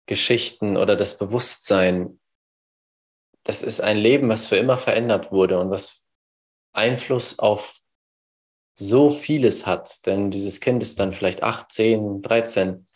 Geschichten 0.08 0.78
oder 0.78 0.96
das 0.96 1.18
Bewusstsein. 1.18 2.20
Das 3.44 3.64
ist 3.64 3.82
ein 3.82 3.98
Leben, 3.98 4.30
was 4.30 4.46
für 4.46 4.58
immer 4.58 4.78
verändert 4.78 5.32
wurde 5.32 5.60
und 5.60 5.70
was 5.70 6.06
Einfluss 6.74 7.40
auf 7.40 7.80
so 8.76 9.10
vieles 9.12 9.66
hat, 9.66 10.06
denn 10.06 10.32
dieses 10.32 10.60
Kind 10.60 10.82
ist 10.82 11.00
dann 11.00 11.14
vielleicht 11.14 11.44
8, 11.44 11.72
10, 11.72 12.22
13 12.22 12.88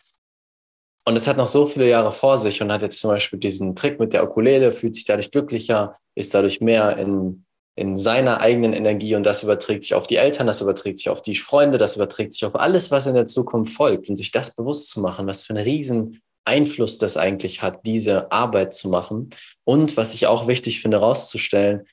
und 1.08 1.14
es 1.14 1.28
hat 1.28 1.36
noch 1.36 1.46
so 1.46 1.66
viele 1.66 1.88
Jahre 1.88 2.10
vor 2.10 2.36
sich 2.36 2.60
und 2.60 2.72
hat 2.72 2.82
jetzt 2.82 2.98
zum 2.98 3.10
Beispiel 3.10 3.38
diesen 3.38 3.76
Trick 3.76 4.00
mit 4.00 4.12
der 4.12 4.24
Ukulele, 4.24 4.72
fühlt 4.72 4.96
sich 4.96 5.04
dadurch 5.04 5.30
glücklicher, 5.30 5.96
ist 6.16 6.34
dadurch 6.34 6.60
mehr 6.60 6.96
in, 6.96 7.45
in 7.76 7.98
seiner 7.98 8.40
eigenen 8.40 8.72
Energie 8.72 9.14
und 9.14 9.24
das 9.24 9.42
überträgt 9.42 9.84
sich 9.84 9.94
auf 9.94 10.06
die 10.06 10.16
Eltern, 10.16 10.46
das 10.46 10.62
überträgt 10.62 10.98
sich 10.98 11.10
auf 11.10 11.20
die 11.20 11.36
Freunde, 11.36 11.76
das 11.76 11.96
überträgt 11.96 12.32
sich 12.32 12.46
auf 12.46 12.56
alles, 12.56 12.90
was 12.90 13.06
in 13.06 13.14
der 13.14 13.26
Zukunft 13.26 13.74
folgt 13.74 14.08
und 14.08 14.16
sich 14.16 14.32
das 14.32 14.54
bewusst 14.54 14.88
zu 14.88 15.00
machen, 15.00 15.26
was 15.26 15.42
für 15.42 15.54
einen 15.54 15.64
riesen 15.64 16.20
Einfluss 16.46 16.96
das 16.96 17.16
eigentlich 17.16 17.60
hat, 17.60 17.80
diese 17.84 18.32
Arbeit 18.32 18.72
zu 18.72 18.88
machen. 18.88 19.30
Und 19.64 19.96
was 19.96 20.14
ich 20.14 20.26
auch 20.26 20.46
wichtig 20.46 20.80
finde, 20.80 20.98
rauszustellen, 20.98 21.86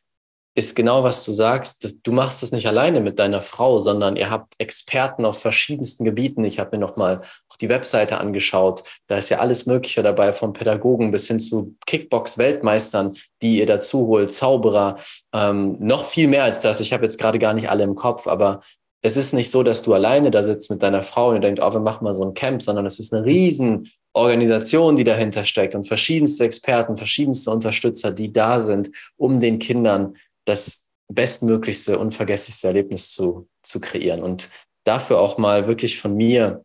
ist 0.56 0.76
genau, 0.76 1.04
was 1.04 1.26
du 1.26 1.32
sagst. 1.32 1.95
Du 2.04 2.12
machst 2.12 2.43
das 2.43 2.51
nicht 2.51 2.68
alleine 2.68 3.01
mit 3.01 3.18
deiner 3.18 3.41
Frau, 3.41 3.80
sondern 3.80 4.16
ihr 4.16 4.30
habt 4.30 4.54
Experten 4.60 5.26
auf 5.26 5.39
verschiedensten 5.39 6.06
Gebieten. 6.06 6.45
Ich 6.45 6.60
habe 6.60 6.78
mir 6.78 6.82
nochmal 6.82 7.22
auch 7.49 7.56
die 7.58 7.70
Webseite 7.70 8.20
angeschaut. 8.20 8.84
Da 9.08 9.18
ist 9.18 9.30
ja 9.30 9.39
alles 9.39 9.66
Mögliche 9.66 10.04
dabei, 10.04 10.32
von 10.32 10.54
Pädagogen 10.54 11.12
bis 11.12 11.28
hin 11.28 11.39
zu 11.39 11.76
Kickbox-Weltmeistern, 11.88 13.18
die 13.41 13.58
ihr 13.58 13.66
dazu 13.66 14.08
holt, 14.08 14.32
Zauberer, 14.32 14.97
ähm, 15.34 15.78
noch 15.80 16.06
viel 16.06 16.28
mehr 16.28 16.43
als 16.43 16.62
das. 16.62 16.80
Ich 16.80 16.93
habe 16.93 17.04
jetzt 17.04 17.20
gerade 17.20 17.39
gar 17.39 17.54
nicht 17.54 17.70
alle 17.70 17.84
im 17.84 17.95
Kopf, 17.95 18.28
aber 18.28 18.62
es 19.01 19.18
ist 19.18 19.34
nicht 19.34 19.49
so, 19.49 19.64
dass 19.64 19.82
du 19.82 19.93
alleine 19.93 20.32
da 20.32 20.43
sitzt 20.43 20.70
mit 20.70 20.82
deiner 20.82 21.01
Frau 21.01 21.30
und 21.30 21.36
ihr 21.36 21.41
denkt, 21.41 21.60
oh, 21.62 21.74
wir 21.74 21.82
machen 21.82 22.06
mal 22.06 22.14
so 22.14 22.24
ein 22.24 22.36
Camp, 22.36 22.62
sondern 22.62 22.86
es 22.86 22.99
ist 22.99 23.14
eine 23.14 23.26
riesen 23.26 23.89
Organisation, 24.14 24.95
die 24.95 25.04
dahinter 25.04 25.43
steckt 25.45 25.74
und 25.74 25.88
verschiedenste 25.88 26.43
Experten, 26.43 26.95
verschiedenste 26.95 27.49
Unterstützer, 27.49 28.12
die 28.12 28.32
da 28.32 28.62
sind, 28.62 28.91
um 29.18 29.39
den 29.39 29.58
Kindern 29.60 30.14
das 30.46 30.88
bestmöglichste, 31.08 32.00
unvergesslichste 32.00 32.68
Erlebnis 32.68 33.12
zu, 33.12 33.48
zu 33.62 33.80
kreieren. 33.80 34.24
Und 34.24 34.50
dafür 34.84 35.20
auch 35.20 35.38
mal 35.38 35.68
wirklich 35.68 36.00
von 36.00 36.16
mir 36.16 36.64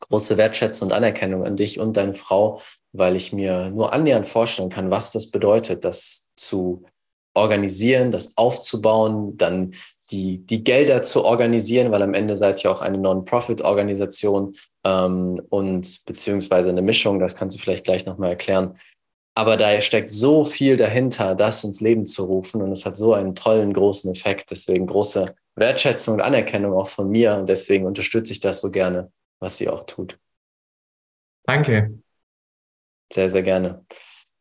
große 0.00 0.36
Wertschätzung 0.36 0.88
und 0.88 0.94
Anerkennung 0.94 1.44
an 1.44 1.56
dich 1.56 1.78
und 1.78 1.96
deine 1.96 2.14
Frau, 2.14 2.60
weil 2.92 3.16
ich 3.16 3.32
mir 3.32 3.70
nur 3.70 3.92
annähernd 3.92 4.26
vorstellen 4.26 4.68
kann, 4.68 4.90
was 4.90 5.12
das 5.12 5.30
bedeutet, 5.30 5.84
das 5.84 6.30
zu 6.36 6.84
organisieren, 7.34 8.10
das 8.10 8.36
aufzubauen, 8.36 9.36
dann 9.36 9.74
die, 10.10 10.38
die 10.44 10.62
Gelder 10.62 11.02
zu 11.02 11.24
organisieren, 11.24 11.90
weil 11.90 12.02
am 12.02 12.14
Ende 12.14 12.36
seid 12.36 12.62
ihr 12.62 12.70
auch 12.70 12.82
eine 12.82 12.98
Non-Profit-Organisation 12.98 14.54
ähm, 14.84 15.40
und 15.48 16.04
beziehungsweise 16.04 16.68
eine 16.68 16.82
Mischung, 16.82 17.18
das 17.18 17.36
kannst 17.36 17.56
du 17.56 17.62
vielleicht 17.62 17.84
gleich 17.84 18.04
nochmal 18.04 18.30
erklären, 18.30 18.76
aber 19.34 19.56
da 19.56 19.80
steckt 19.80 20.10
so 20.10 20.44
viel 20.44 20.76
dahinter, 20.76 21.34
das 21.34 21.64
ins 21.64 21.80
Leben 21.80 22.06
zu 22.06 22.24
rufen. 22.24 22.60
Und 22.60 22.70
es 22.72 22.84
hat 22.84 22.98
so 22.98 23.14
einen 23.14 23.34
tollen, 23.34 23.72
großen 23.72 24.12
Effekt. 24.12 24.50
Deswegen 24.50 24.86
große 24.86 25.34
Wertschätzung 25.54 26.14
und 26.14 26.20
Anerkennung 26.20 26.74
auch 26.74 26.88
von 26.88 27.08
mir. 27.08 27.36
Und 27.36 27.48
deswegen 27.48 27.86
unterstütze 27.86 28.32
ich 28.32 28.40
das 28.40 28.60
so 28.60 28.70
gerne, 28.70 29.10
was 29.40 29.56
sie 29.56 29.68
auch 29.68 29.84
tut. 29.84 30.18
Danke. 31.44 31.98
Sehr, 33.12 33.30
sehr 33.30 33.42
gerne. 33.42 33.84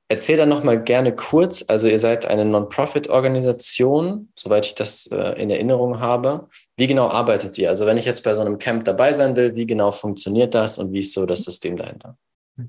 Erzähl 0.09 0.35
dann 0.35 0.49
nochmal 0.49 0.83
gerne 0.83 1.15
kurz. 1.15 1.63
Also, 1.69 1.87
ihr 1.87 1.99
seid 1.99 2.25
eine 2.25 2.43
Non-Profit-Organisation, 2.43 4.33
soweit 4.37 4.65
ich 4.65 4.75
das 4.75 5.07
äh, 5.07 5.41
in 5.41 5.49
Erinnerung 5.49 6.01
habe. 6.01 6.49
Wie 6.75 6.87
genau 6.87 7.07
arbeitet 7.07 7.57
ihr? 7.57 7.69
Also, 7.69 7.85
wenn 7.85 7.95
ich 7.95 8.03
jetzt 8.03 8.25
bei 8.25 8.33
so 8.33 8.41
einem 8.41 8.57
Camp 8.57 8.83
dabei 8.83 9.13
sein 9.13 9.37
will, 9.37 9.55
wie 9.55 9.65
genau 9.65 9.91
funktioniert 9.91 10.53
das 10.53 10.77
und 10.79 10.91
wie 10.91 10.99
ist 10.99 11.13
so 11.13 11.25
das 11.25 11.43
System 11.43 11.77
dahinter? 11.77 12.17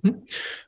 Mhm. 0.03 0.23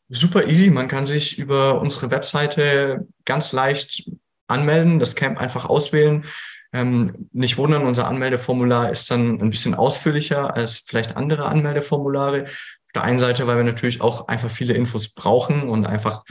Super 0.09 0.47
easy. 0.47 0.71
Man 0.71 0.89
kann 0.89 1.07
sich 1.07 1.39
über 1.39 1.81
unsere 1.81 2.11
Webseite 2.11 3.07
ganz 3.25 3.53
leicht 3.53 4.11
anmelden, 4.47 4.99
das 4.99 5.17
Camp 5.17 5.39
einfach 5.39 5.65
auswählen. 5.65 6.25
Ähm, 6.73 7.29
nicht 7.33 7.57
wundern, 7.57 7.87
unser 7.87 8.09
Anmeldeformular 8.09 8.91
ist 8.91 9.11
dann 9.11 9.41
ein 9.41 9.51
bisschen 9.51 9.75
ausführlicher 9.75 10.55
als 10.55 10.79
vielleicht 10.79 11.17
andere 11.17 11.47
Anmeldeformulare. 11.47 12.45
Auf 12.45 12.93
der 12.95 13.05
einen 13.05 13.19
Seite, 13.19 13.47
weil 13.47 13.57
wir 13.57 13.65
natürlich 13.65 14.01
auch 14.01 14.29
einfach 14.29 14.51
viele 14.51 14.75
Infos 14.75 15.09
brauchen 15.09 15.69
und 15.69 15.87
einfach 15.87 16.25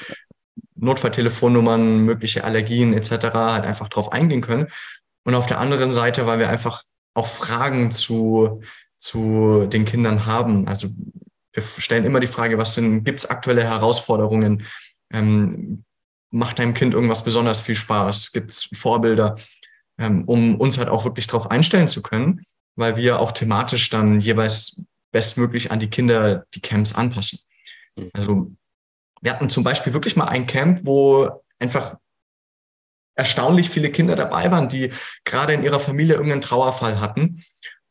Notfalltelefonnummern, 0.75 1.99
mögliche 1.99 2.43
Allergien 2.43 2.93
etc. 2.93 3.09
halt 3.33 3.65
einfach 3.65 3.89
drauf 3.89 4.11
eingehen 4.11 4.41
können. 4.41 4.67
Und 5.23 5.35
auf 5.35 5.45
der 5.45 5.59
anderen 5.59 5.93
Seite, 5.93 6.25
weil 6.25 6.39
wir 6.39 6.49
einfach 6.49 6.83
auch 7.13 7.27
Fragen 7.27 7.91
zu, 7.91 8.61
zu 8.97 9.65
den 9.67 9.85
Kindern 9.85 10.25
haben. 10.25 10.67
Also 10.67 10.89
wir 11.53 11.63
stellen 11.77 12.05
immer 12.05 12.19
die 12.19 12.27
Frage, 12.27 12.57
was 12.57 12.73
sind, 12.73 13.03
gibt 13.03 13.19
es 13.19 13.29
aktuelle 13.29 13.63
Herausforderungen? 13.63 14.65
Ähm, 15.11 15.85
macht 16.31 16.59
deinem 16.59 16.73
Kind 16.73 16.93
irgendwas 16.93 17.23
besonders 17.23 17.61
viel 17.61 17.75
Spaß? 17.75 18.31
Gibt 18.31 18.51
es 18.51 18.63
Vorbilder, 18.73 19.37
ähm, 19.99 20.23
um 20.25 20.59
uns 20.59 20.77
halt 20.77 20.89
auch 20.89 21.05
wirklich 21.05 21.27
darauf 21.27 21.51
einstellen 21.51 21.87
zu 21.87 22.01
können, 22.01 22.43
weil 22.75 22.97
wir 22.97 23.19
auch 23.19 23.31
thematisch 23.31 23.89
dann 23.89 24.19
jeweils 24.19 24.83
bestmöglich 25.11 25.71
an 25.71 25.79
die 25.79 25.89
Kinder 25.89 26.45
die 26.55 26.61
Camps 26.61 26.93
anpassen. 26.93 27.39
Mhm. 27.95 28.09
Also 28.13 28.51
wir 29.21 29.31
hatten 29.31 29.49
zum 29.49 29.63
Beispiel 29.63 29.93
wirklich 29.93 30.15
mal 30.15 30.27
ein 30.27 30.47
Camp, 30.47 30.81
wo 30.83 31.43
einfach 31.59 31.97
erstaunlich 33.15 33.69
viele 33.69 33.91
Kinder 33.91 34.15
dabei 34.15 34.49
waren, 34.49 34.69
die 34.69 34.91
gerade 35.23 35.53
in 35.53 35.63
ihrer 35.63 35.79
Familie 35.79 36.15
irgendeinen 36.15 36.41
Trauerfall 36.41 36.99
hatten 36.99 37.45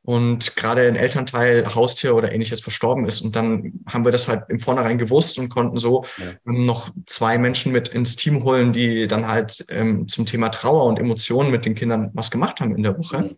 und 0.04 0.56
gerade 0.56 0.88
ein 0.88 0.96
Elternteil 0.96 1.74
Haustier 1.74 2.16
oder 2.16 2.32
ähnliches 2.32 2.60
verstorben 2.60 3.06
ist. 3.06 3.20
Und 3.20 3.36
dann 3.36 3.84
haben 3.86 4.04
wir 4.04 4.10
das 4.10 4.26
halt 4.26 4.44
im 4.48 4.58
Vornherein 4.58 4.98
gewusst 4.98 5.38
und 5.38 5.48
konnten 5.48 5.78
so 5.78 6.04
ja. 6.18 6.32
Ähm, 6.46 6.66
noch 6.66 6.90
zwei 7.06 7.38
Menschen 7.38 7.72
mit 7.72 7.88
ins 7.88 8.16
Team 8.16 8.42
holen, 8.42 8.72
die 8.72 9.06
dann 9.06 9.28
halt 9.28 9.64
ähm, 9.68 10.08
zum 10.08 10.26
Thema 10.26 10.48
Trauer 10.48 10.86
und 10.86 10.98
Emotionen 10.98 11.50
mit 11.50 11.64
den 11.64 11.76
Kindern 11.76 12.10
was 12.14 12.30
gemacht 12.30 12.60
haben 12.60 12.74
in 12.74 12.82
der 12.82 12.98
Woche. 12.98 13.18
Mhm. 13.18 13.36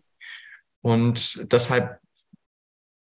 Und 0.81 1.51
deshalb 1.51 1.99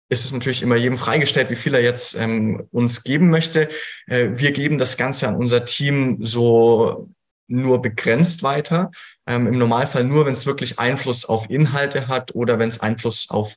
ist 0.09 0.25
es 0.25 0.33
natürlich 0.33 0.63
immer 0.63 0.77
jedem 0.77 0.99
freigestellt, 0.99 1.49
wie 1.49 1.57
viel 1.57 1.75
er 1.75 1.83
jetzt 1.83 2.15
ähm, 2.17 2.69
uns 2.71 3.03
geben 3.03 3.31
möchte. 3.31 3.69
Äh, 4.07 4.31
wir 4.35 4.53
geben 4.53 4.79
das 4.79 4.97
Ganze 4.97 5.29
an 5.29 5.37
unser 5.37 5.65
Team 5.65 6.19
so 6.21 7.09
nur 7.53 7.83
begrenzt 7.83 8.43
weiter. 8.43 8.91
Ähm, 9.27 9.47
Im 9.47 9.59
Normalfall 9.59 10.05
nur, 10.05 10.27
wenn 10.27 10.33
es 10.33 10.47
wirklich 10.47 10.79
Einfluss 10.79 11.25
auf 11.25 11.49
Inhalte 11.51 12.09
hat 12.09 12.35
oder 12.35 12.59
wenn 12.59 12.69
es 12.69 12.81
Einfluss 12.81 13.31
auf 13.31 13.55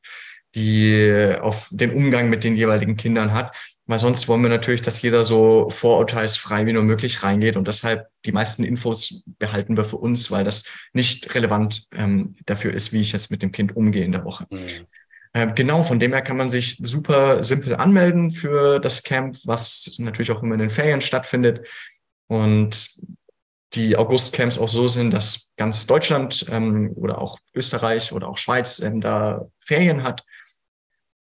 die, 0.54 1.36
auf 1.42 1.68
den 1.72 1.92
Umgang 1.92 2.30
mit 2.30 2.44
den 2.44 2.56
jeweiligen 2.56 2.98
Kindern 2.98 3.34
hat. 3.34 3.56
Weil 3.88 4.00
sonst 4.00 4.28
wollen 4.28 4.42
wir 4.42 4.50
natürlich, 4.50 4.82
dass 4.82 5.02
jeder 5.02 5.24
so 5.24 5.70
vorurteilsfrei 5.70 6.66
wie 6.66 6.74
nur 6.74 6.84
möglich 6.84 7.22
reingeht. 7.22 7.56
Und 7.56 7.68
deshalb 7.68 8.08
die 8.26 8.32
meisten 8.32 8.64
Infos 8.64 9.24
behalten 9.38 9.78
wir 9.78 9.86
für 9.86 9.98
uns, 9.98 10.32
weil 10.32 10.44
das 10.44 10.66
nicht 10.94 11.36
relevant 11.36 11.86
ähm, 11.96 12.36
dafür 12.46 12.74
ist, 12.74 12.94
wie 12.94 13.02
ich 13.02 13.12
jetzt 13.12 13.30
mit 13.30 13.44
dem 13.44 13.52
Kind 13.52 13.76
umgehe 13.76 14.04
in 14.04 14.12
der 14.12 14.26
Woche. 14.26 14.48
Mhm. 14.50 14.88
Äh, 15.34 15.54
genau, 15.54 15.84
von 15.84 16.00
dem 16.00 16.14
her 16.14 16.22
kann 16.22 16.38
man 16.38 16.50
sich 16.50 16.78
super 16.78 17.44
simpel 17.44 17.76
anmelden 17.76 18.32
für 18.32 18.80
das 18.80 19.04
Camp, 19.04 19.38
was 19.44 19.96
natürlich 20.00 20.32
auch 20.32 20.42
immer 20.42 20.56
in 20.56 20.62
den 20.62 20.70
Ferien 20.72 21.02
stattfindet. 21.02 21.68
Und 22.28 22.90
die 23.76 23.98
August-Camps 23.98 24.58
auch 24.58 24.70
so 24.70 24.88
sind, 24.88 25.12
dass 25.12 25.52
ganz 25.58 25.86
Deutschland 25.86 26.46
ähm, 26.50 26.92
oder 26.96 27.20
auch 27.20 27.38
Österreich 27.54 28.12
oder 28.12 28.28
auch 28.28 28.38
Schweiz 28.38 28.80
ähm, 28.80 29.02
da 29.02 29.46
Ferien 29.60 30.04
hat. 30.04 30.24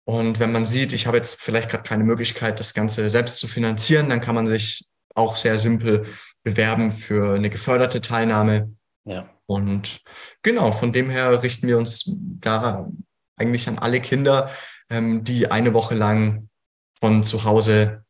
Und 0.06 0.40
wenn 0.40 0.52
man 0.52 0.66
sieht, 0.66 0.94
ich 0.94 1.06
habe 1.06 1.18
jetzt 1.18 1.42
vielleicht 1.42 1.70
gerade 1.70 1.84
keine 1.84 2.04
Möglichkeit, 2.04 2.60
das 2.60 2.74
Ganze 2.74 3.10
selbst 3.10 3.38
zu 3.38 3.48
finanzieren, 3.48 4.10
dann 4.10 4.22
kann 4.22 4.36
man 4.36 4.48
sich 4.48 4.86
auch 5.14 5.36
sehr 5.36 5.58
simpel 5.58 6.08
bewerben 6.44 6.92
für 6.92 7.36
eine 7.36 7.50
geförderte 7.50 8.02
Teilnahme. 8.02 8.74
Ja. 9.06 9.30
Und 9.46 10.02
genau, 10.42 10.72
von 10.72 10.94
dem 10.94 11.10
her 11.10 11.44
richten 11.44 11.68
wir 11.68 11.78
uns 11.78 12.16
da 12.16 12.90
eigentlich 13.36 13.68
an 13.68 13.80
alle 13.80 14.02
Kinder, 14.02 14.50
ähm, 14.90 15.24
die 15.24 15.52
eine 15.52 15.74
Woche 15.74 15.96
lang 15.96 16.50
von 17.00 17.24
zu 17.24 17.44
Hause 17.44 18.04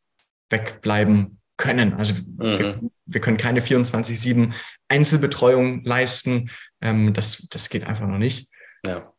wegbleiben 0.48 1.39
können. 1.60 1.92
Also 1.94 2.14
mhm. 2.14 2.90
wir, 3.06 3.20
können 3.20 3.36
keine 3.36 3.60
24-7 3.60 4.52
Einzelbetreuung 4.88 5.84
leisten. 5.84 6.50
Ähm, 6.80 7.12
das, 7.12 7.46
das 7.50 7.68
geht 7.68 7.84
einfach 7.84 8.08
noch 8.08 8.18
nicht. 8.18 8.50
Ja. 8.84 9.12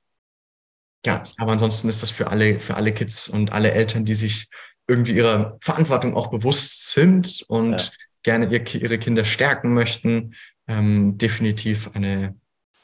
Ja, 1.06 1.24
aber 1.38 1.54
ansonsten 1.54 1.88
ist 1.88 2.04
das 2.04 2.12
für 2.12 2.30
alle, 2.30 2.60
für 2.60 2.76
alle 2.76 2.94
Kids 2.94 3.30
und 3.30 3.52
alle 3.54 3.72
Eltern, 3.72 4.06
die 4.06 4.14
sich 4.14 4.50
irgendwie 4.88 5.14
ihrer 5.16 5.58
Verantwortung 5.62 6.16
auch 6.16 6.28
bewusst 6.28 6.92
sind 6.92 7.44
und 7.48 7.74
ja. 7.74 7.90
gerne 8.24 8.52
ihr, 8.52 8.76
ihre 8.76 9.00
Kinder 9.00 9.24
stärken 9.24 9.74
möchten, 9.74 10.36
ähm, 10.68 11.18
definitiv 11.18 11.90
eine 11.94 12.36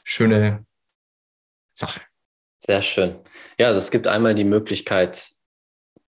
schöne 0.04 0.64
Sache. 1.74 2.00
Sehr 2.60 2.82
schön. 2.82 3.16
Ja, 3.56 3.68
also 3.68 3.78
es 3.78 3.90
gibt 3.90 4.08
einmal 4.08 4.34
die 4.34 4.44
Möglichkeit, 4.44 5.30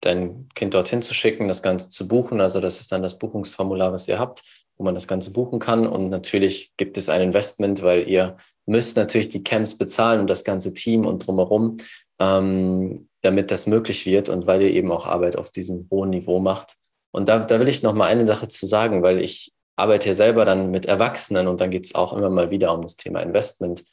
dein 0.01 0.49
Kind 0.55 0.73
dorthin 0.73 1.01
zu 1.01 1.13
schicken, 1.13 1.47
das 1.47 1.63
Ganze 1.63 1.89
zu 1.89 2.07
buchen. 2.07 2.41
Also 2.41 2.61
das 2.61 2.79
ist 2.79 2.91
dann 2.91 3.03
das 3.03 3.17
Buchungsformular, 3.17 3.91
was 3.91 4.07
ihr 4.07 4.19
habt, 4.19 4.43
wo 4.77 4.83
man 4.83 4.95
das 4.95 5.07
Ganze 5.07 5.31
buchen 5.31 5.59
kann. 5.59 5.87
Und 5.87 6.09
natürlich 6.09 6.73
gibt 6.77 6.97
es 6.97 7.09
ein 7.09 7.21
Investment, 7.21 7.83
weil 7.83 8.07
ihr 8.07 8.37
müsst 8.65 8.97
natürlich 8.97 9.29
die 9.29 9.43
Camps 9.43 9.77
bezahlen 9.77 10.21
und 10.21 10.27
das 10.27 10.43
ganze 10.43 10.73
Team 10.73 11.05
und 11.05 11.25
drumherum, 11.25 11.77
ähm, 12.19 13.09
damit 13.21 13.51
das 13.51 13.67
möglich 13.67 14.05
wird 14.05 14.29
und 14.29 14.47
weil 14.47 14.61
ihr 14.61 14.71
eben 14.71 14.91
auch 14.91 15.05
Arbeit 15.05 15.35
auf 15.35 15.51
diesem 15.51 15.87
hohen 15.91 16.11
Niveau 16.11 16.39
macht. 16.39 16.75
Und 17.11 17.27
da, 17.27 17.39
da 17.39 17.59
will 17.59 17.67
ich 17.67 17.81
noch 17.81 17.93
mal 17.93 18.05
eine 18.05 18.27
Sache 18.27 18.47
zu 18.47 18.65
sagen, 18.65 19.01
weil 19.01 19.21
ich 19.21 19.51
arbeite 19.75 20.09
ja 20.09 20.13
selber 20.13 20.45
dann 20.45 20.71
mit 20.71 20.85
Erwachsenen 20.85 21.47
und 21.47 21.59
dann 21.59 21.71
geht 21.71 21.85
es 21.85 21.95
auch 21.95 22.13
immer 22.13 22.29
mal 22.29 22.51
wieder 22.51 22.73
um 22.73 22.81
das 22.81 22.97
Thema 22.97 23.21
Investment. 23.21 23.83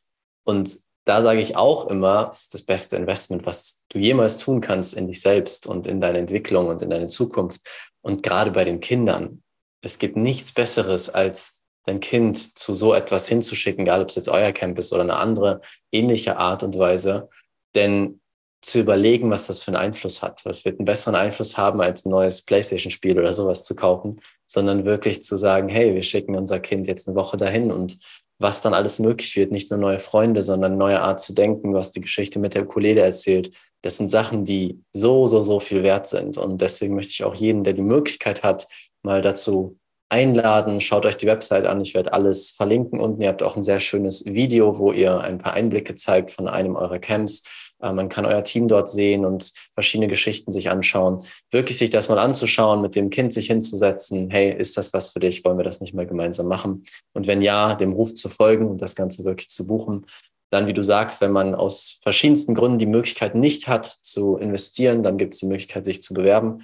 Und 0.44 0.78
da 1.06 1.22
sage 1.22 1.40
ich 1.40 1.56
auch 1.56 1.86
immer, 1.86 2.28
es 2.30 2.42
ist 2.42 2.54
das 2.54 2.62
beste 2.62 2.96
Investment, 2.96 3.46
was 3.46 3.84
du 3.88 3.98
jemals 3.98 4.38
tun 4.38 4.60
kannst 4.60 4.92
in 4.92 5.06
dich 5.06 5.20
selbst 5.20 5.66
und 5.66 5.86
in 5.86 6.00
deine 6.00 6.18
Entwicklung 6.18 6.66
und 6.66 6.82
in 6.82 6.90
deine 6.90 7.06
Zukunft. 7.06 7.60
Und 8.02 8.24
gerade 8.24 8.50
bei 8.50 8.64
den 8.64 8.80
Kindern, 8.80 9.42
es 9.82 9.98
gibt 9.98 10.16
nichts 10.16 10.52
Besseres, 10.52 11.08
als 11.08 11.62
dein 11.84 12.00
Kind 12.00 12.58
zu 12.58 12.74
so 12.74 12.92
etwas 12.92 13.28
hinzuschicken, 13.28 13.82
egal 13.82 14.02
ob 14.02 14.08
es 14.08 14.16
jetzt 14.16 14.28
euer 14.28 14.50
Camp 14.50 14.76
ist 14.80 14.92
oder 14.92 15.02
eine 15.02 15.16
andere 15.16 15.60
ähnliche 15.92 16.38
Art 16.38 16.64
und 16.64 16.76
Weise. 16.76 17.28
Denn 17.76 18.20
zu 18.60 18.80
überlegen, 18.80 19.30
was 19.30 19.46
das 19.46 19.62
für 19.62 19.68
einen 19.68 19.76
Einfluss 19.76 20.22
hat. 20.22 20.44
Das 20.44 20.64
wird 20.64 20.80
einen 20.80 20.86
besseren 20.86 21.14
Einfluss 21.14 21.56
haben, 21.56 21.80
als 21.80 22.04
ein 22.04 22.10
neues 22.10 22.42
PlayStation-Spiel 22.42 23.16
oder 23.16 23.32
sowas 23.32 23.64
zu 23.64 23.76
kaufen, 23.76 24.20
sondern 24.44 24.84
wirklich 24.84 25.22
zu 25.22 25.36
sagen, 25.36 25.68
hey, 25.68 25.94
wir 25.94 26.02
schicken 26.02 26.34
unser 26.34 26.58
Kind 26.58 26.88
jetzt 26.88 27.06
eine 27.06 27.14
Woche 27.14 27.36
dahin 27.36 27.70
und 27.70 27.98
was 28.38 28.60
dann 28.62 28.74
alles 28.74 28.98
möglich 28.98 29.34
wird, 29.36 29.50
nicht 29.50 29.70
nur 29.70 29.78
neue 29.78 29.98
Freunde, 29.98 30.42
sondern 30.42 30.76
neue 30.76 31.00
Art 31.00 31.20
zu 31.20 31.32
denken. 31.32 31.72
Du 31.72 31.78
hast 31.78 31.92
die 31.92 32.00
Geschichte 32.00 32.38
mit 32.38 32.54
der 32.54 32.64
Ukulele 32.64 33.00
erzählt. 33.00 33.52
Das 33.82 33.96
sind 33.96 34.10
Sachen, 34.10 34.44
die 34.44 34.82
so, 34.92 35.26
so, 35.26 35.42
so 35.42 35.60
viel 35.60 35.82
wert 35.82 36.08
sind. 36.08 36.36
Und 36.36 36.60
deswegen 36.60 36.94
möchte 36.94 37.12
ich 37.12 37.24
auch 37.24 37.34
jeden, 37.34 37.64
der 37.64 37.72
die 37.72 37.82
Möglichkeit 37.82 38.42
hat, 38.42 38.66
mal 39.02 39.22
dazu 39.22 39.78
einladen. 40.08 40.80
Schaut 40.80 41.06
euch 41.06 41.16
die 41.16 41.26
Website 41.26 41.66
an. 41.66 41.80
Ich 41.80 41.94
werde 41.94 42.12
alles 42.12 42.50
verlinken 42.50 43.00
unten. 43.00 43.22
Ihr 43.22 43.28
habt 43.28 43.42
auch 43.42 43.56
ein 43.56 43.64
sehr 43.64 43.80
schönes 43.80 44.24
Video, 44.26 44.78
wo 44.78 44.92
ihr 44.92 45.20
ein 45.20 45.38
paar 45.38 45.54
Einblicke 45.54 45.94
zeigt 45.96 46.30
von 46.30 46.48
einem 46.48 46.76
eurer 46.76 46.98
Camps 46.98 47.44
man 47.80 48.08
kann 48.08 48.26
euer 48.26 48.42
Team 48.42 48.68
dort 48.68 48.88
sehen 48.88 49.24
und 49.24 49.52
verschiedene 49.74 50.08
Geschichten 50.08 50.52
sich 50.52 50.70
anschauen. 50.70 51.24
Wirklich 51.50 51.78
sich 51.78 51.90
das 51.90 52.08
mal 52.08 52.18
anzuschauen, 52.18 52.80
mit 52.80 52.94
dem 52.94 53.10
Kind 53.10 53.32
sich 53.32 53.46
hinzusetzen. 53.48 54.30
Hey, 54.30 54.56
ist 54.56 54.76
das 54.76 54.92
was 54.92 55.10
für 55.10 55.20
dich? 55.20 55.44
Wollen 55.44 55.58
wir 55.58 55.64
das 55.64 55.80
nicht 55.80 55.94
mal 55.94 56.06
gemeinsam 56.06 56.46
machen? 56.46 56.84
Und 57.12 57.26
wenn 57.26 57.42
ja, 57.42 57.74
dem 57.74 57.92
Ruf 57.92 58.14
zu 58.14 58.28
folgen 58.28 58.66
und 58.68 58.80
das 58.80 58.94
Ganze 58.94 59.24
wirklich 59.24 59.48
zu 59.48 59.66
buchen. 59.66 60.06
Dann, 60.50 60.68
wie 60.68 60.72
du 60.72 60.82
sagst, 60.82 61.20
wenn 61.20 61.32
man 61.32 61.54
aus 61.54 61.98
verschiedensten 62.02 62.54
Gründen 62.54 62.78
die 62.78 62.86
Möglichkeit 62.86 63.34
nicht 63.34 63.66
hat 63.66 63.86
zu 63.86 64.36
investieren, 64.36 65.02
dann 65.02 65.18
gibt 65.18 65.34
es 65.34 65.40
die 65.40 65.46
Möglichkeit, 65.46 65.84
sich 65.84 66.02
zu 66.02 66.14
bewerben. 66.14 66.62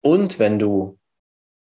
Und 0.00 0.38
wenn 0.38 0.58
du 0.58 0.98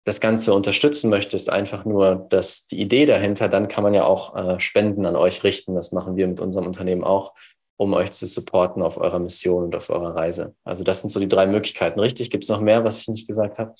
das 0.04 0.20
Ganze 0.20 0.52
unterstützen 0.52 1.08
möchtest, 1.08 1.50
einfach 1.50 1.84
nur 1.84 2.26
das, 2.28 2.66
die 2.66 2.80
Idee 2.80 3.06
dahinter, 3.06 3.48
dann 3.48 3.68
kann 3.68 3.82
man 3.82 3.94
ja 3.94 4.04
auch 4.04 4.36
äh, 4.36 4.60
Spenden 4.60 5.06
an 5.06 5.16
euch 5.16 5.44
richten. 5.44 5.74
Das 5.74 5.92
machen 5.92 6.16
wir 6.16 6.28
mit 6.28 6.40
unserem 6.40 6.66
Unternehmen 6.66 7.04
auch 7.04 7.32
um 7.76 7.92
euch 7.94 8.12
zu 8.12 8.26
supporten 8.26 8.82
auf 8.82 8.96
eurer 8.96 9.18
Mission 9.18 9.64
und 9.64 9.74
auf 9.74 9.90
eurer 9.90 10.14
Reise. 10.14 10.54
Also 10.64 10.84
das 10.84 11.00
sind 11.00 11.10
so 11.10 11.20
die 11.20 11.28
drei 11.28 11.46
Möglichkeiten, 11.46 12.00
richtig? 12.00 12.30
Gibt 12.30 12.44
es 12.44 12.50
noch 12.50 12.60
mehr, 12.60 12.84
was 12.84 13.00
ich 13.00 13.08
nicht 13.08 13.26
gesagt 13.26 13.58
habe? 13.58 13.74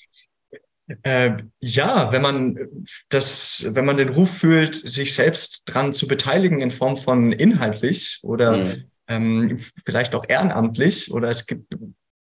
Äh, 1.01 1.37
ja, 1.59 2.11
wenn 2.11 2.21
man 2.21 2.85
das, 3.09 3.71
wenn 3.71 3.85
man 3.85 3.97
den 3.97 4.09
Ruf 4.09 4.29
fühlt, 4.29 4.75
sich 4.75 5.15
selbst 5.15 5.63
dran 5.65 5.93
zu 5.93 6.07
beteiligen 6.07 6.61
in 6.61 6.69
Form 6.69 6.95
von 6.95 7.31
inhaltlich 7.31 8.19
oder 8.21 8.57
mhm. 8.57 8.83
ähm, 9.07 9.59
vielleicht 9.83 10.13
auch 10.13 10.25
ehrenamtlich 10.27 11.11
oder 11.11 11.29
es 11.29 11.47
gibt 11.47 11.73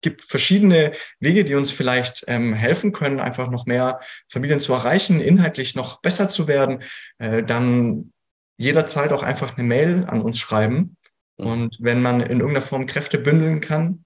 gibt 0.02 0.24
verschiedene 0.24 0.92
Wege, 1.18 1.44
die 1.44 1.54
uns 1.54 1.70
vielleicht 1.70 2.24
ähm, 2.26 2.54
helfen 2.54 2.92
können, 2.92 3.20
einfach 3.20 3.50
noch 3.50 3.66
mehr 3.66 4.00
Familien 4.28 4.60
zu 4.60 4.72
erreichen, 4.72 5.20
inhaltlich 5.20 5.74
noch 5.74 6.00
besser 6.00 6.28
zu 6.28 6.48
werden, 6.48 6.82
äh, 7.18 7.42
dann 7.42 8.12
jederzeit 8.56 9.12
auch 9.12 9.22
einfach 9.22 9.56
eine 9.56 9.66
Mail 9.66 10.04
an 10.06 10.22
uns 10.22 10.38
schreiben. 10.38 10.96
Mhm. 11.40 11.46
Und 11.46 11.76
wenn 11.80 12.02
man 12.02 12.20
in 12.20 12.40
irgendeiner 12.40 12.62
Form 12.62 12.86
Kräfte 12.86 13.18
bündeln 13.18 13.60
kann, 13.60 14.04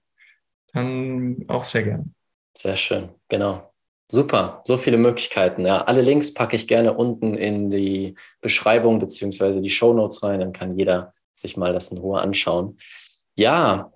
dann 0.73 1.45
auch 1.47 1.65
sehr 1.65 1.83
gern. 1.83 2.13
Sehr 2.53 2.77
schön, 2.77 3.09
genau. 3.29 3.71
Super, 4.07 4.61
so 4.65 4.77
viele 4.77 4.97
Möglichkeiten. 4.97 5.65
Ja, 5.65 5.83
alle 5.83 6.01
Links 6.01 6.33
packe 6.33 6.55
ich 6.55 6.67
gerne 6.67 6.93
unten 6.93 7.33
in 7.33 7.71
die 7.71 8.15
Beschreibung 8.39 8.99
beziehungsweise 8.99 9.61
die 9.61 9.69
Show 9.71 9.93
Notes 9.93 10.21
rein. 10.21 10.39
Dann 10.39 10.53
kann 10.53 10.77
jeder 10.77 11.13
sich 11.35 11.57
mal 11.57 11.73
das 11.73 11.91
in 11.91 11.97
Ruhe 11.97 12.21
anschauen. 12.21 12.77
Ja, 13.35 13.91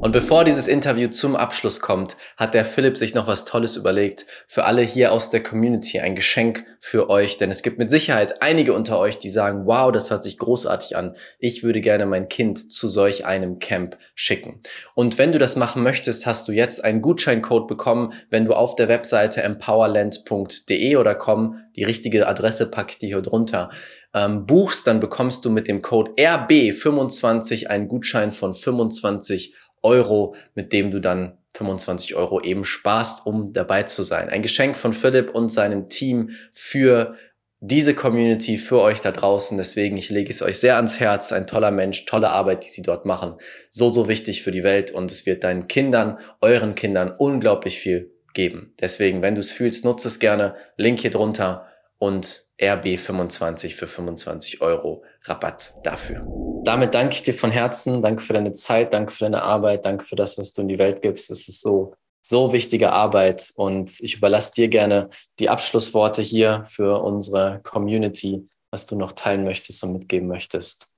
und 0.00 0.12
bevor 0.12 0.44
dieses 0.44 0.66
Interview 0.66 1.10
zum 1.10 1.36
Abschluss 1.36 1.80
kommt, 1.80 2.16
hat 2.38 2.54
der 2.54 2.64
Philipp 2.64 2.96
sich 2.96 3.12
noch 3.14 3.26
was 3.26 3.44
Tolles 3.44 3.76
überlegt. 3.76 4.24
Für 4.48 4.64
alle 4.64 4.80
hier 4.80 5.12
aus 5.12 5.28
der 5.28 5.42
Community 5.42 6.00
ein 6.00 6.16
Geschenk 6.16 6.64
für 6.80 7.10
euch, 7.10 7.36
denn 7.36 7.50
es 7.50 7.62
gibt 7.62 7.78
mit 7.78 7.90
Sicherheit 7.90 8.40
einige 8.40 8.72
unter 8.72 8.98
euch, 8.98 9.18
die 9.18 9.28
sagen, 9.28 9.66
wow, 9.66 9.92
das 9.92 10.10
hört 10.10 10.24
sich 10.24 10.38
großartig 10.38 10.96
an. 10.96 11.16
Ich 11.38 11.62
würde 11.62 11.82
gerne 11.82 12.06
mein 12.06 12.30
Kind 12.30 12.72
zu 12.72 12.88
solch 12.88 13.26
einem 13.26 13.58
Camp 13.58 13.98
schicken. 14.14 14.62
Und 14.94 15.18
wenn 15.18 15.32
du 15.32 15.38
das 15.38 15.56
machen 15.56 15.82
möchtest, 15.82 16.24
hast 16.24 16.48
du 16.48 16.52
jetzt 16.52 16.82
einen 16.82 17.02
Gutscheincode 17.02 17.68
bekommen, 17.68 18.14
wenn 18.30 18.46
du 18.46 18.54
auf 18.54 18.76
der 18.76 18.88
Webseite 18.88 19.42
empowerland.de 19.42 20.96
oder 20.96 21.14
com, 21.14 21.58
die 21.76 21.84
richtige 21.84 22.26
Adresse 22.26 22.70
packe 22.70 22.92
ich 22.92 22.98
dir 22.98 23.08
hier 23.08 23.22
drunter, 23.22 23.70
ähm, 24.14 24.46
buchst, 24.46 24.86
dann 24.86 24.98
bekommst 24.98 25.44
du 25.44 25.50
mit 25.50 25.68
dem 25.68 25.82
Code 25.82 26.12
RB25 26.12 27.66
einen 27.66 27.86
Gutschein 27.86 28.32
von 28.32 28.54
25 28.54 29.54
Euro, 29.82 30.34
mit 30.54 30.72
dem 30.72 30.90
du 30.90 31.00
dann 31.00 31.38
25 31.54 32.14
Euro 32.14 32.40
eben 32.40 32.64
sparst, 32.64 33.26
um 33.26 33.52
dabei 33.52 33.82
zu 33.84 34.02
sein. 34.02 34.28
Ein 34.28 34.42
Geschenk 34.42 34.76
von 34.76 34.92
Philipp 34.92 35.34
und 35.34 35.52
seinem 35.52 35.88
Team 35.88 36.30
für 36.52 37.16
diese 37.60 37.94
Community, 37.94 38.56
für 38.56 38.80
euch 38.80 39.00
da 39.00 39.12
draußen. 39.12 39.58
Deswegen, 39.58 39.96
ich 39.96 40.08
lege 40.08 40.30
es 40.30 40.40
euch 40.40 40.58
sehr 40.58 40.76
ans 40.76 40.98
Herz. 40.98 41.32
Ein 41.32 41.46
toller 41.46 41.70
Mensch, 41.70 42.06
tolle 42.06 42.30
Arbeit, 42.30 42.64
die 42.64 42.70
sie 42.70 42.82
dort 42.82 43.04
machen. 43.04 43.34
So, 43.68 43.90
so 43.90 44.08
wichtig 44.08 44.42
für 44.42 44.52
die 44.52 44.62
Welt 44.62 44.90
und 44.90 45.12
es 45.12 45.26
wird 45.26 45.44
deinen 45.44 45.68
Kindern, 45.68 46.18
euren 46.40 46.74
Kindern 46.74 47.14
unglaublich 47.16 47.78
viel 47.78 48.12
geben. 48.32 48.72
Deswegen, 48.80 49.20
wenn 49.22 49.34
du 49.34 49.40
es 49.40 49.50
fühlst, 49.50 49.84
nutze 49.84 50.08
es 50.08 50.20
gerne. 50.20 50.54
Link 50.76 51.00
hier 51.00 51.10
drunter 51.10 51.66
und 51.98 52.44
RB25 52.60 53.74
für 53.74 53.86
25 53.86 54.60
Euro 54.60 55.02
Rabatt 55.24 55.74
dafür. 55.82 56.26
Damit 56.64 56.94
danke 56.94 57.14
ich 57.14 57.22
dir 57.22 57.34
von 57.34 57.50
Herzen. 57.50 58.02
Danke 58.02 58.22
für 58.22 58.34
deine 58.34 58.52
Zeit, 58.52 58.92
danke 58.92 59.12
für 59.12 59.24
deine 59.24 59.42
Arbeit, 59.42 59.86
danke 59.86 60.04
für 60.04 60.16
das, 60.16 60.38
was 60.38 60.52
du 60.52 60.62
in 60.62 60.68
die 60.68 60.78
Welt 60.78 61.00
gibst. 61.00 61.30
Es 61.30 61.48
ist 61.48 61.60
so, 61.62 61.94
so 62.20 62.52
wichtige 62.52 62.92
Arbeit 62.92 63.50
und 63.56 63.98
ich 64.00 64.16
überlasse 64.16 64.52
dir 64.54 64.68
gerne 64.68 65.08
die 65.38 65.48
Abschlussworte 65.48 66.20
hier 66.20 66.64
für 66.66 67.02
unsere 67.02 67.60
Community, 67.62 68.46
was 68.70 68.86
du 68.86 68.96
noch 68.96 69.12
teilen 69.12 69.44
möchtest 69.44 69.82
und 69.82 69.94
mitgeben 69.94 70.28
möchtest. 70.28 70.88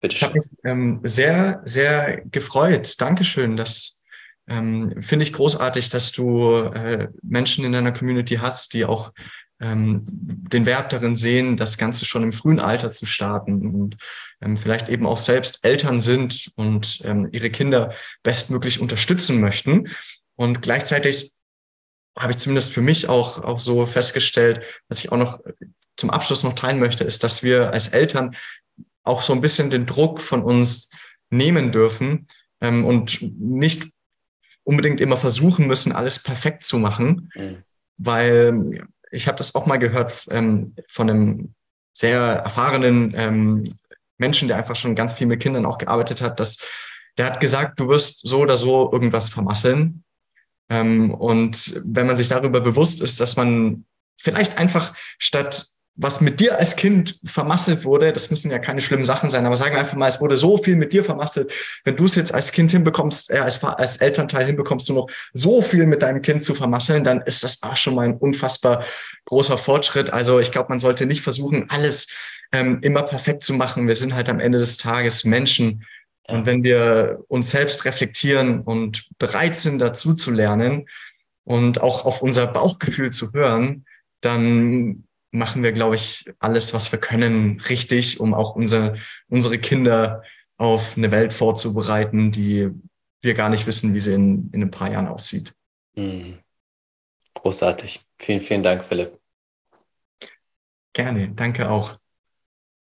Bitte 0.00 0.16
schön. 0.16 0.16
Ich 0.16 0.22
habe 0.22 0.34
mich 0.34 0.46
ähm, 0.64 1.00
sehr, 1.04 1.62
sehr 1.66 2.22
gefreut. 2.22 3.00
Dankeschön. 3.00 3.56
Das 3.58 4.02
ähm, 4.48 5.02
finde 5.02 5.24
ich 5.24 5.32
großartig, 5.32 5.88
dass 5.90 6.12
du 6.12 6.56
äh, 6.56 7.08
Menschen 7.22 7.64
in 7.64 7.72
deiner 7.72 7.92
Community 7.92 8.36
hast, 8.36 8.74
die 8.74 8.84
auch 8.84 9.12
ähm, 9.64 10.04
den 10.06 10.66
Wert 10.66 10.92
darin 10.92 11.16
sehen, 11.16 11.56
das 11.56 11.78
Ganze 11.78 12.04
schon 12.04 12.22
im 12.22 12.32
frühen 12.32 12.60
Alter 12.60 12.90
zu 12.90 13.06
starten 13.06 13.74
und 13.74 13.96
ähm, 14.42 14.58
vielleicht 14.58 14.90
eben 14.90 15.06
auch 15.06 15.18
selbst 15.18 15.64
Eltern 15.64 16.00
sind 16.00 16.52
und 16.54 17.00
ähm, 17.04 17.28
ihre 17.32 17.50
Kinder 17.50 17.94
bestmöglich 18.22 18.80
unterstützen 18.80 19.40
möchten. 19.40 19.88
Und 20.36 20.60
gleichzeitig 20.60 21.32
habe 22.18 22.32
ich 22.32 22.38
zumindest 22.38 22.72
für 22.72 22.82
mich 22.82 23.08
auch, 23.08 23.42
auch 23.42 23.58
so 23.58 23.86
festgestellt, 23.86 24.60
was 24.88 24.98
ich 24.98 25.10
auch 25.10 25.16
noch 25.16 25.40
zum 25.96 26.10
Abschluss 26.10 26.44
noch 26.44 26.54
teilen 26.54 26.78
möchte, 26.78 27.04
ist, 27.04 27.24
dass 27.24 27.42
wir 27.42 27.72
als 27.72 27.88
Eltern 27.88 28.36
auch 29.02 29.22
so 29.22 29.32
ein 29.32 29.40
bisschen 29.40 29.70
den 29.70 29.86
Druck 29.86 30.20
von 30.20 30.42
uns 30.42 30.90
nehmen 31.30 31.72
dürfen 31.72 32.28
ähm, 32.60 32.84
und 32.84 33.18
nicht 33.22 33.84
unbedingt 34.62 35.00
immer 35.00 35.16
versuchen 35.16 35.66
müssen, 35.66 35.92
alles 35.92 36.22
perfekt 36.22 36.64
zu 36.64 36.78
machen, 36.78 37.30
mhm. 37.34 37.64
weil 37.96 38.86
ich 39.14 39.26
habe 39.28 39.38
das 39.38 39.54
auch 39.54 39.66
mal 39.66 39.78
gehört 39.78 40.26
ähm, 40.30 40.74
von 40.88 41.08
einem 41.08 41.54
sehr 41.92 42.20
erfahrenen 42.20 43.14
ähm, 43.16 43.78
Menschen, 44.18 44.48
der 44.48 44.56
einfach 44.56 44.76
schon 44.76 44.94
ganz 44.94 45.12
viel 45.12 45.26
mit 45.26 45.40
Kindern 45.40 45.66
auch 45.66 45.78
gearbeitet 45.78 46.20
hat, 46.20 46.40
dass 46.40 46.58
der 47.16 47.26
hat 47.26 47.40
gesagt, 47.40 47.78
du 47.78 47.88
wirst 47.88 48.26
so 48.26 48.40
oder 48.40 48.56
so 48.56 48.90
irgendwas 48.92 49.28
vermasseln. 49.28 50.04
Ähm, 50.68 51.12
und 51.14 51.80
wenn 51.84 52.06
man 52.06 52.16
sich 52.16 52.28
darüber 52.28 52.60
bewusst 52.60 53.00
ist, 53.00 53.20
dass 53.20 53.36
man 53.36 53.84
vielleicht 54.16 54.58
einfach 54.58 54.94
statt 55.18 55.66
was 55.96 56.20
mit 56.20 56.40
dir 56.40 56.58
als 56.58 56.74
Kind 56.74 57.20
vermasselt 57.24 57.84
wurde, 57.84 58.12
das 58.12 58.30
müssen 58.30 58.50
ja 58.50 58.58
keine 58.58 58.80
schlimmen 58.80 59.04
Sachen 59.04 59.30
sein, 59.30 59.46
aber 59.46 59.56
sagen 59.56 59.74
wir 59.74 59.78
einfach 59.78 59.96
mal, 59.96 60.08
es 60.08 60.20
wurde 60.20 60.36
so 60.36 60.58
viel 60.58 60.74
mit 60.74 60.92
dir 60.92 61.04
vermasselt. 61.04 61.52
Wenn 61.84 61.94
du 61.94 62.04
es 62.04 62.16
jetzt 62.16 62.34
als 62.34 62.50
Kind 62.50 62.72
hinbekommst, 62.72 63.30
äh, 63.30 63.38
als, 63.38 63.62
als 63.62 63.98
Elternteil 63.98 64.46
hinbekommst, 64.46 64.88
du 64.88 64.94
noch 64.94 65.08
so 65.32 65.62
viel 65.62 65.86
mit 65.86 66.02
deinem 66.02 66.20
Kind 66.20 66.42
zu 66.42 66.54
vermasseln, 66.54 67.04
dann 67.04 67.20
ist 67.20 67.44
das 67.44 67.62
auch 67.62 67.76
schon 67.76 67.94
mal 67.94 68.08
ein 68.08 68.16
unfassbar 68.16 68.84
großer 69.26 69.56
Fortschritt. 69.56 70.12
Also 70.12 70.40
ich 70.40 70.50
glaube, 70.50 70.70
man 70.70 70.80
sollte 70.80 71.06
nicht 71.06 71.22
versuchen, 71.22 71.66
alles 71.68 72.12
ähm, 72.50 72.78
immer 72.82 73.02
perfekt 73.02 73.44
zu 73.44 73.52
machen. 73.54 73.86
Wir 73.86 73.94
sind 73.94 74.14
halt 74.14 74.28
am 74.28 74.40
Ende 74.40 74.58
des 74.58 74.78
Tages 74.78 75.24
Menschen. 75.24 75.84
Und 76.26 76.46
wenn 76.46 76.64
wir 76.64 77.22
uns 77.28 77.50
selbst 77.50 77.84
reflektieren 77.84 78.62
und 78.62 79.08
bereit 79.18 79.56
sind, 79.56 79.78
dazu 79.78 80.14
zu 80.14 80.32
lernen 80.32 80.88
und 81.44 81.82
auch 81.82 82.04
auf 82.04 82.20
unser 82.20 82.46
Bauchgefühl 82.48 83.10
zu 83.10 83.32
hören, 83.32 83.84
dann 84.20 85.04
machen 85.34 85.62
wir, 85.62 85.72
glaube 85.72 85.96
ich, 85.96 86.32
alles, 86.38 86.72
was 86.72 86.92
wir 86.92 86.98
können, 86.98 87.60
richtig, 87.68 88.20
um 88.20 88.34
auch 88.34 88.54
unsere, 88.54 88.96
unsere 89.28 89.58
Kinder 89.58 90.22
auf 90.56 90.96
eine 90.96 91.10
Welt 91.10 91.32
vorzubereiten, 91.32 92.30
die 92.30 92.70
wir 93.20 93.34
gar 93.34 93.48
nicht 93.48 93.66
wissen, 93.66 93.94
wie 93.94 94.00
sie 94.00 94.14
in, 94.14 94.50
in 94.52 94.62
ein 94.62 94.70
paar 94.70 94.90
Jahren 94.90 95.08
aussieht. 95.08 95.54
Mhm. 95.96 96.38
Großartig. 97.34 98.00
Vielen, 98.18 98.40
vielen 98.40 98.62
Dank, 98.62 98.84
Philipp. 98.84 99.18
Gerne, 100.92 101.30
danke 101.30 101.68
auch. 101.68 101.98